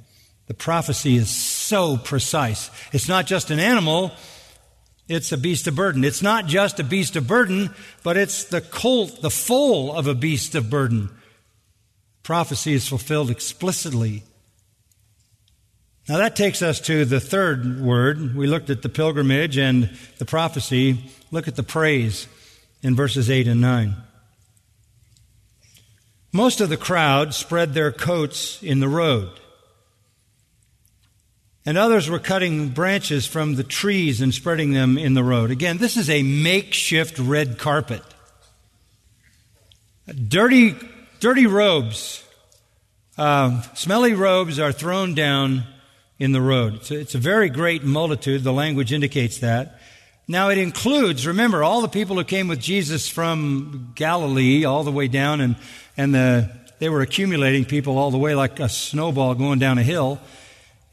The 0.47 0.53
prophecy 0.53 1.15
is 1.15 1.29
so 1.29 1.95
precise. 1.95 2.69
It's 2.91 3.07
not 3.07 3.27
just 3.27 3.49
an 3.49 3.59
animal, 3.59 4.11
It's 5.09 5.31
a 5.31 5.37
beast 5.37 5.65
of 5.65 5.75
burden. 5.75 6.03
It's 6.03 6.21
not 6.21 6.45
just 6.45 6.79
a 6.79 6.83
beast 6.83 7.15
of 7.15 7.25
burden, 7.25 7.73
but 8.03 8.15
it's 8.15 8.43
the 8.43 8.61
colt, 8.61 9.23
the 9.23 9.31
foal 9.31 9.91
of 9.91 10.05
a 10.05 10.13
beast 10.13 10.53
of 10.53 10.69
burden. 10.69 11.09
Prophecy 12.21 12.73
is 12.73 12.87
fulfilled 12.87 13.31
explicitly. 13.31 14.21
Now 16.07 16.17
that 16.17 16.35
takes 16.35 16.61
us 16.61 16.79
to 16.81 17.05
the 17.05 17.19
third 17.19 17.81
word. 17.81 18.35
We 18.35 18.45
looked 18.45 18.69
at 18.69 18.83
the 18.83 18.89
pilgrimage 18.89 19.57
and 19.57 19.89
the 20.19 20.25
prophecy. 20.25 20.99
Look 21.31 21.47
at 21.47 21.55
the 21.55 21.63
praise 21.63 22.27
in 22.83 22.95
verses 22.95 23.31
8 23.31 23.47
and 23.47 23.61
9. 23.61 23.95
Most 26.31 26.61
of 26.61 26.69
the 26.69 26.77
crowd 26.77 27.33
spread 27.33 27.73
their 27.73 27.91
coats 27.91 28.61
in 28.61 28.79
the 28.79 28.87
road. 28.87 29.31
And 31.65 31.77
others 31.77 32.09
were 32.09 32.19
cutting 32.19 32.69
branches 32.69 33.25
from 33.25 33.55
the 33.55 33.63
trees 33.63 34.21
and 34.21 34.33
spreading 34.33 34.71
them 34.71 34.97
in 34.97 35.13
the 35.13 35.23
road. 35.23 35.51
Again, 35.51 35.77
this 35.77 35.97
is 35.97 36.09
a 36.09 36.23
makeshift 36.23 37.19
red 37.19 37.57
carpet. 37.57 38.01
Dirty, 40.27 40.75
dirty 41.19 41.45
robes, 41.45 42.23
uh, 43.17 43.61
smelly 43.73 44.13
robes 44.13 44.59
are 44.59 44.71
thrown 44.71 45.13
down 45.13 45.63
in 46.17 46.31
the 46.31 46.41
road. 46.41 46.75
It's 46.75 46.91
a, 46.91 46.99
it's 46.99 47.15
a 47.15 47.19
very 47.19 47.49
great 47.49 47.83
multitude. 47.83 48.43
The 48.43 48.53
language 48.53 48.93
indicates 48.93 49.39
that. 49.39 49.79
Now 50.27 50.49
it 50.49 50.57
includes, 50.57 51.27
remember, 51.27 51.63
all 51.63 51.81
the 51.81 51.87
people 51.87 52.15
who 52.15 52.23
came 52.23 52.47
with 52.47 52.59
Jesus 52.59 53.07
from 53.07 53.93
Galilee 53.95 54.63
all 54.63 54.83
the 54.83 54.91
way 54.91 55.07
down 55.07 55.41
and, 55.41 55.55
and 55.99 56.15
the, 56.15 56.49
they 56.79 56.87
were 56.87 57.01
accumulating 57.01 57.65
people 57.65 57.97
all 57.97 58.09
the 58.09 58.17
way 58.17 58.33
like 58.33 58.61
a 58.61 58.69
snowball 58.69 59.35
going 59.35 59.59
down 59.59 59.77
a 59.77 59.83
hill. 59.83 60.17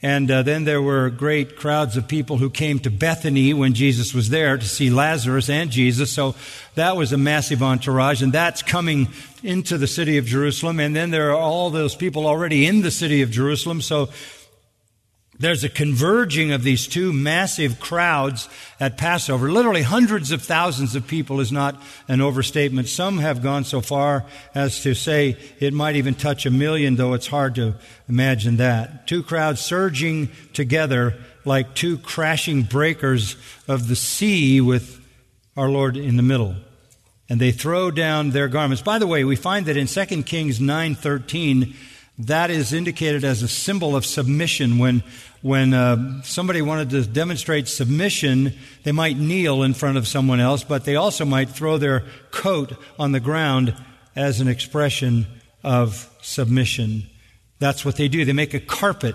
And 0.02 0.28
uh, 0.28 0.42
then 0.42 0.64
there 0.64 0.82
were 0.82 1.10
great 1.10 1.56
crowds 1.56 1.96
of 1.96 2.08
people 2.08 2.38
who 2.38 2.50
came 2.50 2.80
to 2.80 2.90
Bethany 2.90 3.54
when 3.54 3.72
Jesus 3.74 4.12
was 4.12 4.30
there 4.30 4.58
to 4.58 4.68
see 4.68 4.90
Lazarus 4.90 5.48
and 5.48 5.70
Jesus. 5.70 6.10
So 6.10 6.34
that 6.74 6.96
was 6.96 7.12
a 7.12 7.16
massive 7.16 7.62
entourage, 7.62 8.20
and 8.20 8.32
that's 8.32 8.62
coming 8.64 9.06
into 9.44 9.78
the 9.78 9.86
city 9.86 10.18
of 10.18 10.26
Jerusalem. 10.26 10.80
And 10.80 10.96
then 10.96 11.12
there 11.12 11.30
are 11.30 11.38
all 11.38 11.70
those 11.70 11.94
people 11.94 12.26
already 12.26 12.66
in 12.66 12.82
the 12.82 12.90
city 12.90 13.22
of 13.22 13.30
Jerusalem. 13.30 13.82
So 13.82 14.08
there's 15.38 15.64
a 15.64 15.68
converging 15.68 16.52
of 16.52 16.62
these 16.62 16.86
two 16.86 17.12
massive 17.12 17.78
crowds 17.78 18.48
at 18.80 18.96
Passover. 18.96 19.50
Literally 19.50 19.82
hundreds 19.82 20.32
of 20.32 20.42
thousands 20.42 20.94
of 20.94 21.06
people 21.06 21.40
is 21.40 21.52
not 21.52 21.80
an 22.08 22.20
overstatement. 22.20 22.88
Some 22.88 23.18
have 23.18 23.42
gone 23.42 23.64
so 23.64 23.80
far 23.80 24.24
as 24.54 24.82
to 24.82 24.94
say 24.94 25.36
it 25.60 25.74
might 25.74 25.96
even 25.96 26.14
touch 26.14 26.46
a 26.46 26.50
million, 26.50 26.96
though 26.96 27.12
it's 27.14 27.26
hard 27.26 27.54
to 27.56 27.74
imagine 28.08 28.56
that. 28.56 29.06
Two 29.06 29.22
crowds 29.22 29.60
surging 29.60 30.30
together 30.52 31.18
like 31.44 31.74
two 31.74 31.98
crashing 31.98 32.62
breakers 32.62 33.36
of 33.68 33.88
the 33.88 33.96
sea 33.96 34.60
with 34.60 35.00
our 35.56 35.68
Lord 35.68 35.96
in 35.96 36.16
the 36.16 36.22
middle. 36.22 36.56
And 37.28 37.40
they 37.40 37.52
throw 37.52 37.90
down 37.90 38.30
their 38.30 38.48
garments. 38.48 38.82
By 38.82 38.98
the 38.98 39.06
way, 39.06 39.24
we 39.24 39.36
find 39.36 39.66
that 39.66 39.76
in 39.76 39.86
2 39.86 40.24
Kings 40.24 40.60
9:13 40.60 41.74
that 42.18 42.50
is 42.50 42.72
indicated 42.72 43.24
as 43.24 43.42
a 43.42 43.48
symbol 43.48 43.94
of 43.94 44.06
submission 44.06 44.78
when 44.78 45.02
when 45.42 45.74
uh, 45.74 46.22
somebody 46.22 46.60
wanted 46.60 46.90
to 46.90 47.06
demonstrate 47.06 47.68
submission, 47.68 48.52
they 48.82 48.90
might 48.90 49.16
kneel 49.16 49.62
in 49.62 49.74
front 49.74 49.96
of 49.96 50.08
someone 50.08 50.40
else, 50.40 50.64
but 50.64 50.84
they 50.84 50.96
also 50.96 51.24
might 51.24 51.50
throw 51.50 51.78
their 51.78 52.02
coat 52.32 52.72
on 52.98 53.12
the 53.12 53.20
ground 53.20 53.72
as 54.16 54.40
an 54.40 54.48
expression 54.48 55.24
of 55.62 56.10
submission. 56.20 57.04
That's 57.60 57.84
what 57.84 57.96
they 57.96 58.08
do. 58.08 58.24
They 58.24 58.32
make 58.32 58.54
a 58.54 58.60
carpet. 58.60 59.14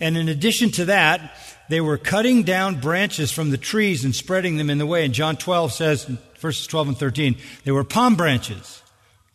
And 0.00 0.18
in 0.18 0.28
addition 0.28 0.70
to 0.72 0.84
that, 0.86 1.34
they 1.70 1.80
were 1.80 1.96
cutting 1.96 2.42
down 2.42 2.80
branches 2.80 3.32
from 3.32 3.50
the 3.50 3.56
trees 3.56 4.04
and 4.04 4.14
spreading 4.14 4.58
them 4.58 4.68
in 4.68 4.76
the 4.76 4.86
way. 4.86 5.04
And 5.04 5.14
John 5.14 5.36
12 5.36 5.72
says, 5.72 6.04
verses 6.40 6.66
12 6.66 6.88
and 6.88 6.98
13, 6.98 7.36
they 7.64 7.70
were 7.70 7.84
palm 7.84 8.16
branches, 8.16 8.82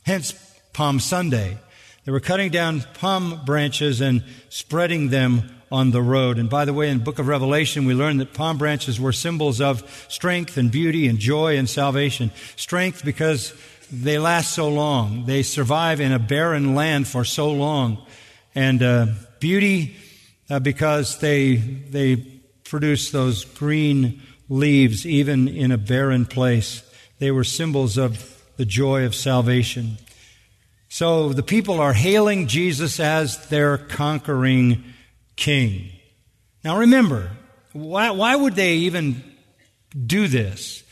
hence 0.04 0.34
Palm 0.74 1.00
Sunday. 1.00 1.58
They 2.06 2.12
were 2.12 2.20
cutting 2.20 2.52
down 2.52 2.84
palm 2.96 3.42
branches 3.46 4.02
and 4.02 4.24
spreading 4.50 5.10
them 5.10 5.50
on 5.72 5.92
the 5.92 6.02
road. 6.02 6.38
And 6.38 6.50
by 6.50 6.66
the 6.66 6.74
way, 6.74 6.90
in 6.90 7.00
the 7.00 7.04
book 7.04 7.18
of 7.18 7.28
Revelation, 7.28 7.86
we 7.86 7.94
learn 7.94 8.18
that 8.18 8.34
palm 8.34 8.58
branches 8.58 9.00
were 9.00 9.14
symbols 9.14 9.62
of 9.62 10.06
strength 10.10 10.58
and 10.58 10.72
beauty 10.72 11.08
and 11.08 11.18
joy 11.18 11.58
and 11.58 11.70
salvation. 11.70 12.32
Strength 12.56 13.04
because 13.06 13.54
they 13.92 14.20
last 14.20 14.54
so 14.54 14.70
long. 14.70 15.26
They 15.26 15.44
survive 15.44 16.02
in 16.02 16.12
a 16.12 16.20
barren 16.20 16.76
land 16.76 17.08
for 17.08 17.24
so 17.24 17.52
long. 17.52 18.06
And 18.54 18.84
uh, 18.84 19.08
beauty 19.40 19.96
uh, 20.50 20.60
because 20.60 21.20
they, 21.20 21.56
they 21.56 22.18
produce 22.64 23.12
those 23.12 23.46
green 23.46 24.22
leaves 24.50 25.06
even 25.06 25.48
in 25.48 25.72
a 25.72 25.78
barren 25.78 26.26
place. 26.26 26.84
They 27.20 27.32
were 27.32 27.44
symbols 27.44 27.98
of 27.98 28.44
the 28.58 28.66
joy 28.66 29.06
of 29.06 29.16
salvation. 29.16 29.98
So 30.94 31.30
the 31.30 31.42
people 31.42 31.80
are 31.80 31.92
hailing 31.92 32.46
Jesus 32.46 33.00
as 33.00 33.48
their 33.48 33.80
conquering 33.80 34.84
king. 35.36 35.90
Now 36.64 36.78
remember, 36.78 37.32
why, 37.72 38.12
why 38.12 38.36
would 38.36 38.54
they 38.54 38.76
even 38.76 39.24
do 40.06 40.28
this? 40.28 40.84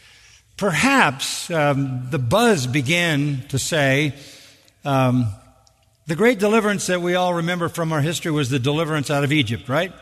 Perhaps 0.58 1.52
um, 1.52 2.08
the 2.10 2.18
buzz 2.18 2.66
began 2.66 3.44
to 3.50 3.60
say, 3.60 4.16
um, 4.86 5.28
the 6.08 6.16
great 6.16 6.40
deliverance 6.40 6.88
that 6.88 7.00
we 7.00 7.14
all 7.14 7.36
remember 7.36 7.70
from 7.70 7.94
our 7.94 8.02
history 8.02 8.32
was 8.32 8.50
the 8.50 8.58
deliverance 8.58 9.12
out 9.12 9.24
of 9.24 9.32
Egypt, 9.32 9.70
right? 9.70 9.94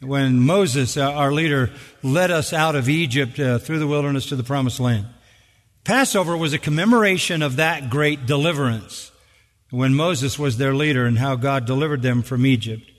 When 0.00 0.40
Moses, 0.40 0.96
uh, 0.96 1.12
our 1.12 1.30
leader, 1.30 1.70
led 2.02 2.32
us 2.32 2.52
out 2.52 2.74
of 2.74 2.88
Egypt 2.88 3.38
uh, 3.38 3.60
through 3.60 3.78
the 3.78 3.86
wilderness 3.86 4.26
to 4.30 4.34
the 4.34 4.42
promised 4.42 4.80
land. 4.80 5.06
Passover 5.84 6.36
was 6.36 6.52
a 6.52 6.58
commemoration 6.58 7.40
of 7.42 7.54
that 7.54 7.88
great 7.88 8.26
deliverance 8.26 9.10
when 9.72 9.94
Moses 9.94 10.38
was 10.38 10.58
their 10.58 10.74
leader 10.74 11.06
and 11.06 11.18
how 11.18 11.34
God 11.34 11.64
delivered 11.64 12.02
them 12.02 12.22
from 12.22 12.44
Egypt. 12.44 12.90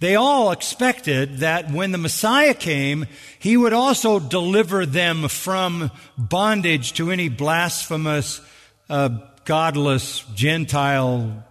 They 0.00 0.16
all 0.16 0.50
expected 0.50 1.38
that 1.38 1.70
when 1.70 1.92
the 1.92 1.98
Messiah 1.98 2.54
came, 2.54 3.06
he 3.38 3.56
would 3.56 3.74
also 3.74 4.18
deliver 4.18 4.86
them 4.86 5.28
from 5.28 5.90
bondage 6.16 6.94
to 6.94 7.10
any 7.10 7.28
blasphemous, 7.28 8.40
uh, 8.88 9.10
godless 9.44 10.24
Gentile 10.34 11.44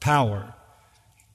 power. 0.00 0.52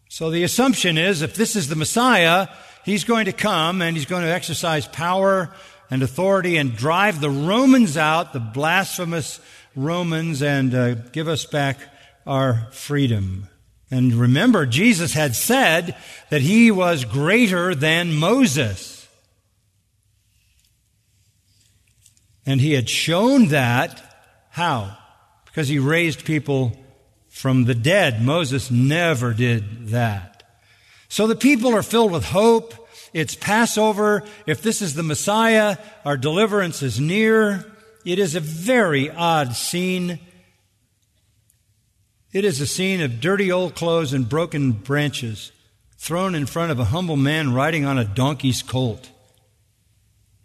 So 0.10 0.30
the 0.30 0.44
assumption 0.44 0.98
is 0.98 1.22
if 1.22 1.36
this 1.36 1.56
is 1.56 1.70
the 1.70 1.78
Messiah, 1.78 2.50
he's 2.84 3.06
going 3.06 3.26
to 3.26 3.34
come 3.34 3.82
and 3.82 3.96
he's 3.96 4.06
going 4.06 4.24
to 4.24 4.32
exercise 4.32 4.88
power 4.88 5.54
and 5.90 6.04
authority 6.04 6.58
and 6.58 6.76
drive 6.76 7.22
the 7.22 7.30
Romans 7.30 7.96
out, 7.96 8.34
the 8.34 8.40
blasphemous 8.42 9.40
Romans, 9.74 10.42
and 10.42 10.76
uh, 10.76 10.96
give 10.96 11.30
us 11.30 11.46
back 11.46 11.78
our 12.26 12.68
freedom. 12.72 13.48
And 13.92 14.14
remember, 14.14 14.66
Jesus 14.66 15.14
had 15.14 15.36
said 15.36 15.96
that 16.30 16.42
he 16.42 16.72
was 16.72 17.06
greater 17.06 17.76
than 17.76 18.16
Moses. 18.16 19.08
And 22.46 22.60
he 22.60 22.74
had 22.74 22.90
shown 22.90 23.50
that. 23.50 24.02
How? 24.50 24.98
Because 25.46 25.68
he 25.68 25.80
raised 25.80 26.26
people 26.26 26.76
from 27.30 27.66
the 27.66 27.76
dead. 27.76 28.22
Moses 28.22 28.72
never 28.72 29.34
did 29.34 29.90
that. 29.90 30.44
So 31.08 31.28
the 31.28 31.36
people 31.36 31.76
are 31.76 31.84
filled 31.84 32.12
with 32.12 32.26
hope. 32.26 32.74
It's 33.14 33.36
Passover. 33.36 34.24
If 34.48 34.64
this 34.64 34.82
is 34.82 34.96
the 34.96 35.04
Messiah, 35.04 35.78
our 36.04 36.18
deliverance 36.18 36.82
is 36.82 37.00
near. 37.00 37.64
It 38.06 38.18
is 38.18 38.36
a 38.36 38.40
very 38.40 39.10
odd 39.12 39.56
scene. 39.56 40.20
It 42.34 42.44
is 42.44 42.60
a 42.60 42.68
scene 42.68 43.00
of 43.00 43.22
dirty 43.22 43.52
old 43.52 43.76
clothes 43.76 44.12
and 44.12 44.28
broken 44.28 44.72
branches 44.72 45.52
thrown 45.98 46.34
in 46.34 46.48
front 46.48 46.72
of 46.72 46.80
a 46.80 46.86
humble 46.86 47.16
man 47.16 47.54
riding 47.54 47.86
on 47.86 48.00
a 48.00 48.04
donkey's 48.06 48.64
colt. 48.64 49.12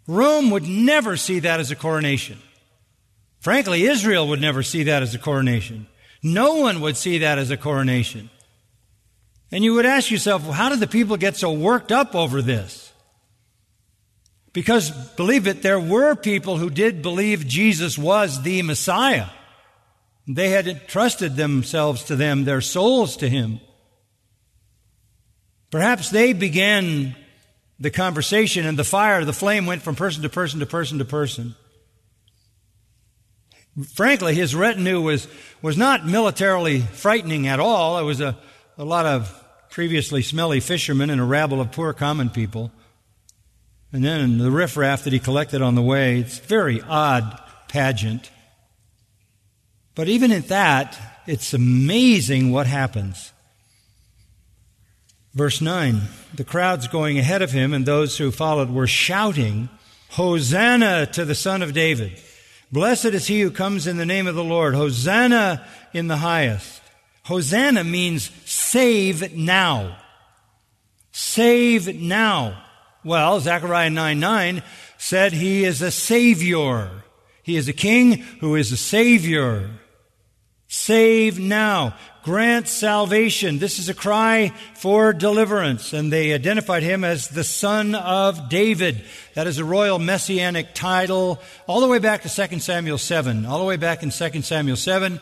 Rome 0.07 0.51
would 0.51 0.67
never 0.67 1.17
see 1.17 1.39
that 1.39 1.59
as 1.59 1.71
a 1.71 1.75
coronation. 1.75 2.37
Frankly, 3.39 3.85
Israel 3.85 4.27
would 4.27 4.39
never 4.39 4.61
see 4.63 4.83
that 4.83 5.01
as 5.01 5.15
a 5.15 5.19
coronation. 5.19 5.87
No 6.21 6.57
one 6.57 6.81
would 6.81 6.95
see 6.95 7.19
that 7.19 7.37
as 7.37 7.49
a 7.49 7.57
coronation. 7.57 8.29
And 9.51 9.63
you 9.63 9.73
would 9.73 9.85
ask 9.85 10.11
yourself, 10.11 10.43
well, 10.43 10.51
how 10.51 10.69
did 10.69 10.79
the 10.79 10.87
people 10.87 11.17
get 11.17 11.37
so 11.37 11.51
worked 11.51 11.91
up 11.91 12.13
over 12.13 12.41
this? 12.41 12.93
Because, 14.53 14.91
believe 15.15 15.47
it, 15.47 15.61
there 15.61 15.79
were 15.79 16.15
people 16.15 16.57
who 16.57 16.69
did 16.69 17.01
believe 17.01 17.47
Jesus 17.47 17.97
was 17.97 18.43
the 18.43 18.61
Messiah. 18.61 19.27
They 20.31 20.49
had 20.49 20.67
entrusted 20.67 21.35
themselves 21.35 22.03
to 22.03 22.15
them, 22.15 22.43
their 22.43 22.61
souls 22.61 23.17
to 23.17 23.27
Him. 23.27 23.59
Perhaps 25.71 26.11
they 26.11 26.33
began 26.33 27.15
the 27.79 27.89
conversation 27.89 28.67
and 28.67 28.77
the 28.77 28.83
fire, 28.83 29.25
the 29.25 29.33
flame 29.33 29.65
went 29.65 29.81
from 29.81 29.95
person 29.95 30.21
to 30.21 30.29
person 30.29 30.59
to 30.59 30.67
person 30.67 30.99
to 30.99 31.05
person. 31.05 31.55
Frankly, 33.95 34.35
his 34.35 34.53
retinue 34.53 35.01
was, 35.01 35.27
was 35.63 35.77
not 35.77 36.05
militarily 36.05 36.81
frightening 36.81 37.47
at 37.47 37.59
all. 37.59 37.97
It 37.97 38.03
was 38.03 38.21
a, 38.21 38.37
a 38.77 38.85
lot 38.85 39.07
of 39.07 39.33
previously 39.71 40.21
smelly 40.21 40.59
fishermen 40.59 41.09
and 41.09 41.21
a 41.21 41.23
rabble 41.23 41.59
of 41.59 41.71
poor 41.71 41.91
common 41.93 42.29
people. 42.29 42.71
And 43.91 44.03
then 44.03 44.37
the 44.37 44.51
riffraff 44.51 45.05
that 45.05 45.13
he 45.13 45.19
collected 45.19 45.63
on 45.63 45.73
the 45.73 45.81
way. 45.81 46.19
It's 46.19 46.37
a 46.37 46.43
very 46.43 46.81
odd 46.81 47.41
pageant. 47.67 48.29
But 49.99 50.07
even 50.07 50.31
at 50.31 50.47
that, 50.47 50.97
it's 51.27 51.53
amazing 51.53 52.53
what 52.53 52.67
happens. 52.67 53.33
Verse 55.33 55.59
9 55.59 56.03
The 56.35 56.45
crowds 56.45 56.87
going 56.87 57.19
ahead 57.19 57.41
of 57.41 57.51
him 57.51 57.73
and 57.73 57.85
those 57.85 58.17
who 58.17 58.31
followed 58.31 58.69
were 58.69 58.87
shouting, 58.87 59.67
Hosanna 60.11 61.05
to 61.07 61.25
the 61.25 61.35
Son 61.35 61.61
of 61.61 61.73
David. 61.73 62.17
Blessed 62.71 63.07
is 63.07 63.27
he 63.27 63.41
who 63.41 63.51
comes 63.51 63.87
in 63.87 63.97
the 63.97 64.05
name 64.05 64.25
of 64.25 64.35
the 64.35 64.43
Lord. 64.43 64.73
Hosanna 64.73 65.67
in 65.93 66.07
the 66.07 66.15
highest. 66.15 66.81
Hosanna 67.25 67.83
means 67.83 68.31
save 68.45 69.35
now. 69.35 69.97
Save 71.11 71.93
now. 71.99 72.63
Well, 73.03 73.41
Zechariah 73.41 73.89
9 73.89 74.17
9 74.17 74.63
said 74.97 75.33
he 75.33 75.65
is 75.65 75.81
a 75.81 75.91
savior. 75.91 76.89
He 77.43 77.57
is 77.57 77.67
a 77.67 77.73
king 77.73 78.13
who 78.39 78.55
is 78.55 78.71
a 78.71 78.77
savior. 78.77 79.69
Save 80.71 81.39
now. 81.39 81.95
Grant 82.21 82.67
salvation. 82.67 83.57
This 83.57 83.79
is 83.79 83.89
a 83.89 83.93
cry 83.95 84.53
for 84.75 85.13
deliverance. 85.13 85.93
And 85.93 86.13
they 86.13 86.31
identified 86.31 86.83
him 86.83 87.03
as 87.03 87.27
the 87.27 87.43
son 87.43 87.95
of 87.95 88.49
David. 88.49 89.03
That 89.33 89.47
is 89.47 89.57
a 89.57 89.65
royal 89.65 89.97
messianic 89.97 90.75
title 90.75 91.41
all 91.65 91.81
the 91.81 91.87
way 91.87 91.97
back 91.97 92.21
to 92.21 92.47
2 92.47 92.59
Samuel 92.59 92.99
7. 92.99 93.47
All 93.47 93.57
the 93.57 93.65
way 93.65 93.77
back 93.77 94.03
in 94.03 94.11
2 94.11 94.41
Samuel 94.43 94.77
7 94.77 95.19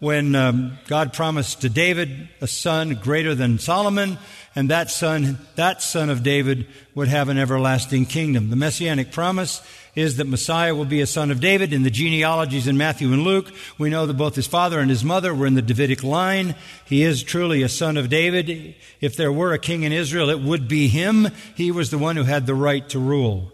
when 0.00 0.34
um, 0.34 0.78
God 0.86 1.12
promised 1.12 1.60
to 1.60 1.68
David 1.68 2.28
a 2.40 2.46
son 2.46 2.94
greater 2.94 3.34
than 3.34 3.58
Solomon, 3.58 4.18
and 4.56 4.70
that 4.70 4.90
son, 4.90 5.38
that 5.56 5.82
son 5.82 6.08
of 6.08 6.22
David, 6.22 6.66
would 6.94 7.08
have 7.08 7.28
an 7.28 7.38
everlasting 7.38 8.06
kingdom. 8.06 8.48
The 8.48 8.56
messianic 8.56 9.12
promise 9.12 9.62
is 10.00 10.16
that 10.16 10.26
Messiah 10.26 10.74
will 10.74 10.84
be 10.84 11.00
a 11.00 11.06
son 11.06 11.30
of 11.30 11.40
David. 11.40 11.72
In 11.72 11.82
the 11.82 11.90
genealogies 11.90 12.66
in 12.66 12.76
Matthew 12.76 13.12
and 13.12 13.22
Luke, 13.22 13.52
we 13.78 13.90
know 13.90 14.06
that 14.06 14.14
both 14.14 14.34
his 14.34 14.46
father 14.46 14.80
and 14.80 14.90
his 14.90 15.04
mother 15.04 15.34
were 15.34 15.46
in 15.46 15.54
the 15.54 15.62
Davidic 15.62 16.02
line. 16.02 16.54
He 16.86 17.02
is 17.02 17.22
truly 17.22 17.62
a 17.62 17.68
son 17.68 17.96
of 17.96 18.08
David. 18.08 18.74
If 19.00 19.16
there 19.16 19.32
were 19.32 19.52
a 19.52 19.58
king 19.58 19.82
in 19.82 19.92
Israel, 19.92 20.30
it 20.30 20.40
would 20.40 20.66
be 20.66 20.88
him. 20.88 21.28
He 21.54 21.70
was 21.70 21.90
the 21.90 21.98
one 21.98 22.16
who 22.16 22.24
had 22.24 22.46
the 22.46 22.54
right 22.54 22.88
to 22.88 22.98
rule. 22.98 23.52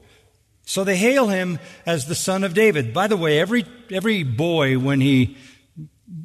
So 0.65 0.83
they 0.83 0.97
hail 0.97 1.29
him 1.29 1.59
as 1.85 2.07
the 2.07 2.15
son 2.15 2.43
of 2.43 2.55
David. 2.55 2.95
By 2.95 3.07
the 3.07 3.17
way, 3.17 3.39
every, 3.39 3.65
every 3.91 4.23
boy, 4.23 4.79
when 4.79 5.01
he 5.01 5.37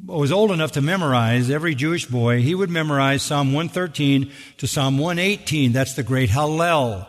was 0.06 0.32
old 0.32 0.50
enough 0.50 0.72
to 0.72 0.80
memorize, 0.80 1.50
every 1.50 1.74
Jewish 1.74 2.06
boy, 2.06 2.40
he 2.40 2.54
would 2.54 2.70
memorize 2.70 3.22
Psalm 3.22 3.52
113 3.52 4.32
to 4.58 4.66
Psalm 4.66 4.98
118. 4.98 5.72
That's 5.72 5.94
the 5.94 6.02
great 6.02 6.30
Hallel. 6.30 7.06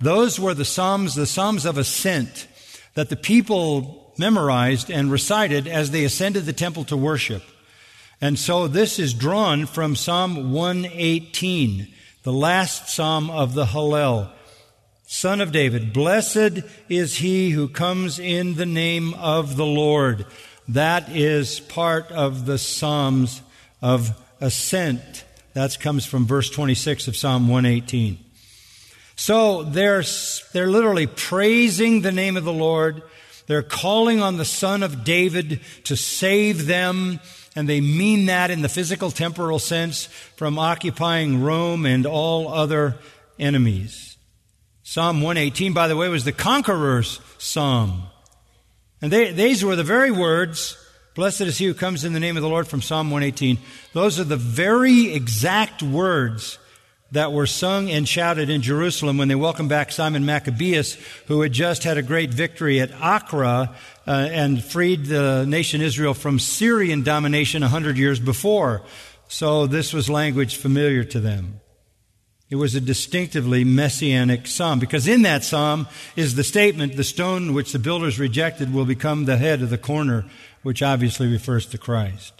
Those 0.00 0.40
were 0.40 0.54
the 0.54 0.64
Psalms, 0.64 1.14
the 1.14 1.26
Psalms 1.26 1.66
of 1.66 1.76
ascent 1.76 2.46
that 2.94 3.10
the 3.10 3.16
people 3.16 4.14
memorized 4.16 4.90
and 4.90 5.10
recited 5.10 5.66
as 5.66 5.90
they 5.90 6.04
ascended 6.04 6.46
the 6.46 6.52
temple 6.52 6.84
to 6.84 6.96
worship. 6.96 7.42
And 8.20 8.38
so 8.38 8.68
this 8.68 8.98
is 8.98 9.14
drawn 9.14 9.66
from 9.66 9.96
Psalm 9.96 10.52
118, 10.52 11.88
the 12.22 12.32
last 12.32 12.88
Psalm 12.88 13.30
of 13.30 13.54
the 13.54 13.66
Hallel. 13.66 14.30
Son 15.06 15.40
of 15.40 15.52
David, 15.52 15.92
blessed 15.92 16.60
is 16.88 17.16
he 17.16 17.50
who 17.50 17.68
comes 17.68 18.18
in 18.18 18.54
the 18.54 18.66
name 18.66 19.12
of 19.14 19.56
the 19.56 19.66
Lord. 19.66 20.24
That 20.68 21.08
is 21.08 21.60
part 21.60 22.12
of 22.12 22.46
the 22.46 22.58
Psalms 22.58 23.42
of 23.82 24.12
ascent. 24.40 25.24
That 25.54 25.80
comes 25.80 26.06
from 26.06 26.26
verse 26.26 26.48
26 26.48 27.08
of 27.08 27.16
Psalm 27.16 27.48
118. 27.48 28.18
So 29.20 29.64
they're, 29.64 30.02
they're 30.54 30.70
literally 30.70 31.06
praising 31.06 32.00
the 32.00 32.10
name 32.10 32.38
of 32.38 32.44
the 32.44 32.54
Lord. 32.54 33.02
They're 33.48 33.62
calling 33.62 34.22
on 34.22 34.38
the 34.38 34.46
Son 34.46 34.82
of 34.82 35.04
David 35.04 35.60
to 35.84 35.94
save 35.94 36.64
them. 36.64 37.20
And 37.54 37.68
they 37.68 37.82
mean 37.82 38.24
that 38.26 38.50
in 38.50 38.62
the 38.62 38.68
physical 38.70 39.10
temporal 39.10 39.58
sense 39.58 40.06
from 40.06 40.58
occupying 40.58 41.42
Rome 41.42 41.84
and 41.84 42.06
all 42.06 42.48
other 42.48 42.96
enemies. 43.38 44.16
Psalm 44.84 45.20
118, 45.20 45.74
by 45.74 45.86
the 45.86 45.98
way, 45.98 46.08
was 46.08 46.24
the 46.24 46.32
conqueror's 46.32 47.20
psalm. 47.36 48.04
And 49.02 49.12
they, 49.12 49.32
these 49.32 49.62
were 49.62 49.76
the 49.76 49.84
very 49.84 50.10
words, 50.10 50.78
blessed 51.14 51.42
is 51.42 51.58
he 51.58 51.66
who 51.66 51.74
comes 51.74 52.06
in 52.06 52.14
the 52.14 52.20
name 52.20 52.38
of 52.38 52.42
the 52.42 52.48
Lord 52.48 52.66
from 52.66 52.80
Psalm 52.80 53.10
118. 53.10 53.58
Those 53.92 54.18
are 54.18 54.24
the 54.24 54.38
very 54.38 55.12
exact 55.12 55.82
words 55.82 56.58
that 57.12 57.32
were 57.32 57.46
sung 57.46 57.90
and 57.90 58.08
shouted 58.08 58.50
in 58.50 58.62
Jerusalem 58.62 59.18
when 59.18 59.28
they 59.28 59.34
welcomed 59.34 59.68
back 59.68 59.90
Simon 59.90 60.24
Maccabeus, 60.24 60.96
who 61.26 61.40
had 61.40 61.52
just 61.52 61.84
had 61.84 61.98
a 61.98 62.02
great 62.02 62.32
victory 62.32 62.80
at 62.80 62.92
Acre 63.02 63.44
uh, 63.44 63.68
and 64.06 64.62
freed 64.62 65.06
the 65.06 65.44
nation 65.46 65.80
Israel 65.80 66.14
from 66.14 66.38
Syrian 66.38 67.02
domination 67.02 67.62
a 67.62 67.68
hundred 67.68 67.98
years 67.98 68.20
before. 68.20 68.82
So 69.28 69.66
this 69.66 69.92
was 69.92 70.08
language 70.08 70.56
familiar 70.56 71.04
to 71.04 71.20
them. 71.20 71.60
It 72.48 72.56
was 72.56 72.74
a 72.74 72.80
distinctively 72.80 73.62
messianic 73.62 74.48
psalm 74.48 74.80
because 74.80 75.06
in 75.06 75.22
that 75.22 75.44
psalm 75.44 75.86
is 76.16 76.34
the 76.34 76.42
statement, 76.42 76.96
the 76.96 77.04
stone 77.04 77.54
which 77.54 77.70
the 77.70 77.78
builders 77.78 78.18
rejected 78.18 78.74
will 78.74 78.84
become 78.84 79.24
the 79.24 79.36
head 79.36 79.62
of 79.62 79.70
the 79.70 79.78
corner, 79.78 80.24
which 80.62 80.82
obviously 80.82 81.30
refers 81.30 81.64
to 81.66 81.78
Christ. 81.78 82.39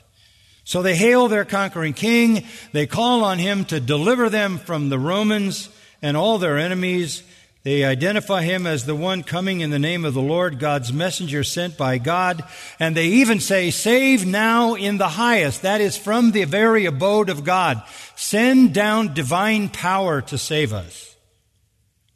So 0.64 0.82
they 0.82 0.94
hail 0.94 1.28
their 1.28 1.44
conquering 1.44 1.94
king. 1.94 2.44
They 2.72 2.86
call 2.86 3.24
on 3.24 3.38
him 3.38 3.64
to 3.66 3.80
deliver 3.80 4.28
them 4.28 4.58
from 4.58 4.88
the 4.88 4.98
Romans 4.98 5.68
and 6.02 6.16
all 6.16 6.38
their 6.38 6.58
enemies. 6.58 7.22
They 7.62 7.84
identify 7.84 8.42
him 8.42 8.66
as 8.66 8.86
the 8.86 8.94
one 8.94 9.22
coming 9.22 9.60
in 9.60 9.68
the 9.68 9.78
name 9.78 10.06
of 10.06 10.14
the 10.14 10.22
Lord, 10.22 10.58
God's 10.58 10.94
messenger 10.94 11.44
sent 11.44 11.76
by 11.76 11.98
God. 11.98 12.42
And 12.78 12.96
they 12.96 13.06
even 13.06 13.38
say, 13.38 13.70
save 13.70 14.24
now 14.24 14.74
in 14.74 14.96
the 14.96 15.08
highest. 15.08 15.60
That 15.62 15.82
is 15.82 15.96
from 15.96 16.30
the 16.30 16.44
very 16.44 16.86
abode 16.86 17.28
of 17.28 17.44
God. 17.44 17.82
Send 18.16 18.72
down 18.72 19.12
divine 19.12 19.68
power 19.68 20.22
to 20.22 20.38
save 20.38 20.72
us. 20.72 21.16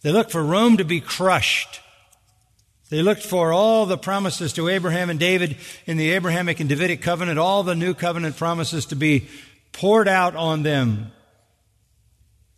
They 0.01 0.13
look 0.13 0.31
for 0.31 0.43
Rome 0.43 0.79
to 0.79 0.85
be 0.85 1.01
crushed. 1.01 1.81
They 2.95 3.03
looked 3.03 3.25
for 3.25 3.53
all 3.53 3.87
the 3.87 3.99
promises 3.99 4.53
to 4.53 4.69
Abraham 4.69 5.11
and 5.11 5.19
David 5.19 5.57
in 5.85 5.97
the 5.97 6.13
Abrahamic 6.13 6.61
and 6.61 6.69
Davidic 6.69 7.03
covenant, 7.03 7.41
all 7.41 7.65
the 7.65 7.75
new 7.75 7.93
covenant 7.93 8.37
promises 8.37 8.87
to 8.87 8.95
be 8.95 9.27
poured 9.73 10.07
out 10.07 10.37
on 10.37 10.63
them 10.63 11.11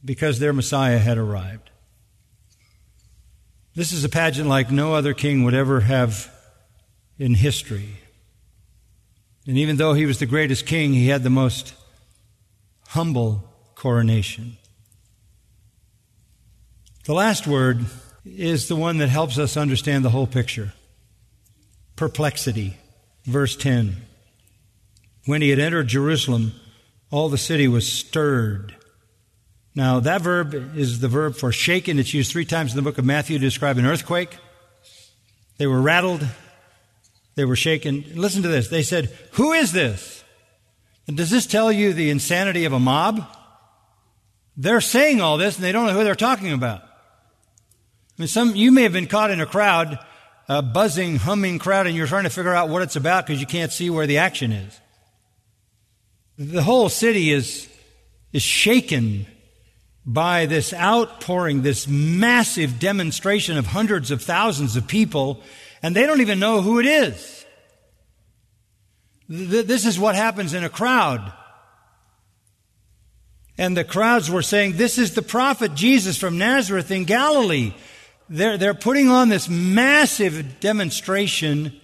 because 0.05 0.39
their 0.39 0.53
Messiah 0.53 0.99
had 0.99 1.17
arrived. 1.17 1.71
This 3.75 3.93
is 3.93 4.05
a 4.05 4.11
pageant 4.11 4.47
like 4.47 4.71
no 4.71 4.93
other 4.93 5.15
king 5.15 5.43
would 5.45 5.55
ever 5.55 5.81
have 5.81 6.31
in 7.19 7.33
history. 7.33 7.97
And 9.47 9.57
even 9.57 9.79
though 9.79 9.95
he 9.95 10.05
was 10.05 10.19
the 10.19 10.27
greatest 10.27 10.67
king, 10.67 10.93
he 10.93 11.09
had 11.09 11.23
the 11.23 11.31
most 11.31 11.73
humble 12.89 13.43
coronation. 13.75 14.59
The 17.05 17.15
last 17.15 17.47
word 17.47 17.87
is 18.27 18.69
the 18.69 18.77
one 18.77 18.99
that 18.99 19.09
helps 19.09 19.39
us 19.39 19.57
understand 19.57 20.05
the 20.05 20.11
whole 20.11 20.27
picture. 20.27 20.73
Perplexity. 21.95 22.77
Verse 23.25 23.57
10. 23.57 23.97
When 25.25 25.43
he 25.43 25.51
had 25.51 25.59
entered 25.59 25.89
Jerusalem, 25.89 26.53
all 27.11 27.29
the 27.29 27.39
city 27.39 27.69
was 27.69 27.91
stirred 27.91 28.77
now, 29.77 30.01
that 30.01 30.23
verb 30.23 30.55
is 30.75 31.01
the 31.01 31.09
verb 31.09 31.37
for 31.37 31.53
shaken. 31.53 31.99
It's 31.99 32.15
used 32.15 32.33
three 32.33 32.47
times 32.47 32.73
in 32.73 32.77
the 32.77 32.83
book 32.83 32.97
of 32.97 33.05
Matthew 33.05 33.39
to 33.39 33.45
describe 33.45 33.77
an 33.77 33.85
earthquake. 33.85 34.35
They 35.59 35.67
were 35.67 35.83
rattled. 35.83 36.27
They 37.35 37.45
were 37.45 37.57
shaken. 37.57 38.03
Listen 38.15 38.43
to 38.43 38.49
this. 38.49 38.69
They 38.69 38.83
said, 38.83 39.15
Who 39.33 39.53
is 39.53 39.73
this? 39.73 40.25
And 41.07 41.15
does 41.15 41.31
this 41.31 41.45
tell 41.45 41.71
you 41.71 41.93
the 41.93 42.09
insanity 42.09 42.65
of 42.65 42.73
a 42.73 42.81
mob? 42.81 43.23
They're 44.57 44.81
saying 44.81 45.21
all 45.21 45.37
this 45.37 45.57
and 45.57 45.65
they 45.65 45.73
don't 45.73 45.87
know 45.87 45.93
who 45.93 46.05
they're 46.05 46.15
talking 46.15 46.53
about. 46.53 46.83
Some, 48.25 48.57
you 48.57 48.73
may 48.73 48.83
have 48.83 48.95
been 48.95 49.07
caught 49.07 49.31
in 49.31 49.41
a 49.41 49.47
crowd, 49.47 49.99
a 50.49 50.63
buzzing, 50.63 51.17
humming 51.17 51.59
crowd, 51.59 51.87
and 51.87 51.95
you're 51.95 52.07
trying 52.07 52.25
to 52.25 52.31
figure 52.31 52.55
out 52.55 52.71
what 52.71 52.83
it's 52.83 52.97
about 52.97 53.27
because 53.27 53.41
you 53.41 53.47
can't 53.47 53.71
see 53.71 53.91
where 53.91 54.07
the 54.07 54.19
action 54.19 54.53
is. 54.53 54.81
The 56.39 56.63
whole 56.63 56.89
city 56.89 57.31
is, 57.31 57.69
is 58.33 58.43
shaken 58.43 59.27
by 60.07 60.47
this 60.47 60.73
outpouring, 60.73 61.63
this 61.63 61.89
massive 61.89 62.79
demonstration 62.79 63.59
of 63.59 63.67
hundreds 63.67 64.11
of 64.11 64.23
thousands 64.23 64.77
of 64.77 64.87
people, 64.87 65.43
and 65.83 65.95
they 65.95 66.07
don't 66.07 66.21
even 66.21 66.39
know 66.39 66.63
who 66.63 66.79
it 66.79 66.87
is. 66.87 67.45
This 69.29 69.85
is 69.85 69.99
what 69.99 70.15
happens 70.15 70.55
in 70.55 70.65
a 70.65 70.69
crowd. 70.69 71.33
And 73.59 73.77
the 73.77 73.85
crowds 73.85 74.31
were 74.31 74.43
saying, 74.43 74.77
This 74.77 74.99
is 74.99 75.15
the 75.15 75.23
prophet 75.23 75.75
Jesus 75.75 76.17
from 76.17 76.39
Nazareth 76.39 76.91
in 76.91 77.05
Galilee. 77.05 77.75
They're, 78.29 78.59
they're 78.59 78.75
putting 78.75 79.09
on 79.09 79.29
this 79.29 79.49
massive 79.49 80.61
demonstration, 80.61 81.81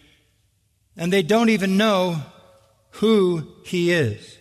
and 0.96 1.12
they 1.12 1.22
don't 1.22 1.50
even 1.50 1.76
know 1.76 2.20
who 2.90 3.46
he 3.64 3.92
is. 3.92 4.38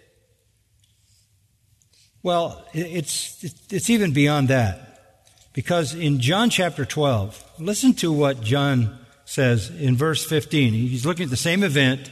Well, 2.23 2.65
it's, 2.73 3.43
it's 3.71 3.89
even 3.89 4.13
beyond 4.13 4.47
that. 4.49 4.87
Because 5.53 5.93
in 5.93 6.19
John 6.19 6.49
chapter 6.49 6.85
12, 6.85 7.43
listen 7.59 7.93
to 7.95 8.11
what 8.11 8.41
John 8.41 8.97
says 9.25 9.69
in 9.69 9.97
verse 9.97 10.23
15. 10.25 10.73
He's 10.73 11.05
looking 11.05 11.25
at 11.25 11.29
the 11.29 11.37
same 11.37 11.63
event, 11.63 12.09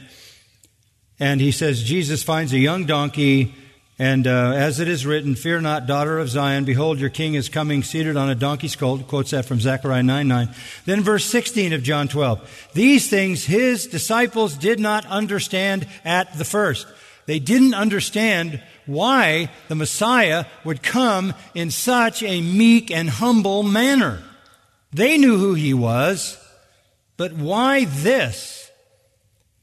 and 1.18 1.40
he 1.40 1.50
says, 1.50 1.82
Jesus 1.82 2.22
finds 2.22 2.52
a 2.52 2.58
young 2.58 2.84
donkey, 2.86 3.54
and 4.00 4.26
uh, 4.26 4.52
as 4.54 4.80
it 4.80 4.88
is 4.88 5.04
written, 5.04 5.34
Fear 5.34 5.60
not, 5.60 5.86
daughter 5.86 6.18
of 6.18 6.30
Zion, 6.30 6.64
behold, 6.64 6.98
your 6.98 7.10
king 7.10 7.34
is 7.34 7.50
coming 7.50 7.82
seated 7.82 8.16
on 8.16 8.30
a 8.30 8.34
donkey's 8.34 8.74
colt. 8.74 9.06
Quotes 9.06 9.32
that 9.32 9.44
from 9.44 9.60
Zechariah 9.60 10.02
9 10.02 10.26
9. 10.26 10.48
Then 10.86 11.02
verse 11.02 11.26
16 11.26 11.74
of 11.74 11.82
John 11.82 12.08
12. 12.08 12.70
These 12.72 13.10
things 13.10 13.44
his 13.44 13.86
disciples 13.86 14.56
did 14.56 14.80
not 14.80 15.04
understand 15.04 15.86
at 16.02 16.38
the 16.38 16.46
first. 16.46 16.86
They 17.26 17.40
didn't 17.40 17.74
understand 17.74 18.62
why 18.86 19.50
the 19.68 19.74
Messiah 19.74 20.46
would 20.64 20.82
come 20.82 21.34
in 21.54 21.70
such 21.70 22.22
a 22.22 22.40
meek 22.40 22.90
and 22.90 23.10
humble 23.10 23.62
manner. 23.62 24.22
They 24.94 25.18
knew 25.18 25.36
who 25.36 25.52
he 25.52 25.74
was, 25.74 26.38
but 27.18 27.34
why 27.34 27.84
this? 27.84 28.70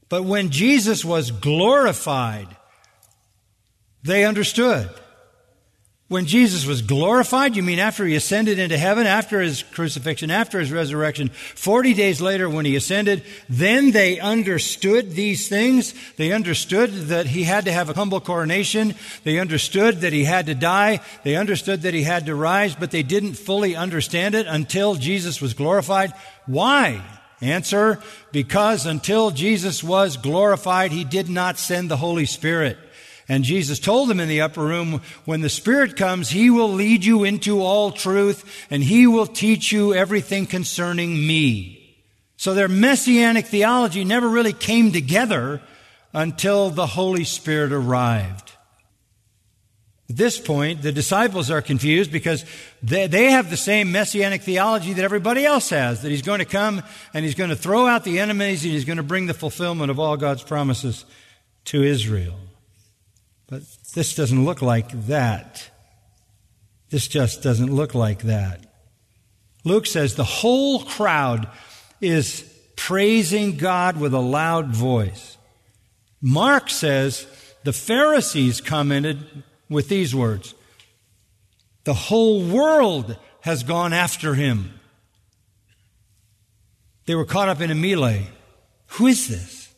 But 0.08 0.22
when 0.22 0.50
Jesus 0.50 1.04
was 1.04 1.32
glorified, 1.32 2.46
they 4.08 4.24
understood. 4.24 4.90
When 6.08 6.24
Jesus 6.24 6.64
was 6.64 6.80
glorified, 6.80 7.54
you 7.54 7.62
mean 7.62 7.78
after 7.78 8.06
he 8.06 8.16
ascended 8.16 8.58
into 8.58 8.78
heaven, 8.78 9.06
after 9.06 9.42
his 9.42 9.62
crucifixion, 9.62 10.30
after 10.30 10.58
his 10.58 10.72
resurrection, 10.72 11.28
40 11.28 11.92
days 11.92 12.18
later 12.22 12.48
when 12.48 12.64
he 12.64 12.76
ascended, 12.76 13.22
then 13.50 13.90
they 13.90 14.18
understood 14.18 15.10
these 15.10 15.50
things. 15.50 15.92
They 16.16 16.32
understood 16.32 16.90
that 17.08 17.26
he 17.26 17.42
had 17.42 17.66
to 17.66 17.72
have 17.72 17.90
a 17.90 17.92
humble 17.92 18.22
coronation. 18.22 18.94
They 19.24 19.38
understood 19.38 20.00
that 20.00 20.14
he 20.14 20.24
had 20.24 20.46
to 20.46 20.54
die. 20.54 21.00
They 21.24 21.36
understood 21.36 21.82
that 21.82 21.92
he 21.92 22.04
had 22.04 22.24
to 22.24 22.34
rise, 22.34 22.74
but 22.74 22.90
they 22.90 23.02
didn't 23.02 23.34
fully 23.34 23.76
understand 23.76 24.34
it 24.34 24.46
until 24.46 24.94
Jesus 24.94 25.42
was 25.42 25.52
glorified. 25.52 26.14
Why? 26.46 27.02
Answer, 27.42 28.02
because 28.32 28.86
until 28.86 29.30
Jesus 29.30 29.84
was 29.84 30.16
glorified, 30.16 30.90
he 30.90 31.04
did 31.04 31.28
not 31.28 31.58
send 31.58 31.90
the 31.90 31.98
Holy 31.98 32.24
Spirit. 32.24 32.78
And 33.28 33.44
Jesus 33.44 33.78
told 33.78 34.08
them 34.08 34.20
in 34.20 34.28
the 34.28 34.40
upper 34.40 34.62
room, 34.62 35.02
when 35.26 35.42
the 35.42 35.50
Spirit 35.50 35.96
comes, 35.96 36.30
He 36.30 36.48
will 36.48 36.72
lead 36.72 37.04
you 37.04 37.24
into 37.24 37.60
all 37.60 37.92
truth 37.92 38.66
and 38.70 38.82
He 38.82 39.06
will 39.06 39.26
teach 39.26 39.70
you 39.70 39.92
everything 39.92 40.46
concerning 40.46 41.14
me. 41.14 41.96
So 42.38 42.54
their 42.54 42.68
messianic 42.68 43.46
theology 43.46 44.04
never 44.04 44.28
really 44.28 44.54
came 44.54 44.92
together 44.92 45.60
until 46.14 46.70
the 46.70 46.86
Holy 46.86 47.24
Spirit 47.24 47.72
arrived. 47.72 48.52
At 50.08 50.16
this 50.16 50.40
point, 50.40 50.80
the 50.80 50.92
disciples 50.92 51.50
are 51.50 51.60
confused 51.60 52.10
because 52.10 52.46
they, 52.82 53.08
they, 53.08 53.30
have 53.32 53.50
the 53.50 53.58
same 53.58 53.92
messianic 53.92 54.40
theology 54.40 54.94
that 54.94 55.04
everybody 55.04 55.44
else 55.44 55.68
has, 55.68 56.00
that 56.00 56.08
he's 56.08 56.22
going 56.22 56.38
to 56.38 56.46
come 56.46 56.82
and 57.12 57.26
he's 57.26 57.34
going 57.34 57.50
to 57.50 57.56
throw 57.56 57.86
out 57.86 58.04
the 58.04 58.18
enemies 58.18 58.64
and 58.64 58.72
he's 58.72 58.86
going 58.86 58.96
to 58.96 59.02
bring 59.02 59.26
the 59.26 59.34
fulfillment 59.34 59.90
of 59.90 59.98
all 59.98 60.16
God's 60.16 60.42
promises 60.42 61.04
to 61.66 61.82
Israel. 61.82 62.36
But 63.48 63.62
this 63.94 64.14
doesn't 64.14 64.44
look 64.44 64.62
like 64.62 64.90
that. 65.06 65.70
This 66.90 67.08
just 67.08 67.42
doesn't 67.42 67.74
look 67.74 67.94
like 67.94 68.22
that. 68.22 68.64
Luke 69.64 69.86
says 69.86 70.14
the 70.14 70.24
whole 70.24 70.84
crowd 70.84 71.48
is 72.00 72.42
praising 72.76 73.56
God 73.56 73.98
with 73.98 74.14
a 74.14 74.20
loud 74.20 74.68
voice. 74.68 75.36
Mark 76.20 76.70
says 76.70 77.26
the 77.64 77.72
Pharisees 77.72 78.60
commented 78.60 79.42
with 79.68 79.88
these 79.88 80.14
words 80.14 80.54
The 81.84 81.94
whole 81.94 82.42
world 82.42 83.16
has 83.40 83.62
gone 83.62 83.92
after 83.92 84.34
him. 84.34 84.78
They 87.06 87.14
were 87.14 87.24
caught 87.24 87.48
up 87.48 87.60
in 87.60 87.70
a 87.70 87.74
melee. 87.74 88.28
Who 88.92 89.06
is 89.06 89.28
this? 89.28 89.74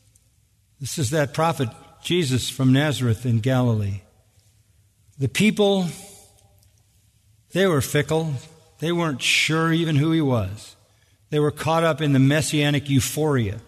This 0.81 0.99
is 0.99 1.11
that 1.11 1.35
prophet 1.35 1.69
Jesus 2.03 2.49
from 2.49 2.73
Nazareth 2.73 3.27
in 3.27 3.41
Galilee. 3.41 4.01
The 5.19 5.29
people, 5.29 5.87
they 7.53 7.67
were 7.67 7.81
fickle. 7.81 8.35
They 8.79 8.93
weren't 8.93 9.21
sure 9.21 9.73
even 9.73 9.97
who 9.97 10.13
he 10.13 10.21
was. 10.23 10.77
They 11.29 11.39
were 11.39 11.51
caught 11.51 11.85
up 11.85 12.01
in 12.01 12.13
the 12.13 12.19
messianic 12.19 12.89
euphoria. 12.89 13.61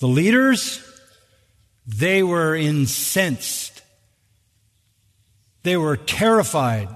The 0.00 0.08
leaders, 0.08 0.82
they 1.86 2.22
were 2.22 2.54
incensed. 2.54 3.82
They 5.62 5.76
were 5.76 5.96
terrified 5.96 6.88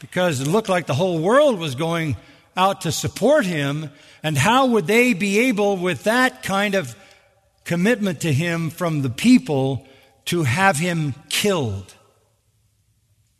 because 0.00 0.40
it 0.40 0.46
looked 0.46 0.68
like 0.68 0.86
the 0.86 0.94
whole 0.94 1.18
world 1.18 1.58
was 1.58 1.74
going 1.74 2.16
out 2.56 2.82
to 2.82 2.92
support 2.92 3.44
him. 3.44 3.90
And 4.22 4.38
how 4.38 4.66
would 4.66 4.86
they 4.86 5.12
be 5.14 5.48
able, 5.48 5.76
with 5.76 6.04
that 6.04 6.42
kind 6.42 6.74
of 6.74 6.96
commitment 7.64 8.20
to 8.20 8.32
him 8.32 8.70
from 8.70 9.02
the 9.02 9.10
people 9.10 9.86
to 10.26 10.44
have 10.44 10.76
him 10.76 11.14
killed. 11.28 11.94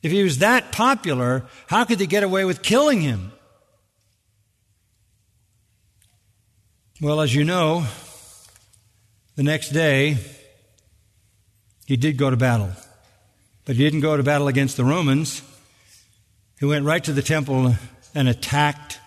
If 0.02 0.10
he 0.10 0.22
was 0.22 0.38
that 0.38 0.72
popular, 0.72 1.44
how 1.68 1.84
could 1.84 1.98
they 1.98 2.06
get 2.06 2.24
away 2.24 2.44
with 2.44 2.62
killing 2.62 3.00
him? 3.00 3.32
Well, 7.00 7.20
as 7.20 7.34
you 7.34 7.44
know, 7.44 7.84
the 9.36 9.42
next 9.42 9.70
day, 9.70 10.18
he 11.86 11.96
did 11.96 12.16
go 12.16 12.30
to 12.30 12.36
battle. 12.36 12.70
But 13.64 13.76
he 13.76 13.84
didn't 13.84 14.00
go 14.00 14.16
to 14.16 14.22
battle 14.22 14.48
against 14.48 14.76
the 14.76 14.84
Romans. 14.84 15.42
He 16.58 16.66
went 16.66 16.84
right 16.84 17.02
to 17.04 17.12
the 17.12 17.22
temple 17.22 17.74
and 18.14 18.28
attacked 18.28 18.98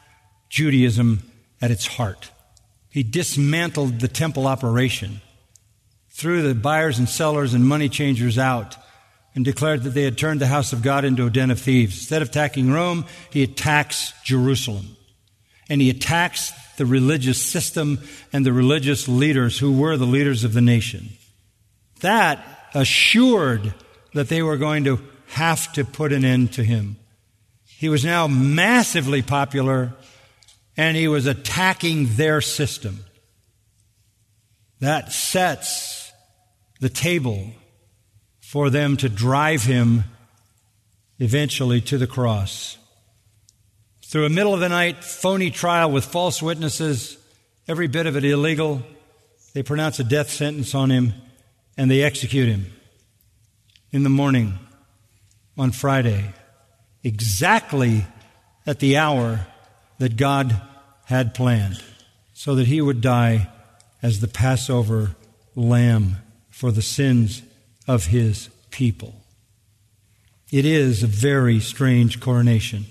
Judaism 0.50 1.30
at 1.62 1.72
its 1.72 1.88
heart. 1.88 2.32
He 2.96 3.04
dismantled 3.04 4.00
the 4.00 4.08
temple 4.08 4.48
operation, 4.48 5.20
threw 6.12 6.42
the 6.42 6.56
buyers 6.56 6.98
and 6.98 7.10
sellers 7.10 7.54
and 7.54 7.68
money 7.68 7.90
changers 7.90 8.38
out, 8.38 8.78
and 9.36 9.44
declared 9.44 9.84
that 9.84 9.90
they 9.90 10.04
had 10.04 10.18
turned 10.18 10.40
the 10.40 10.48
house 10.48 10.72
of 10.72 10.82
God 10.82 11.04
into 11.04 11.26
a 11.26 11.30
den 11.30 11.52
of 11.52 11.60
thieves. 11.60 11.98
Instead 11.98 12.22
of 12.22 12.30
attacking 12.30 12.72
Rome, 12.72 13.04
he 13.32 13.44
attacks 13.44 14.14
Jerusalem. 14.24 14.96
And 15.68 15.82
he 15.82 15.90
attacks 15.90 16.54
the 16.78 16.86
religious 16.86 17.42
system 17.42 18.00
and 18.32 18.46
the 18.46 18.54
religious 18.54 19.10
leaders 19.10 19.60
who 19.60 19.74
were 19.74 19.98
the 19.98 20.06
leaders 20.06 20.46
of 20.46 20.54
the 20.54 20.62
nation. 20.62 21.10
That 22.00 22.48
assured 22.74 23.74
that 24.14 24.30
they 24.30 24.42
were 24.42 24.56
going 24.56 24.86
to 24.86 25.02
have 25.32 25.74
to 25.74 25.84
put 25.84 26.14
an 26.14 26.24
end 26.24 26.54
to 26.54 26.64
him. 26.64 26.96
He 27.66 27.90
was 27.90 28.06
now 28.06 28.28
massively 28.28 29.22
popular 29.22 29.92
and 30.78 30.98
he 30.98 31.08
was 31.08 31.26
attacking 31.26 32.16
their 32.16 32.42
system. 32.42 33.06
That 34.80 35.12
sets 35.12 36.12
the 36.80 36.90
table 36.90 37.52
for 38.40 38.70
them 38.70 38.98
to 38.98 39.10
drive 39.10 39.64
him 39.64 40.04
eventually 41.20 41.82
to 41.82 41.98
the 41.98 42.08
cross. 42.08 42.78
Through 44.04 44.26
a 44.26 44.30
middle 44.30 44.54
of 44.54 44.60
the 44.60 44.70
night 44.70 45.04
phony 45.04 45.50
trial 45.50 45.92
with 45.92 46.06
false 46.06 46.42
witnesses, 46.42 47.18
every 47.68 47.88
bit 47.88 48.06
of 48.06 48.16
it 48.16 48.24
illegal, 48.24 48.84
they 49.54 49.64
pronounce 49.64 50.00
a 50.00 50.04
death 50.04 50.30
sentence 50.30 50.76
on 50.76 50.90
him 50.90 51.14
and 51.78 51.90
they 51.90 52.04
execute 52.04 52.48
him 52.48 52.68
in 53.92 54.04
the 54.04 54.10
morning 54.10 54.60
on 55.58 55.72
Friday, 55.72 56.34
exactly 57.04 58.06
at 58.68 58.80
the 58.80 58.98
hour 58.98 59.48
that 59.98 60.18
God 60.18 60.62
had 61.06 61.34
planned, 61.34 61.82
so 62.34 62.56
that 62.56 62.68
he 62.68 62.82
would 62.82 63.02
die 63.02 63.50
as 64.02 64.20
the 64.20 64.28
Passover 64.28 65.16
lamb 65.56 66.18
for 66.50 66.72
the 66.72 66.82
sins 66.82 67.42
of 67.88 68.06
his 68.06 68.50
people. 68.72 69.16
It 70.52 70.66
is 70.66 71.04
a 71.04 71.08
very 71.08 71.60
strange 71.60 72.20
coronation. 72.20 72.86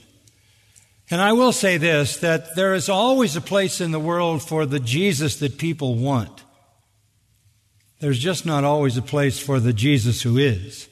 And 1.10 1.20
I 1.20 1.32
will 1.32 1.52
say 1.52 1.76
this 1.76 2.16
that 2.18 2.56
there 2.56 2.74
is 2.74 2.88
always 2.88 3.36
a 3.36 3.40
place 3.40 3.80
in 3.80 3.90
the 3.90 4.00
world 4.00 4.42
for 4.42 4.66
the 4.66 4.80
Jesus 4.80 5.36
that 5.36 5.58
people 5.58 5.94
want. 5.94 6.42
There's 8.00 8.18
just 8.18 8.44
not 8.44 8.64
always 8.64 8.96
a 8.96 9.02
place 9.02 9.38
for 9.38 9.60
the 9.60 9.72
Jesus 9.72 10.22
who 10.22 10.36
is. 10.36 10.88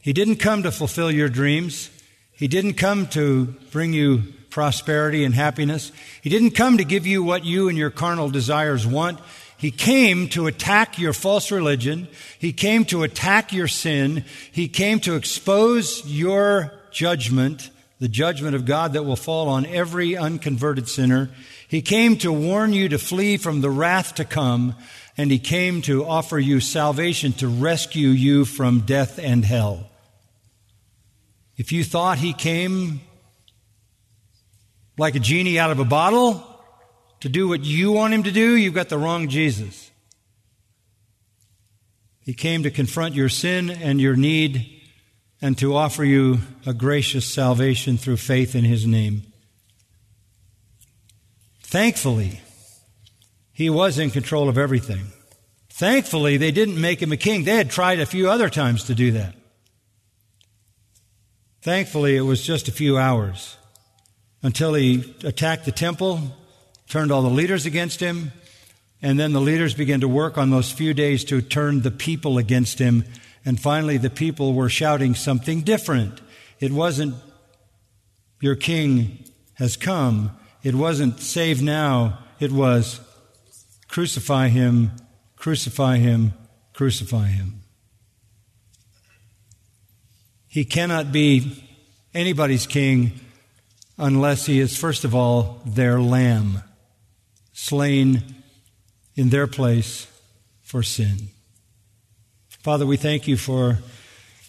He 0.00 0.12
didn't 0.12 0.36
come 0.36 0.64
to 0.64 0.72
fulfill 0.72 1.10
your 1.10 1.28
dreams. 1.28 1.88
He 2.34 2.48
didn't 2.48 2.74
come 2.74 3.06
to 3.08 3.46
bring 3.70 3.92
you 3.92 4.22
prosperity 4.50 5.24
and 5.24 5.34
happiness. 5.34 5.92
He 6.20 6.30
didn't 6.30 6.52
come 6.52 6.78
to 6.78 6.84
give 6.84 7.06
you 7.06 7.22
what 7.22 7.44
you 7.44 7.68
and 7.68 7.78
your 7.78 7.90
carnal 7.90 8.30
desires 8.30 8.86
want. 8.86 9.18
He 9.56 9.70
came 9.70 10.28
to 10.30 10.46
attack 10.46 10.98
your 10.98 11.12
false 11.12 11.50
religion. 11.50 12.08
He 12.38 12.52
came 12.52 12.84
to 12.86 13.04
attack 13.04 13.52
your 13.52 13.68
sin. 13.68 14.24
He 14.50 14.68
came 14.68 15.00
to 15.00 15.14
expose 15.14 16.04
your 16.04 16.72
judgment, 16.90 17.70
the 18.00 18.08
judgment 18.08 18.56
of 18.56 18.64
God 18.64 18.92
that 18.94 19.04
will 19.04 19.16
fall 19.16 19.48
on 19.48 19.64
every 19.64 20.16
unconverted 20.16 20.88
sinner. 20.88 21.30
He 21.68 21.80
came 21.80 22.16
to 22.18 22.32
warn 22.32 22.72
you 22.72 22.88
to 22.88 22.98
flee 22.98 23.36
from 23.36 23.60
the 23.60 23.70
wrath 23.70 24.16
to 24.16 24.24
come, 24.24 24.74
and 25.16 25.30
he 25.30 25.38
came 25.38 25.80
to 25.82 26.04
offer 26.04 26.38
you 26.38 26.60
salvation 26.60 27.32
to 27.34 27.48
rescue 27.48 28.08
you 28.08 28.44
from 28.44 28.80
death 28.80 29.18
and 29.18 29.44
hell. 29.44 29.88
If 31.62 31.70
you 31.70 31.84
thought 31.84 32.18
he 32.18 32.32
came 32.32 33.02
like 34.98 35.14
a 35.14 35.20
genie 35.20 35.60
out 35.60 35.70
of 35.70 35.78
a 35.78 35.84
bottle 35.84 36.44
to 37.20 37.28
do 37.28 37.46
what 37.46 37.62
you 37.62 37.92
want 37.92 38.12
him 38.12 38.24
to 38.24 38.32
do, 38.32 38.56
you've 38.56 38.74
got 38.74 38.88
the 38.88 38.98
wrong 38.98 39.28
Jesus. 39.28 39.92
He 42.24 42.34
came 42.34 42.64
to 42.64 42.70
confront 42.72 43.14
your 43.14 43.28
sin 43.28 43.70
and 43.70 44.00
your 44.00 44.16
need 44.16 44.82
and 45.40 45.56
to 45.58 45.76
offer 45.76 46.02
you 46.02 46.40
a 46.66 46.74
gracious 46.74 47.26
salvation 47.26 47.96
through 47.96 48.16
faith 48.16 48.56
in 48.56 48.64
his 48.64 48.84
name. 48.84 49.22
Thankfully, 51.62 52.40
he 53.52 53.70
was 53.70 54.00
in 54.00 54.10
control 54.10 54.48
of 54.48 54.58
everything. 54.58 55.12
Thankfully, 55.70 56.38
they 56.38 56.50
didn't 56.50 56.80
make 56.80 57.00
him 57.00 57.12
a 57.12 57.16
king. 57.16 57.44
They 57.44 57.54
had 57.54 57.70
tried 57.70 58.00
a 58.00 58.06
few 58.06 58.28
other 58.28 58.50
times 58.50 58.82
to 58.86 58.96
do 58.96 59.12
that. 59.12 59.36
Thankfully, 61.62 62.16
it 62.16 62.22
was 62.22 62.42
just 62.42 62.66
a 62.66 62.72
few 62.72 62.98
hours 62.98 63.56
until 64.42 64.74
he 64.74 65.14
attacked 65.22 65.64
the 65.64 65.70
temple, 65.70 66.20
turned 66.88 67.12
all 67.12 67.22
the 67.22 67.30
leaders 67.30 67.66
against 67.66 68.00
him, 68.00 68.32
and 69.00 69.18
then 69.18 69.32
the 69.32 69.40
leaders 69.40 69.72
began 69.72 70.00
to 70.00 70.08
work 70.08 70.36
on 70.36 70.50
those 70.50 70.72
few 70.72 70.92
days 70.92 71.22
to 71.24 71.40
turn 71.40 71.82
the 71.82 71.92
people 71.92 72.36
against 72.36 72.80
him. 72.80 73.04
And 73.44 73.60
finally, 73.60 73.96
the 73.96 74.10
people 74.10 74.54
were 74.54 74.68
shouting 74.68 75.14
something 75.14 75.60
different. 75.60 76.20
It 76.58 76.72
wasn't, 76.72 77.14
Your 78.40 78.56
king 78.56 79.24
has 79.54 79.76
come. 79.76 80.36
It 80.64 80.74
wasn't, 80.74 81.20
Save 81.20 81.62
now. 81.62 82.18
It 82.40 82.50
was, 82.50 83.00
Crucify 83.86 84.48
him, 84.48 84.90
crucify 85.36 85.98
him, 85.98 86.32
crucify 86.72 87.26
him. 87.26 87.61
He 90.52 90.66
cannot 90.66 91.12
be 91.12 91.64
anybody's 92.12 92.66
king 92.66 93.18
unless 93.96 94.44
he 94.44 94.60
is, 94.60 94.76
first 94.76 95.02
of 95.02 95.14
all, 95.14 95.62
their 95.64 95.98
lamb, 95.98 96.62
slain 97.54 98.22
in 99.16 99.30
their 99.30 99.46
place 99.46 100.06
for 100.60 100.82
sin. 100.82 101.28
Father, 102.50 102.84
we 102.84 102.98
thank 102.98 103.26
you 103.26 103.38
for 103.38 103.78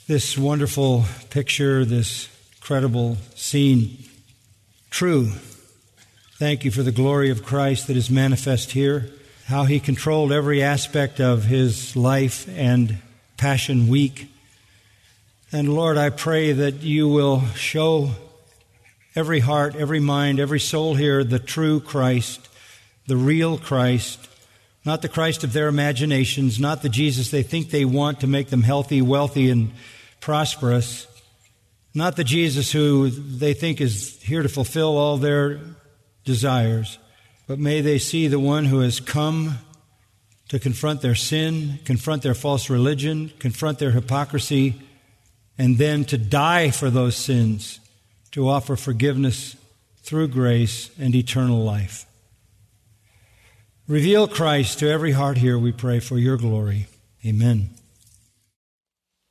this 0.08 0.38
wonderful 0.38 1.06
picture, 1.30 1.86
this 1.86 2.28
credible 2.60 3.16
scene. 3.36 3.98
True. 4.90 5.32
Thank 6.38 6.66
you 6.66 6.72
for 6.72 6.84
the 6.84 6.92
glory 6.92 7.30
of 7.30 7.46
Christ 7.46 7.88
that 7.88 7.96
is 7.96 8.10
manifest 8.10 8.72
here, 8.72 9.10
how 9.46 9.64
he 9.64 9.80
controlled 9.80 10.34
every 10.34 10.62
aspect 10.62 11.22
of 11.22 11.46
his 11.46 11.96
life 11.96 12.46
and 12.58 12.98
Passion 13.38 13.88
Week. 13.88 14.33
And 15.56 15.72
Lord, 15.72 15.98
I 15.98 16.10
pray 16.10 16.52
that 16.52 16.82
you 16.82 17.08
will 17.08 17.46
show 17.54 18.10
every 19.16 19.40
heart, 19.40 19.76
every 19.76 20.00
mind, 20.00 20.40
every 20.40 20.60
soul 20.60 20.96
here 20.96 21.24
the 21.24 21.38
true 21.38 21.80
Christ, 21.80 22.50
the 23.06 23.18
real 23.18 23.60
Christ, 23.60 24.28
not 24.84 25.04
the 25.04 25.10
Christ 25.10 25.44
of 25.44 25.54
their 25.54 25.68
imaginations, 25.68 26.60
not 26.60 26.82
the 26.82 26.90
Jesus 26.90 27.30
they 27.30 27.44
think 27.44 27.70
they 27.70 27.86
want 27.86 28.22
to 28.22 28.28
make 28.28 28.50
them 28.50 28.64
healthy, 28.64 29.00
wealthy, 29.04 29.52
and 29.52 29.72
prosperous, 30.20 31.06
not 31.94 32.16
the 32.16 32.24
Jesus 32.24 32.72
who 32.72 33.12
they 33.12 33.54
think 33.54 33.80
is 33.80 34.20
here 34.24 34.42
to 34.42 34.50
fulfill 34.50 34.98
all 34.98 35.18
their 35.18 35.60
desires, 36.26 36.98
but 37.46 37.60
may 37.60 37.80
they 37.82 38.00
see 38.00 38.28
the 38.28 38.40
one 38.40 38.66
who 38.66 38.80
has 38.80 39.00
come 39.00 39.60
to 40.48 40.58
confront 40.58 41.02
their 41.02 41.14
sin, 41.14 41.78
confront 41.86 42.24
their 42.24 42.34
false 42.34 42.72
religion, 42.72 43.32
confront 43.38 43.78
their 43.78 43.92
hypocrisy 43.92 44.82
and 45.58 45.78
then 45.78 46.06
to 46.06 46.18
die 46.18 46.72
for 46.72 46.90
those 46.90 47.16
sins, 47.16 47.80
to 48.32 48.48
offer 48.48 48.76
forgiveness 48.76 49.56
through 50.02 50.28
grace 50.28 50.90
and 51.00 51.16
eternal 51.16 51.64
life. 51.64 52.06
Reveal 53.88 54.28
Christ 54.28 54.80
to 54.80 54.90
every 54.90 55.12
heart 55.12 55.38
here, 55.38 55.58
we 55.58 55.72
pray, 55.72 56.00
for 56.00 56.18
your 56.18 56.38
glory. 56.38 56.88
Amen. 57.26 57.70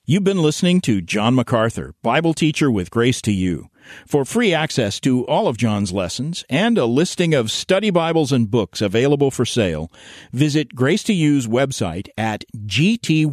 You've 0.05 0.25
been 0.25 0.43
listening 0.43 0.81
to 0.83 1.01
John 1.01 1.35
MacArthur, 1.35 1.95
Bible 2.03 2.35
teacher 2.35 2.71
with 2.71 2.91
Grace 2.91 3.23
to 3.23 3.33
You. 3.33 3.69
For 4.07 4.25
free 4.25 4.53
access 4.53 5.01
to 5.01 5.27
all 5.27 5.49
of 5.49 5.57
John's 5.57 5.93
lessons 5.93 6.45
and 6.51 6.77
a 6.77 6.87
listing 6.87 7.35
of 7.35 7.51
study 7.51 7.91
Bibles 7.91 8.33
and 8.33 8.51
books 8.51 8.81
available 8.81 9.31
for 9.31 9.45
sale, 9.45 9.91
visit 10.33 10.75
Grace 10.75 11.03
to 11.05 11.13
You's 11.13 11.47
website 11.47 12.09
at 12.17 12.45
gty.org. 12.57 13.33